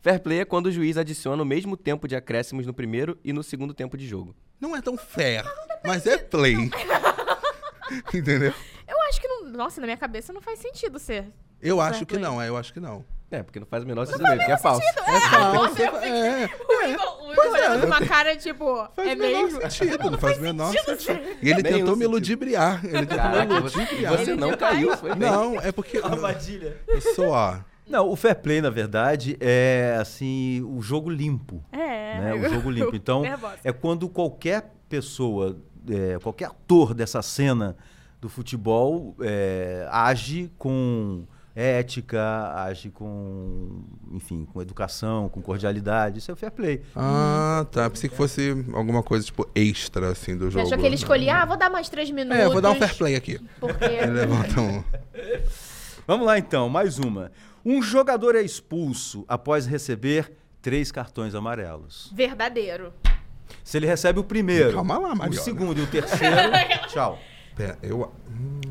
fair 0.00 0.20
play 0.20 0.40
é 0.40 0.44
quando 0.44 0.66
o 0.66 0.72
juiz 0.72 0.96
adiciona 0.96 1.42
o 1.42 1.46
mesmo 1.46 1.76
tempo 1.76 2.08
de 2.08 2.16
acréscimos 2.16 2.66
no 2.66 2.72
primeiro 2.72 3.18
e 3.22 3.32
no 3.32 3.42
segundo 3.42 3.74
tempo 3.74 3.96
de 3.96 4.06
jogo. 4.06 4.34
Não 4.60 4.74
é 4.74 4.80
tão 4.80 4.96
fair, 4.96 5.44
mas 5.84 6.06
é 6.06 6.16
play. 6.16 6.70
Entendeu? 8.14 8.52
Eu 8.86 9.02
acho 9.08 9.20
que 9.20 9.28
não. 9.28 9.44
Nossa, 9.50 9.80
na 9.80 9.86
minha 9.86 9.96
cabeça 9.96 10.32
não 10.32 10.40
faz 10.40 10.58
sentido 10.58 10.98
ser. 10.98 11.32
Eu 11.60 11.80
acho 11.80 12.04
que 12.04 12.18
não, 12.18 12.40
é, 12.40 12.48
eu 12.48 12.56
acho 12.56 12.72
que 12.72 12.80
não. 12.80 13.04
É, 13.28 13.42
porque 13.42 13.58
não 13.58 13.66
faz 13.66 13.82
o 13.82 13.86
menor 13.86 14.06
sentido, 14.06 14.24
porque 14.24 14.52
é 14.52 14.56
falso. 14.56 14.82
É 14.86 15.20
falso, 15.20 15.82
é, 15.82 16.46
O 16.46 16.88
Igor, 16.88 17.26
o 17.26 17.32
Igor 17.32 17.46
olhando 17.52 17.80
com 17.80 17.86
uma 17.88 18.06
cara 18.06 18.36
tipo, 18.36 18.88
faz 18.94 19.08
é 19.08 19.14
mesmo? 19.16 19.60
sentido, 19.68 20.10
não 20.10 20.18
faz 20.18 20.38
o 20.38 20.42
menor 20.42 20.72
sentido. 20.72 21.20
E 21.42 21.50
ele 21.50 21.62
tentou 21.62 21.96
me 21.96 22.04
sentido. 22.04 22.10
ludibriar. 22.10 22.84
Ele 22.84 23.04
tentou 23.04 23.16
me 23.16 23.22
Caraca, 23.22 23.58
ludibriar. 23.58 24.16
você 24.16 24.36
não 24.36 24.56
caiu, 24.56 24.96
foi 24.96 25.14
bem. 25.16 25.28
Não, 25.28 25.60
é 25.60 25.72
porque 25.72 25.98
Armadilha. 26.04 26.76
eu 26.86 27.00
sou, 27.00 27.30
ó. 27.30 27.58
Não, 27.88 28.08
o 28.08 28.14
fair 28.14 28.36
play, 28.36 28.60
na 28.60 28.70
verdade, 28.70 29.36
é 29.40 29.96
assim, 30.00 30.62
o 30.62 30.80
jogo 30.80 31.10
limpo. 31.10 31.64
É. 31.72 32.20
né? 32.20 32.34
O 32.34 32.48
jogo 32.48 32.70
limpo. 32.70 32.94
Então, 32.94 33.22
é 33.64 33.72
quando 33.72 34.08
qualquer 34.08 34.72
pessoa, 34.88 35.56
é, 35.88 36.18
qualquer 36.18 36.46
ator 36.46 36.94
dessa 36.94 37.22
cena 37.22 37.76
do 38.20 38.28
futebol 38.28 39.14
é, 39.20 39.86
age 39.90 40.50
com 40.58 41.24
ética, 41.56 42.52
age 42.54 42.90
com, 42.90 43.82
enfim, 44.12 44.44
com 44.44 44.60
educação, 44.60 45.28
com 45.30 45.40
cordialidade. 45.40 46.18
Isso 46.18 46.30
é 46.30 46.34
o 46.34 46.36
fair 46.36 46.52
play. 46.52 46.82
Ah, 46.94 47.66
tá. 47.72 47.88
Pensei 47.88 48.10
que 48.10 48.16
fosse 48.16 48.50
alguma 48.74 49.02
coisa, 49.02 49.24
tipo, 49.24 49.48
extra, 49.54 50.10
assim, 50.10 50.36
do 50.36 50.50
jogo. 50.50 50.66
achou 50.66 50.78
que 50.78 50.84
ele 50.84 50.96
escolhia, 50.96 51.36
ah, 51.36 51.46
vou 51.46 51.56
dar 51.56 51.70
mais 51.70 51.88
três 51.88 52.10
minutos. 52.10 52.38
É, 52.38 52.44
eu 52.44 52.52
vou 52.52 52.60
dar 52.60 52.72
um 52.72 52.74
fair 52.74 52.94
play 52.94 53.14
aqui. 53.16 53.40
Porque. 53.58 53.84
Ele 53.84 54.12
levanta 54.12 54.60
um. 54.60 54.84
Vamos 56.06 56.26
lá 56.26 56.38
então, 56.38 56.68
mais 56.68 56.98
uma. 56.98 57.32
Um 57.64 57.82
jogador 57.82 58.36
é 58.36 58.42
expulso 58.42 59.24
após 59.26 59.66
receber 59.66 60.30
três 60.60 60.92
cartões 60.92 61.34
amarelos. 61.34 62.12
Verdadeiro. 62.14 62.92
Se 63.66 63.76
ele 63.78 63.86
recebe 63.86 64.20
o 64.20 64.22
primeiro, 64.24 64.74
Calma 64.74 64.96
lá, 64.96 65.12
o 65.28 65.32
segundo 65.32 65.80
e 65.80 65.82
o 65.82 65.86
terceiro, 65.88 66.36
tchau. 66.88 67.18
Pera, 67.56 67.76
eu, 67.82 68.12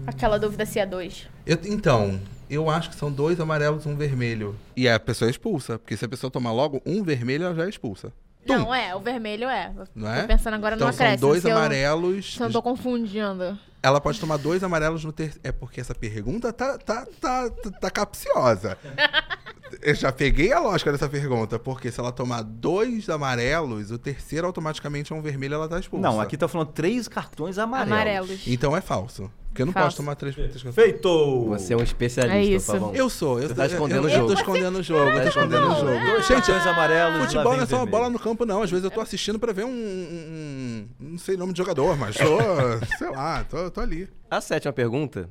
Aquela 0.08 0.39
dúvida 0.39 0.66
se 0.66 0.80
é 0.80 0.86
dois. 0.86 1.28
eu. 1.46 1.58
Então, 1.66 2.18
eu 2.50 2.70
acho 2.70 2.91
que 2.91 2.96
são 2.96 3.12
dois 3.12 3.38
amarelos 3.41 3.84
e 3.84 3.89
um 3.89 3.96
vermelho. 3.98 4.56
E 4.74 4.88
a 4.88 4.98
pessoa 4.98 5.28
é 5.28 5.32
expulsa. 5.32 5.78
Porque 5.78 5.98
se 5.98 6.06
a 6.06 6.08
pessoa 6.08 6.32
tomar 6.32 6.54
logo 6.54 6.82
um 6.86 7.04
vermelho, 7.04 7.43
ela 7.43 7.54
já 7.54 7.66
é 7.66 7.70
expulsa. 7.70 8.14
Tum. 8.48 8.54
Não, 8.60 8.74
é, 8.74 8.96
o 8.96 9.02
vermelho 9.02 9.50
é. 9.50 9.70
Não 9.93 10.10
é? 10.10 10.22
Tô 10.22 10.28
pensando 10.28 10.54
agora 10.54 10.76
Então 10.76 10.88
no 10.88 10.93
são 10.93 11.16
dois 11.18 11.41
se 11.41 11.50
eu- 11.50 11.58
amarelos. 11.58 12.34
Se 12.36 12.39
eu 12.39 12.46
não 12.46 12.54
tô 12.54 12.62
confundindo. 12.62 13.60
Ela 13.84 14.00
pode 14.00 14.18
tomar 14.18 14.38
dois 14.38 14.64
amarelos 14.64 15.04
no 15.04 15.12
terceiro. 15.12 15.41
É 15.43 15.52
porque 15.52 15.82
essa 15.82 15.93
pergunta 15.93 16.54
tá, 16.54 16.78
tá, 16.78 17.06
tá, 17.20 17.50
tá, 17.50 17.72
tá 17.82 17.89
capciosa. 17.91 18.78
Eu 19.86 19.94
já 19.94 20.12
peguei 20.12 20.52
a 20.52 20.60
lógica 20.60 20.92
dessa 20.92 21.08
pergunta, 21.08 21.60
porque 21.60 21.92
se 21.92 22.00
ela 22.00 22.12
tomar 22.12 22.42
dois 22.42 23.08
amarelos, 23.08 23.92
o 23.92 24.00
terceiro 24.00 24.48
automaticamente 24.48 25.14
é 25.14 25.16
um 25.16 25.22
vermelho 25.22 25.54
ela 25.54 25.68
tá 25.70 25.80
expulsa. 25.80 26.02
Não, 26.02 26.20
aqui 26.20 26.36
tá 26.36 26.48
falando 26.48 26.70
três 26.72 27.08
cartões 27.08 27.60
amarelos. 27.60 27.92
Amarelos. 27.94 28.48
Então 28.48 28.76
é 28.76 28.82
falso. 28.82 29.30
Porque 29.50 29.62
eu 29.62 29.68
não 29.68 29.74
Falso. 29.74 29.88
posso 29.88 29.98
tomar 29.98 30.16
três, 30.16 30.36
três 30.36 30.52
cartões. 30.54 30.76
Feito! 30.76 31.46
Você 31.48 31.74
é 31.74 31.78
um 31.78 31.82
especialista, 31.84 32.36
É 32.38 32.44
isso. 32.44 32.72
Pavão. 32.74 32.94
Eu 32.94 33.10
sou, 33.10 33.40
eu 33.40 33.48
Você 33.48 33.54
tá 33.56 33.66
escondendo 33.68 34.00
eu, 34.00 34.04
o 34.04 34.10
eu 34.10 34.18
jogo. 34.18 34.28
tô 34.28 34.34
escondendo 34.34 34.80
o 34.80 34.84
jogo, 34.84 35.10
eu 35.12 35.22
tô 35.22 35.28
escondendo 35.30 35.68
o 35.68 35.76
jogo. 35.76 35.86
Dois 35.86 36.28
Gente, 36.28 36.46
cartões 36.48 36.68
amarelos. 36.68 37.20
lá 37.20 37.22
futebol 37.26 37.44
vem 37.52 37.58
não 37.58 37.64
é 37.64 37.66
só 37.68 37.76
uma 37.78 37.84
vermelho. 37.86 37.92
bola 37.92 38.10
no 38.10 38.20
campo, 38.20 38.46
não. 38.46 38.62
Às 38.64 38.70
vezes 38.72 38.84
eu 38.84 38.92
tô 38.92 39.00
assistindo 39.00 39.40
pra 39.40 39.54
ver 39.54 39.64
um. 39.64 39.70
um- 39.70 39.72
um- 39.72 40.88
não 41.12 41.18
sei 41.18 41.36
o 41.36 41.38
nome 41.38 41.54
de 41.54 41.58
jogador, 41.60 41.96
mas 41.98 42.18
tô. 42.18 42.26
sei 42.98 43.10
lá, 43.12 43.46
tô, 43.46 43.72
tô 43.72 43.80
ali. 43.80 44.10
A 44.30 44.42
sétima 44.42 44.74
pergunta 44.74 45.30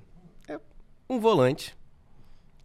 é 0.49 0.59
um 1.11 1.21
volante. 1.21 1.77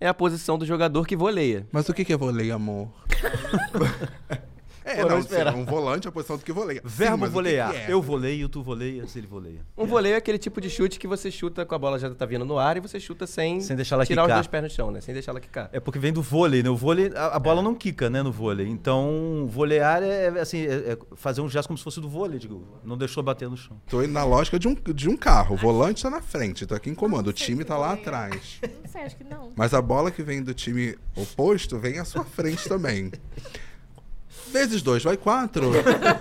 É 0.01 0.07
a 0.07 0.13
posição 0.13 0.57
do 0.57 0.65
jogador 0.65 1.05
que 1.05 1.15
voleia. 1.15 1.67
Mas 1.71 1.89
o 1.89 1.93
que 1.93 2.13
é 2.13 2.17
voleio, 2.17 2.55
amor? 2.55 2.89
é, 4.91 5.05
não 5.05 5.19
esperava. 5.19 5.57
um 5.57 5.65
volante 5.65 6.07
é 6.07 6.09
a 6.09 6.11
posição 6.11 6.37
do 6.37 6.43
que 6.43 6.51
voleia. 6.51 6.81
Sim, 6.83 6.89
Verbo 6.89 7.17
mas 7.17 7.29
o 7.29 7.31
que 7.31 7.33
volear. 7.33 7.71
que 7.71 7.77
é? 7.77 7.85
Eu 7.93 8.01
voleio, 8.01 8.49
tu 8.49 8.61
voleias, 8.63 9.15
ele 9.15 9.27
voleia. 9.27 9.59
Um 9.77 9.85
voleio 9.85 10.13
é 10.13 10.17
aquele 10.17 10.37
tipo 10.37 10.59
de 10.59 10.69
chute 10.69 10.99
que 10.99 11.07
você 11.07 11.29
chuta 11.31 11.65
com 11.65 11.75
a 11.75 11.79
bola 11.79 11.99
já 11.99 12.09
tá 12.13 12.25
vindo 12.25 12.45
no 12.45 12.57
ar 12.57 12.77
e 12.77 12.79
você 12.79 12.99
chuta 12.99 13.25
sem, 13.27 13.61
Sem 13.61 13.75
deixar 13.75 13.95
ela 13.95 14.05
tirar 14.05 14.23
quicar. 14.23 14.37
os 14.37 14.45
dois 14.45 14.47
pés 14.47 14.63
no 14.63 14.69
chão, 14.69 14.91
né? 14.91 15.01
Sem 15.01 15.13
deixar 15.13 15.31
ela 15.31 15.39
quicar. 15.39 15.69
É 15.71 15.79
porque 15.79 15.99
vem 15.99 16.11
do 16.13 16.21
vôlei, 16.21 16.63
né? 16.63 16.69
O 16.69 16.75
vôlei, 16.75 17.11
a, 17.15 17.27
a 17.35 17.39
bola 17.39 17.61
não 17.61 17.75
quica, 17.75 18.09
né, 18.09 18.21
no 18.21 18.31
vôlei. 18.31 18.67
Então, 18.67 19.47
volear 19.49 20.01
é, 20.03 20.25
é, 20.25 20.39
assim, 20.39 20.61
é, 20.65 20.73
é 20.93 20.97
fazer 21.15 21.41
um 21.41 21.49
gesto 21.49 21.67
como 21.67 21.77
se 21.77 21.83
fosse 21.83 21.99
do 22.01 22.09
vôlei, 22.09 22.39
digo, 22.39 22.65
não 22.83 22.97
deixou 22.97 23.21
bater 23.23 23.49
no 23.49 23.57
chão. 23.57 23.79
Tô 23.87 24.01
indo 24.03 24.13
na 24.13 24.23
lógica 24.23 24.57
de 24.59 24.67
um, 24.67 24.75
de 24.93 25.09
um 25.09 25.15
carro. 25.17 25.55
O 25.55 25.57
volante 25.57 26.03
tá 26.03 26.09
na 26.09 26.21
frente, 26.21 26.65
tô 26.65 26.75
aqui 26.75 26.89
em 26.89 26.95
comando. 26.95 27.27
O 27.27 27.33
time 27.33 27.63
tá 27.63 27.77
lá 27.77 27.93
atrás. 27.93 28.59
Não 28.61 28.89
sei, 28.91 29.01
acho 29.03 29.15
que 29.17 29.23
não. 29.23 29.51
Mas 29.55 29.73
a 29.73 29.81
bola 29.81 30.09
que 30.11 30.23
vem 30.23 30.41
do 30.41 30.53
time 30.53 30.95
oposto 31.15 31.77
vem 31.77 31.99
à 31.99 32.05
sua 32.05 32.23
frente 32.23 32.67
também. 32.67 33.11
Vezes 34.51 34.81
dois, 34.81 35.03
vai 35.03 35.17
quatro. 35.17 35.71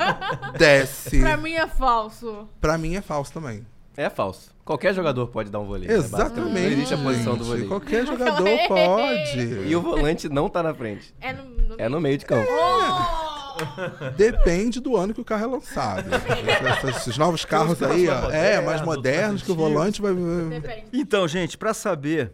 Desce. 0.58 1.20
Pra 1.20 1.36
mim 1.36 1.52
é 1.54 1.66
falso. 1.66 2.48
Pra 2.60 2.76
mim 2.78 2.94
é 2.96 3.00
falso 3.00 3.32
também. 3.32 3.66
É 3.96 4.08
falso. 4.08 4.50
Qualquer 4.64 4.94
jogador 4.94 5.26
pode 5.28 5.50
dar 5.50 5.60
um 5.60 5.66
voleio. 5.66 5.90
né. 5.90 5.98
Exatamente. 5.98 6.60
Não 6.60 6.72
existe 6.72 6.94
a 6.94 6.98
posição 6.98 7.36
do 7.36 7.44
voleio. 7.44 7.68
Qualquer 7.68 8.06
jogador 8.06 8.46
Ei. 8.46 8.68
pode. 8.68 9.40
E 9.66 9.74
o 9.74 9.80
volante 9.80 10.28
não 10.28 10.48
tá 10.48 10.62
na 10.62 10.74
frente. 10.74 11.14
É 11.20 11.32
no, 11.32 11.44
no... 11.44 11.74
É 11.78 11.88
no 11.88 12.00
meio 12.00 12.18
de 12.18 12.26
campo. 12.26 12.46
Oh! 12.50 14.08
Depende 14.16 14.78
do 14.80 14.96
ano 14.96 15.12
que 15.14 15.20
o 15.20 15.24
carro 15.24 15.44
é 15.44 15.46
lançado. 15.46 16.08
Esses, 16.14 16.96
esses 16.96 17.18
novos 17.18 17.44
carros 17.44 17.82
aí, 17.82 18.08
ó, 18.08 18.30
é, 18.30 18.60
mais 18.60 18.82
modernos, 18.82 19.42
que 19.42 19.50
o 19.50 19.54
volante 19.54 20.00
vai. 20.00 20.14
Depende. 20.14 20.84
Então, 20.92 21.26
gente, 21.26 21.58
para 21.58 21.74
saber 21.74 22.32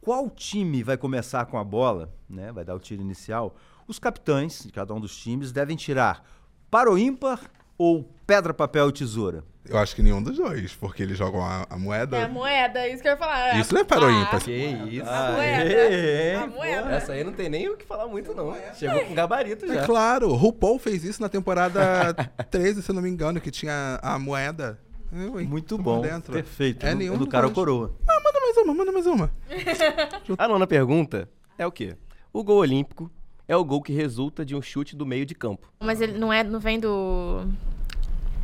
qual 0.00 0.28
time 0.28 0.82
vai 0.82 0.96
começar 0.96 1.46
com 1.46 1.56
a 1.58 1.64
bola, 1.64 2.12
né, 2.28 2.52
vai 2.52 2.64
dar 2.64 2.74
o 2.74 2.78
tiro 2.78 3.00
inicial, 3.00 3.56
os 3.86 3.98
capitães 3.98 4.64
de 4.64 4.72
cada 4.72 4.92
um 4.94 5.00
dos 5.00 5.16
times 5.16 5.52
devem 5.52 5.76
tirar 5.76 6.22
para 6.70 6.90
o 6.90 6.98
ímpar 6.98 7.40
ou 7.78 8.08
pedra, 8.26 8.52
papel 8.54 8.88
e 8.88 8.92
tesoura. 8.92 9.44
Eu 9.68 9.76
acho 9.78 9.96
que 9.96 10.02
nenhum 10.02 10.22
dos 10.22 10.36
dois, 10.36 10.74
porque 10.76 11.02
eles 11.02 11.18
jogam 11.18 11.44
a, 11.44 11.66
a 11.68 11.76
moeda. 11.76 12.16
É 12.18 12.22
a 12.24 12.28
moeda, 12.28 12.88
isso 12.88 13.02
que 13.02 13.08
eu 13.08 13.12
ia 13.12 13.18
falar. 13.18 13.58
Isso 13.58 13.74
não 13.74 13.80
é 13.80 13.84
para 13.84 14.06
o 14.06 14.10
ímpar. 14.10 14.40
Que 14.40 14.52
isso. 14.52 15.08
A 15.10 15.32
moeda. 15.32 15.64
Aê, 15.64 16.34
A 16.36 16.46
moeda. 16.46 16.90
Essa 16.92 17.12
aí 17.12 17.24
não 17.24 17.32
tem 17.32 17.48
nem 17.48 17.68
o 17.68 17.76
que 17.76 17.84
falar 17.84 18.06
muito, 18.06 18.32
não. 18.32 18.54
Chegou 18.74 19.04
com 19.04 19.12
gabarito 19.14 19.64
É 19.64 19.74
já. 19.74 19.84
claro, 19.86 20.28
o 20.30 20.36
RuPaul 20.36 20.78
fez 20.78 21.02
isso 21.02 21.20
na 21.20 21.28
temporada 21.28 22.14
13, 22.48 22.80
se 22.82 22.90
eu 22.90 22.94
não 22.94 23.02
me 23.02 23.10
engano, 23.10 23.40
que 23.40 23.50
tinha 23.50 23.98
a 24.02 24.18
moeda. 24.18 24.78
É, 25.12 25.16
Muito 25.44 25.76
bom, 25.78 26.00
dentro. 26.00 26.32
perfeito. 26.32 26.84
É 26.86 26.90
do, 26.92 26.96
nenhum 26.98 27.16
do 27.18 27.26
cara 27.26 27.46
ou 27.46 27.52
coroa. 27.52 27.92
Ah, 28.08 28.20
manda 28.22 28.40
mais 28.40 28.56
uma, 28.56 28.74
manda 28.74 28.92
mais 28.92 29.06
uma. 29.06 29.30
A 30.38 30.48
nona 30.48 30.66
pergunta 30.66 31.28
é 31.58 31.66
o 31.66 31.72
quê? 31.72 31.96
O 32.32 32.42
gol 32.44 32.58
olímpico 32.58 33.10
é 33.48 33.56
o 33.56 33.64
gol 33.64 33.82
que 33.82 33.92
resulta 33.92 34.44
de 34.44 34.54
um 34.54 34.62
chute 34.62 34.94
do 34.96 35.04
meio 35.06 35.24
de 35.26 35.34
campo. 35.34 35.68
Mas 35.80 36.00
ele 36.00 36.18
não 36.18 36.32
é, 36.32 36.42
não 36.44 36.58
vem 36.60 36.78
do 36.80 37.46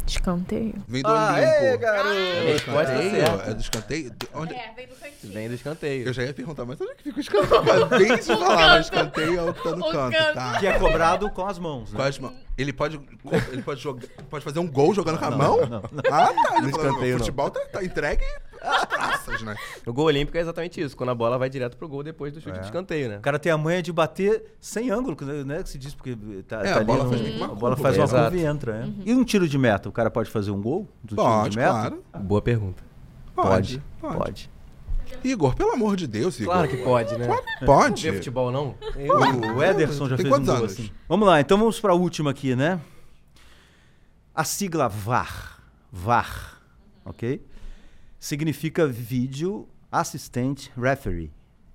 escanteio. 0.06 0.74
Vem 0.88 1.02
do 1.02 1.08
Aê, 1.08 1.68
Olimpo. 1.68 1.78
garoto! 1.82 2.08
É 2.08 2.40
do 2.42 2.46
Resposta 2.52 2.82
escanteio? 2.92 3.10
certa. 3.26 3.50
É 3.50 3.54
do 3.54 3.60
escanteio? 3.60 4.10
De- 4.10 4.28
Onde... 4.34 4.54
É, 4.54 4.72
vem 4.76 4.86
do 4.88 4.94
cantinho. 4.94 5.32
Vem 5.32 5.48
do 5.48 5.54
escanteio. 5.54 6.06
Eu 6.08 6.12
já 6.12 6.22
ia 6.24 6.34
perguntar, 6.34 6.64
mas 6.64 6.80
onde 6.80 6.90
é 6.90 6.94
que 6.94 7.02
fica 7.04 7.18
o 7.18 7.20
escanteio? 7.20 7.84
Acabei 7.84 8.16
de 8.16 8.22
falar, 8.22 8.56
mas 8.68 8.84
escanteio 8.86 9.38
é 9.38 9.42
o 9.50 9.54
que 9.54 9.62
tá 9.62 9.76
no 9.76 9.86
O 9.86 9.92
canto, 9.92 10.16
canto. 10.16 10.34
tá? 10.34 10.58
Que 10.58 10.66
é 10.66 10.78
cobrado 10.78 11.30
com 11.30 11.46
as 11.46 11.58
mãos, 11.58 11.92
né? 11.92 11.96
Com 11.96 12.02
as 12.02 12.18
mãos. 12.18 12.34
Ele 12.58 12.72
pode, 12.72 13.00
ele 13.50 13.62
pode, 13.62 13.80
jogar, 13.80 14.06
pode 14.28 14.44
fazer 14.44 14.58
um 14.58 14.70
gol 14.70 14.92
jogando 14.94 15.18
com 15.18 15.24
a 15.24 15.30
Não, 15.30 15.38
mão? 15.38 15.56
não, 15.60 15.68
não. 15.68 15.82
Ah, 16.10 16.32
tá. 16.34 16.60
No 16.60 16.68
escanteio, 16.68 17.14
o 17.14 17.18
não. 17.18 17.18
futebol 17.18 17.50
tá, 17.50 17.60
tá 17.72 17.82
entregue 17.84 18.24
às 18.62 18.84
praças, 18.84 19.42
né? 19.42 19.54
O 19.86 19.92
gol 19.92 20.06
olímpico 20.06 20.36
é 20.36 20.40
exatamente 20.40 20.80
isso, 20.80 20.96
quando 20.96 21.10
a 21.10 21.14
bola 21.14 21.36
vai 21.38 21.50
direto 21.50 21.76
pro 21.76 21.88
gol 21.88 22.02
depois 22.02 22.32
do 22.32 22.40
chute 22.40 22.56
É. 22.56 22.60
de 22.60 22.66
escanteio, 22.66 23.08
né? 23.08 23.16
O 23.18 23.20
cara 23.20 23.38
tem 23.38 23.50
a 23.52 23.58
manha 23.58 23.82
de 23.82 23.92
bater 23.92 24.54
sem 24.60 24.90
ângulo, 24.90 25.16
que, 25.16 25.24
né? 25.24 25.62
Que 25.62 25.68
se 25.68 25.78
diz, 25.78 25.94
porque 25.94 26.16
tá, 26.46 26.60
É, 26.60 26.64
tá 26.64 26.74
a 26.74 26.76
ali 26.76 26.84
bola 26.84 27.04
no- 27.04 27.10
faz 27.10 27.20
uma 27.20 27.44
a 27.44 27.48
bola 27.48 27.76
curva. 27.76 27.76
faz 27.76 27.98
uma 27.98 28.08
curva 28.22 28.36
e 28.36 28.44
entra, 28.44 28.72
né? 28.86 28.92
E 29.04 29.12
um 29.14 29.24
tiro 29.24 29.48
de 29.48 29.58
meta, 29.58 29.88
o 29.88 29.92
cara 29.92 30.10
pode 30.10 30.30
fazer 30.30 30.50
um 30.50 30.60
gol 30.62 30.88
do 31.02 31.16
tiro 31.16 31.22
Pode, 31.22 31.50
de 31.50 31.56
meta? 31.58 31.70
claro. 31.70 32.04
Boa 32.20 32.42
pergunta. 32.42 32.82
Pode. 33.34 33.82
Pode. 34.00 34.16
Pode. 34.18 34.50
Igor, 35.22 35.54
pelo 35.54 35.72
amor 35.72 35.94
de 35.96 36.06
Deus, 36.06 36.40
Igor. 36.40 36.54
Claro 36.54 36.68
que 36.68 36.76
pode, 36.78 37.18
né? 37.18 37.26
Não 37.28 37.66
Pode. 37.66 38.02
vê 38.10 38.16
futebol, 38.16 38.50
não? 38.50 38.74
O, 38.96 39.56
o 39.58 39.62
Ederson 39.62 40.08
já 40.08 40.16
Tem 40.16 40.24
fez 40.24 40.38
um 40.38 40.44
gol 40.44 40.54
anos? 40.56 40.72
assim. 40.72 40.90
Vamos 41.06 41.28
lá, 41.28 41.38
então 41.40 41.58
vamos 41.58 41.78
para 41.78 41.92
a 41.92 41.94
última 41.94 42.30
aqui, 42.30 42.56
né? 42.56 42.80
A 44.34 44.44
sigla 44.44 44.88
VAR, 44.88 45.58
VAR, 45.92 46.62
ok? 47.04 47.42
Significa 48.22 48.86
vídeo 48.86 49.68
assistente 49.90 50.70
referee 50.76 51.32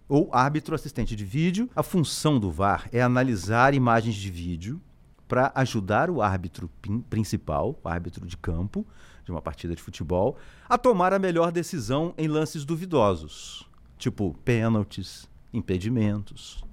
ou 0.07 0.29
árbitro 0.31 0.73
assistente 0.73 1.13
de 1.13 1.25
vídeo. 1.25 1.69
A 1.75 1.83
função 1.83 2.39
do 2.39 2.49
VAR 2.49 2.87
é 2.93 3.01
analisar 3.01 3.73
imagens 3.73 4.15
de 4.15 4.31
vídeo 4.31 4.81
para 5.27 5.51
ajudar 5.55 6.09
o 6.09 6.21
árbitro 6.21 6.71
principal, 7.09 7.77
o 7.83 7.89
árbitro 7.89 8.25
de 8.25 8.37
campo 8.37 8.87
de 9.25 9.31
uma 9.31 9.41
partida 9.41 9.75
de 9.75 9.81
futebol, 9.81 10.37
a 10.69 10.77
tomar 10.77 11.11
a 11.11 11.19
melhor 11.19 11.51
decisão 11.51 12.13
em 12.17 12.29
lances 12.29 12.63
duvidosos, 12.63 13.69
tipo 13.97 14.33
pênaltis, 14.45 15.29
impedimentos. 15.51 16.63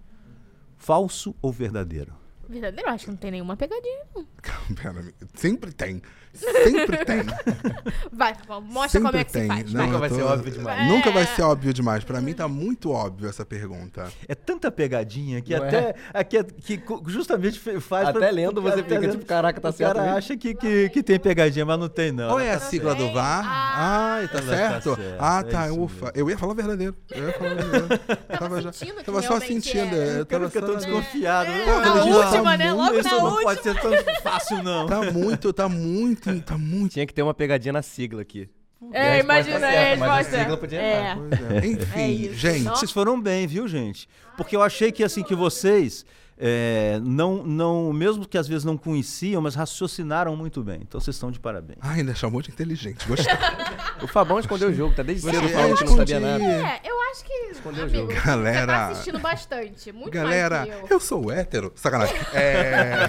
Falso 0.78 1.34
ou 1.42 1.50
verdadeiro? 1.50 2.14
Verdadeiro, 2.48 2.90
acho 2.90 3.06
que 3.06 3.10
não 3.10 3.18
tem 3.18 3.32
nenhuma 3.32 3.56
pegadinha. 3.56 4.06
não. 4.14 4.24
Pera. 4.80 5.12
Sempre 5.34 5.72
tem. 5.72 6.00
Sempre 6.34 7.04
tem. 7.04 7.22
Vai, 8.12 8.34
mostra 8.62 8.88
Sempre 9.00 9.06
como 9.10 9.16
é 9.18 9.24
que 9.24 9.32
tem. 9.32 9.42
se 9.42 9.48
faz. 9.48 9.72
Não. 9.72 9.86
Nunca 9.86 9.98
vai 9.98 10.08
tô- 10.08 10.14
ser 10.16 10.22
óbvio 10.22 10.52
demais. 10.52 10.88
Nunca 10.88 11.08
É. 11.08 11.12
vai 11.12 11.26
ser 11.26 11.42
óbvio 11.42 11.72
demais. 11.74 12.04
Pra 12.04 12.20
mim 12.20 12.32
tá 12.34 12.48
muito 12.48 12.90
óbvio 12.90 13.28
essa 13.28 13.44
pergunta. 13.44 14.08
É 14.28 14.34
tanta 14.34 14.70
pegadinha 14.70 15.40
que 15.40 15.56
Não 15.56 15.64
até 15.64 15.94
é- 16.12 16.44
que 16.62 16.78
co- 16.78 17.02
justamente 17.06 17.58
faz 17.80 18.08
Até 18.08 18.18
pra- 18.18 18.30
lendo 18.30 18.60
você 18.62 18.82
fica 18.82 18.98
lendo- 18.98 19.12
tipo, 19.12 19.24
caraca, 19.26 19.60
tá 19.60 19.68
o 19.68 19.72
certo 19.72 19.92
cara 19.92 20.02
mesmo? 20.04 20.18
acha 20.18 20.36
que, 20.36 20.54
que, 20.54 20.88
que 20.90 21.02
tem 21.02 21.18
pegadinha, 21.18 21.64
mas 21.64 21.78
não 21.78 21.88
tem 21.88 22.12
não. 22.12 22.28
Qual 22.28 22.40
é 22.40 22.50
a 22.52 22.58
sigla 22.60 22.94
do. 22.94 23.12
VAR? 23.12 23.44
Ah. 23.46 24.14
Ai, 24.14 24.28
tá 24.28 24.38
Ela 24.38 24.46
tá 24.46 24.56
certo. 24.56 24.94
certo, 24.96 25.16
Ah, 25.20 25.40
é 25.40 25.42
tá, 25.50 25.66
isso 25.68 25.80
ufa. 25.80 26.04
mesmo. 26.06 26.12
Eu 26.18 26.30
ia 26.30 26.38
falar 26.38 26.52
o 26.52 26.56
verdadeiro. 26.56 26.96
Eu 27.10 27.26
ia 27.28 27.32
falar 27.32 27.52
o 27.52 27.54
verdadeiro. 27.56 27.88
Tava, 28.38 28.62
já, 28.62 28.70
que 28.72 29.04
tava 29.04 29.22
só 29.22 29.40
sentindo. 29.40 29.94
é. 29.94 30.18
Eu 30.18 30.22
O 30.22 30.24
tava 30.24 30.48
fica 30.48 30.60
só 30.60 30.66
tão 30.66 30.74
na- 30.74 30.80
desconfiado. 30.80 31.50
É, 31.50 31.66
na 31.66 31.94
última, 32.04 32.52
"Ah, 32.52 32.56
né? 32.56 32.72
Logo 32.72 33.02
na 33.02 33.10
não 33.10 33.42
pode 33.42 33.62
ser 33.62 33.80
tão 33.80 33.90
fácil, 34.22 34.62
não. 34.62 34.86
Tá 34.86 35.02
muito, 35.12 35.52
tá 35.52 35.68
muito, 35.68 36.23
tá 36.46 36.58
muito. 36.58 36.92
Tinha 36.92 37.06
que 37.06 37.14
ter 37.14 37.22
uma 37.22 37.34
pegadinha 37.34 37.72
na 37.72 37.82
sigla 37.82 38.22
aqui. 38.22 38.48
A 38.92 38.98
É, 38.98 39.20
imagina, 39.20 39.60
tá 39.60 39.70
é, 39.70 39.72
certa, 39.72 39.96
mas 40.00 40.10
a 40.10 40.14
resposta. 40.16 40.38
sigla 40.38 40.56
podia 40.58 40.80
É. 40.80 41.00
errar. 41.00 41.16
Pois 41.16 41.40
é. 41.64 41.66
Enfim, 41.66 42.00
É 42.00 42.08
isso. 42.10 42.34
gente. 42.34 42.62
Nossa. 42.64 42.80
Vocês 42.80 42.90
foram 42.92 43.20
bem, 43.20 43.46
viu, 43.46 43.66
gente? 43.66 44.08
Porque 44.36 44.54
eu 44.54 44.62
achei 44.62 44.92
que 44.92 45.02
assim 45.02 45.22
que 45.22 45.34
vocês 45.34 46.04
é, 46.36 46.98
não, 47.02 47.44
não, 47.44 47.92
mesmo 47.92 48.26
que 48.26 48.36
às 48.36 48.48
vezes 48.48 48.64
não 48.64 48.76
conheciam, 48.76 49.40
mas 49.40 49.54
raciocinaram 49.54 50.34
muito 50.36 50.62
bem. 50.64 50.80
Então 50.82 51.00
vocês 51.00 51.14
estão 51.14 51.30
de 51.30 51.38
parabéns. 51.38 51.78
Ai, 51.80 52.00
ainda 52.00 52.12
chamou 52.14 52.42
de 52.42 52.50
inteligente. 52.50 53.06
Gostei. 53.06 53.32
O 54.02 54.08
Fabão 54.08 54.38
escondeu 54.40 54.68
o 54.68 54.74
jogo, 54.74 54.94
tá 54.94 55.02
desde 55.04 55.22
cedo 55.30 55.40
Você- 55.40 55.54
falando 55.54 55.70
eu 55.70 55.76
que 55.78 55.84
não 55.84 55.96
sabia 55.96 56.20
nada. 56.20 56.44
É, 56.44 56.80
eu 56.84 57.00
acho 57.10 57.24
que. 57.24 57.32
Escondeu 57.52 57.84
o 57.84 57.88
amigo, 57.88 58.00
jogo. 58.10 58.12
Você 58.20 58.26
Galera- 58.26 58.66
tá 58.66 58.88
assistindo 58.88 59.18
bastante. 59.20 59.92
Muito 59.92 60.10
Galera, 60.10 60.58
mais 60.66 60.80
que 60.80 60.92
eu. 60.92 60.96
eu 60.96 61.00
sou 61.00 61.32
hétero. 61.32 61.72
Sacanagem. 61.76 62.16
É... 62.34 63.08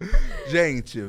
Gente, 0.48 1.04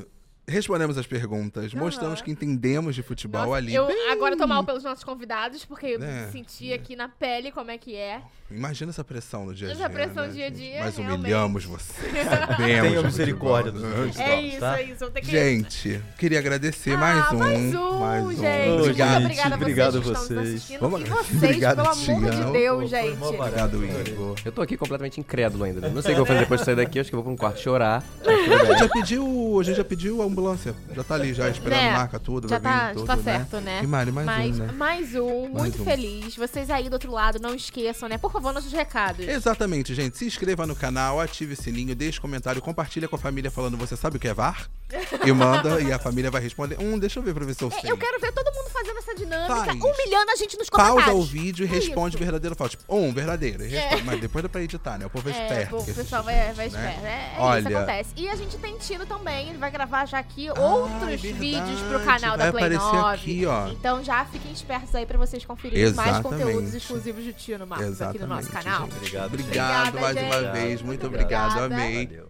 respondemos 0.52 0.98
as 0.98 1.06
perguntas, 1.06 1.74
mostramos 1.74 2.22
que 2.22 2.32
entendemos 2.32 2.96
de 2.96 3.04
futebol 3.04 3.42
Nossa, 3.48 3.56
ali. 3.58 3.76
eu 3.76 3.86
Bem, 3.86 4.12
agora 4.12 4.38
tô 4.38 4.48
mal 4.48 4.64
pelos 4.64 4.84
nossos 4.84 5.04
convidados, 5.04 5.66
porque 5.66 5.86
eu 5.88 6.02
É. 6.04 6.30
senti 6.32 6.72
aqui 6.72 6.96
na 6.96 7.10
pele 7.10 7.52
como 7.52 7.70
é 7.70 7.78
que 7.78 7.96
é. 7.96 8.22
Imagina 8.50 8.92
essa 8.92 9.04
pressão 9.04 9.46
no 9.46 9.54
dia 9.54 9.68
a 9.70 9.74
dia. 9.74 9.84
Essa 9.84 9.90
pressão 9.94 10.24
né, 10.26 10.30
dia 10.32 10.46
a 10.46 10.50
dia, 10.50 10.80
Mas 10.86 10.96
realmente. 10.96 11.20
humilhamos 11.20 11.66
vocês. 11.68 12.14
Sabemos 12.26 12.58
Tenha 12.58 13.04
misericórdia 13.04 13.74
futebol. 13.74 13.92
dos 13.92 14.06
nossos 14.16 14.20
É 14.22 14.42
isso, 14.42 14.60
tá? 14.62 14.80
é 14.80 14.84
isso. 14.84 15.12
Que... 15.12 15.26
Gente, 15.26 16.02
queria 16.18 16.40
agradecer 16.40 16.92
Ah, 16.94 16.98
mais 16.98 17.32
um. 17.34 17.38
mais 17.40 17.76
um, 17.76 18.00
mais 18.00 18.24
um. 18.24 18.32
gente. 18.32 18.70
Muito 18.70 18.84
gente, 18.86 19.02
obrigada 19.02 19.18
a 19.18 19.20
vocês 19.28 19.54
obrigado 19.62 19.92
que 20.02 20.10
a 20.10 20.14
vocês. 20.14 20.40
assistindo. 20.40 20.80
Vamos- 20.80 21.02
E 21.02 21.04
vocês, 21.10 21.44
Obrigado, 21.44 21.76
pelo 21.76 21.90
amor 21.90 22.32
de. 22.32 22.52
Deus, 22.54 22.90
gente. 22.90 23.22
Obrigado, 23.22 23.86
Igor. 23.86 24.36
Eu 24.46 24.52
tô 24.54 24.62
aqui 24.62 24.78
completamente 24.78 25.20
incrédulo 25.20 25.66
ainda. 25.66 25.82
né? 25.82 25.90
Não 25.90 26.02
sei 26.02 26.14
o 26.14 26.16
que 26.16 26.22
eu 26.22 26.26
vou 26.26 26.28
fazer 26.28 26.40
depois 26.48 26.62
de 26.62 26.66
sair 26.66 26.76
daqui. 26.78 27.00
Acho 27.02 27.10
que 27.10 27.16
eu 27.16 27.22
vou 27.22 27.26
pra 27.26 27.34
um 27.34 27.38
quarto 27.38 27.60
chorar. 27.60 28.02
A 28.26 28.66
gente 28.66 28.80
já 28.80 28.88
pediu, 28.88 29.58
a 29.60 29.64
gente 29.64 29.76
já 29.76 29.84
pediu 29.84 30.22
a 30.22 30.26
ambulância. 30.38 30.76
Já 30.96 31.04
tá 31.04 31.16
ali, 31.16 31.34
já 31.34 31.50
esperando 31.50 31.80
Né? 31.82 31.92
marca 31.92 32.20
tudo, 32.20 32.48
Já 32.48 32.60
vai 32.60 32.72
vir 32.74 32.80
tá, 32.80 32.94
tudo, 32.94 33.06
tá 33.08 33.16
né? 33.16 33.24
certo, 33.24 33.60
né? 33.60 33.82
E 33.84 33.88
Mari, 33.88 34.12
mais 34.12 34.26
mais, 34.26 34.60
um, 34.60 34.64
né? 34.66 34.72
mais 34.74 35.16
um, 35.16 35.48
muito 35.50 35.82
um. 35.82 35.86
feliz. 35.86 36.36
Vocês 36.36 36.70
aí 36.70 36.90
do 36.90 36.94
outro 36.94 37.12
lado, 37.12 37.40
não 37.40 37.56
esqueçam, 37.56 38.08
né? 38.08 38.18
Por 38.18 38.32
favor, 38.32 38.54
nossos 38.54 38.72
recados. 38.72 39.28
Exatamente, 39.28 39.94
gente. 39.96 40.18
Se 40.18 40.26
inscreva 40.26 40.66
no 40.68 40.76
canal, 40.76 41.20
ative 41.20 41.54
o 41.54 41.58
sininho, 41.58 41.96
deixe 41.96 42.20
comentário, 42.22 42.62
compartilha 42.62 43.08
com 43.08 43.16
a 43.16 43.20
família 43.20 43.50
falando 43.50 43.78
você 43.78 43.96
sabe 43.96 44.18
o 44.18 44.20
que 44.20 44.28
é 44.28 44.34
VAR? 44.34 44.70
E 45.26 45.32
manda, 45.34 45.82
e 45.82 45.92
a 45.92 46.00
família 46.00 46.32
vai 46.32 46.42
responder. 46.42 46.78
Hum, 46.80 46.98
deixa 46.98 47.20
eu 47.20 47.24
ver 47.24 47.32
eu 47.32 47.38
É, 47.84 47.92
eu 47.92 47.98
quero 47.98 48.20
ver 48.22 48.32
todo 48.32 48.54
mundo 48.54 48.70
fazendo 48.70 48.98
essa 49.00 49.14
dinâmica, 49.16 49.56
Faz. 49.56 49.68
humilhando 49.82 50.32
a 50.32 50.36
gente 50.36 50.58
nos 50.58 50.70
comentários. 50.70 51.04
Pausa 51.06 51.18
o 51.18 51.24
vídeo 51.24 51.66
e 51.66 51.70
É 51.70 51.72
responde 51.74 52.16
isso. 52.16 52.24
verdadeiro 52.24 52.54
ou 52.54 52.58
falso. 52.58 52.78
Tipo, 52.78 52.96
um, 52.96 53.14
verdadeiro. 53.14 53.64
responde. 53.64 54.04
Mas 54.04 54.22
depois 54.22 54.44
dá 54.44 54.50
pra 54.50 54.62
editar, 54.62 54.98
né? 54.98 55.06
O 55.06 55.10
povo 55.10 55.30
é 55.30 55.34
É, 55.34 55.44
esperto. 55.44 55.70
pô, 55.72 55.78
o 55.80 55.86
pessoal 55.94 56.24
vai, 56.24 56.54
vai 56.54 56.56
né? 56.56 56.66
esperto. 56.68 57.06
É, 57.06 57.10
é 57.10 57.32
isso 57.34 57.42
Olha- 57.42 57.62
que 57.70 57.76
acontece. 57.76 58.10
E 58.16 58.30
a 58.30 58.36
gente 58.36 58.58
tem 58.58 58.78
tido 58.78 59.06
também, 59.06 59.50
ele 59.50 59.58
vai 59.58 59.70
gravar 59.72 60.06
já 60.06 60.24
aqui 60.30 60.48
Ah, 60.50 60.54
outros 60.60 61.22
verdade. 61.22 61.34
vídeos 61.34 61.82
pro 61.82 62.00
canal 62.02 62.38
Vai 62.38 62.46
da 62.48 62.52
Play 62.52 62.64
aparecer 62.76 62.96
9. 63.02 63.16
aqui, 63.16 63.46
ó. 63.46 63.68
Então 63.70 64.04
já 64.04 64.26
fiquem 64.26 64.52
espertos 64.52 64.94
aí 64.96 65.06
pra 65.06 65.18
vocês 65.18 65.44
conferirem 65.46 65.94
mais 65.94 66.10
Exatamente. 66.10 66.44
conteúdos 66.44 66.74
exclusivos 66.74 67.24
do 67.26 67.34
Tio 67.34 67.58
no 67.60 67.68
Marcos 67.68 68.02
aqui 68.02 68.20
no 68.20 68.28
nosso 68.28 68.48
Exatamente, 68.50 68.66
canal. 68.66 68.86
gente. 68.88 68.96
Obrigado, 68.98 69.26
Obrigado 69.34 69.88
Obrigada, 69.88 70.02
mais 70.02 70.18
uma 70.44 70.52
vez. 70.52 70.82
Muito 70.82 70.86
Muito 70.88 71.06
obrigado. 71.08 71.58
obrigada. 71.58 71.76
Amei. 71.76 72.06
Valeu. 72.08 72.26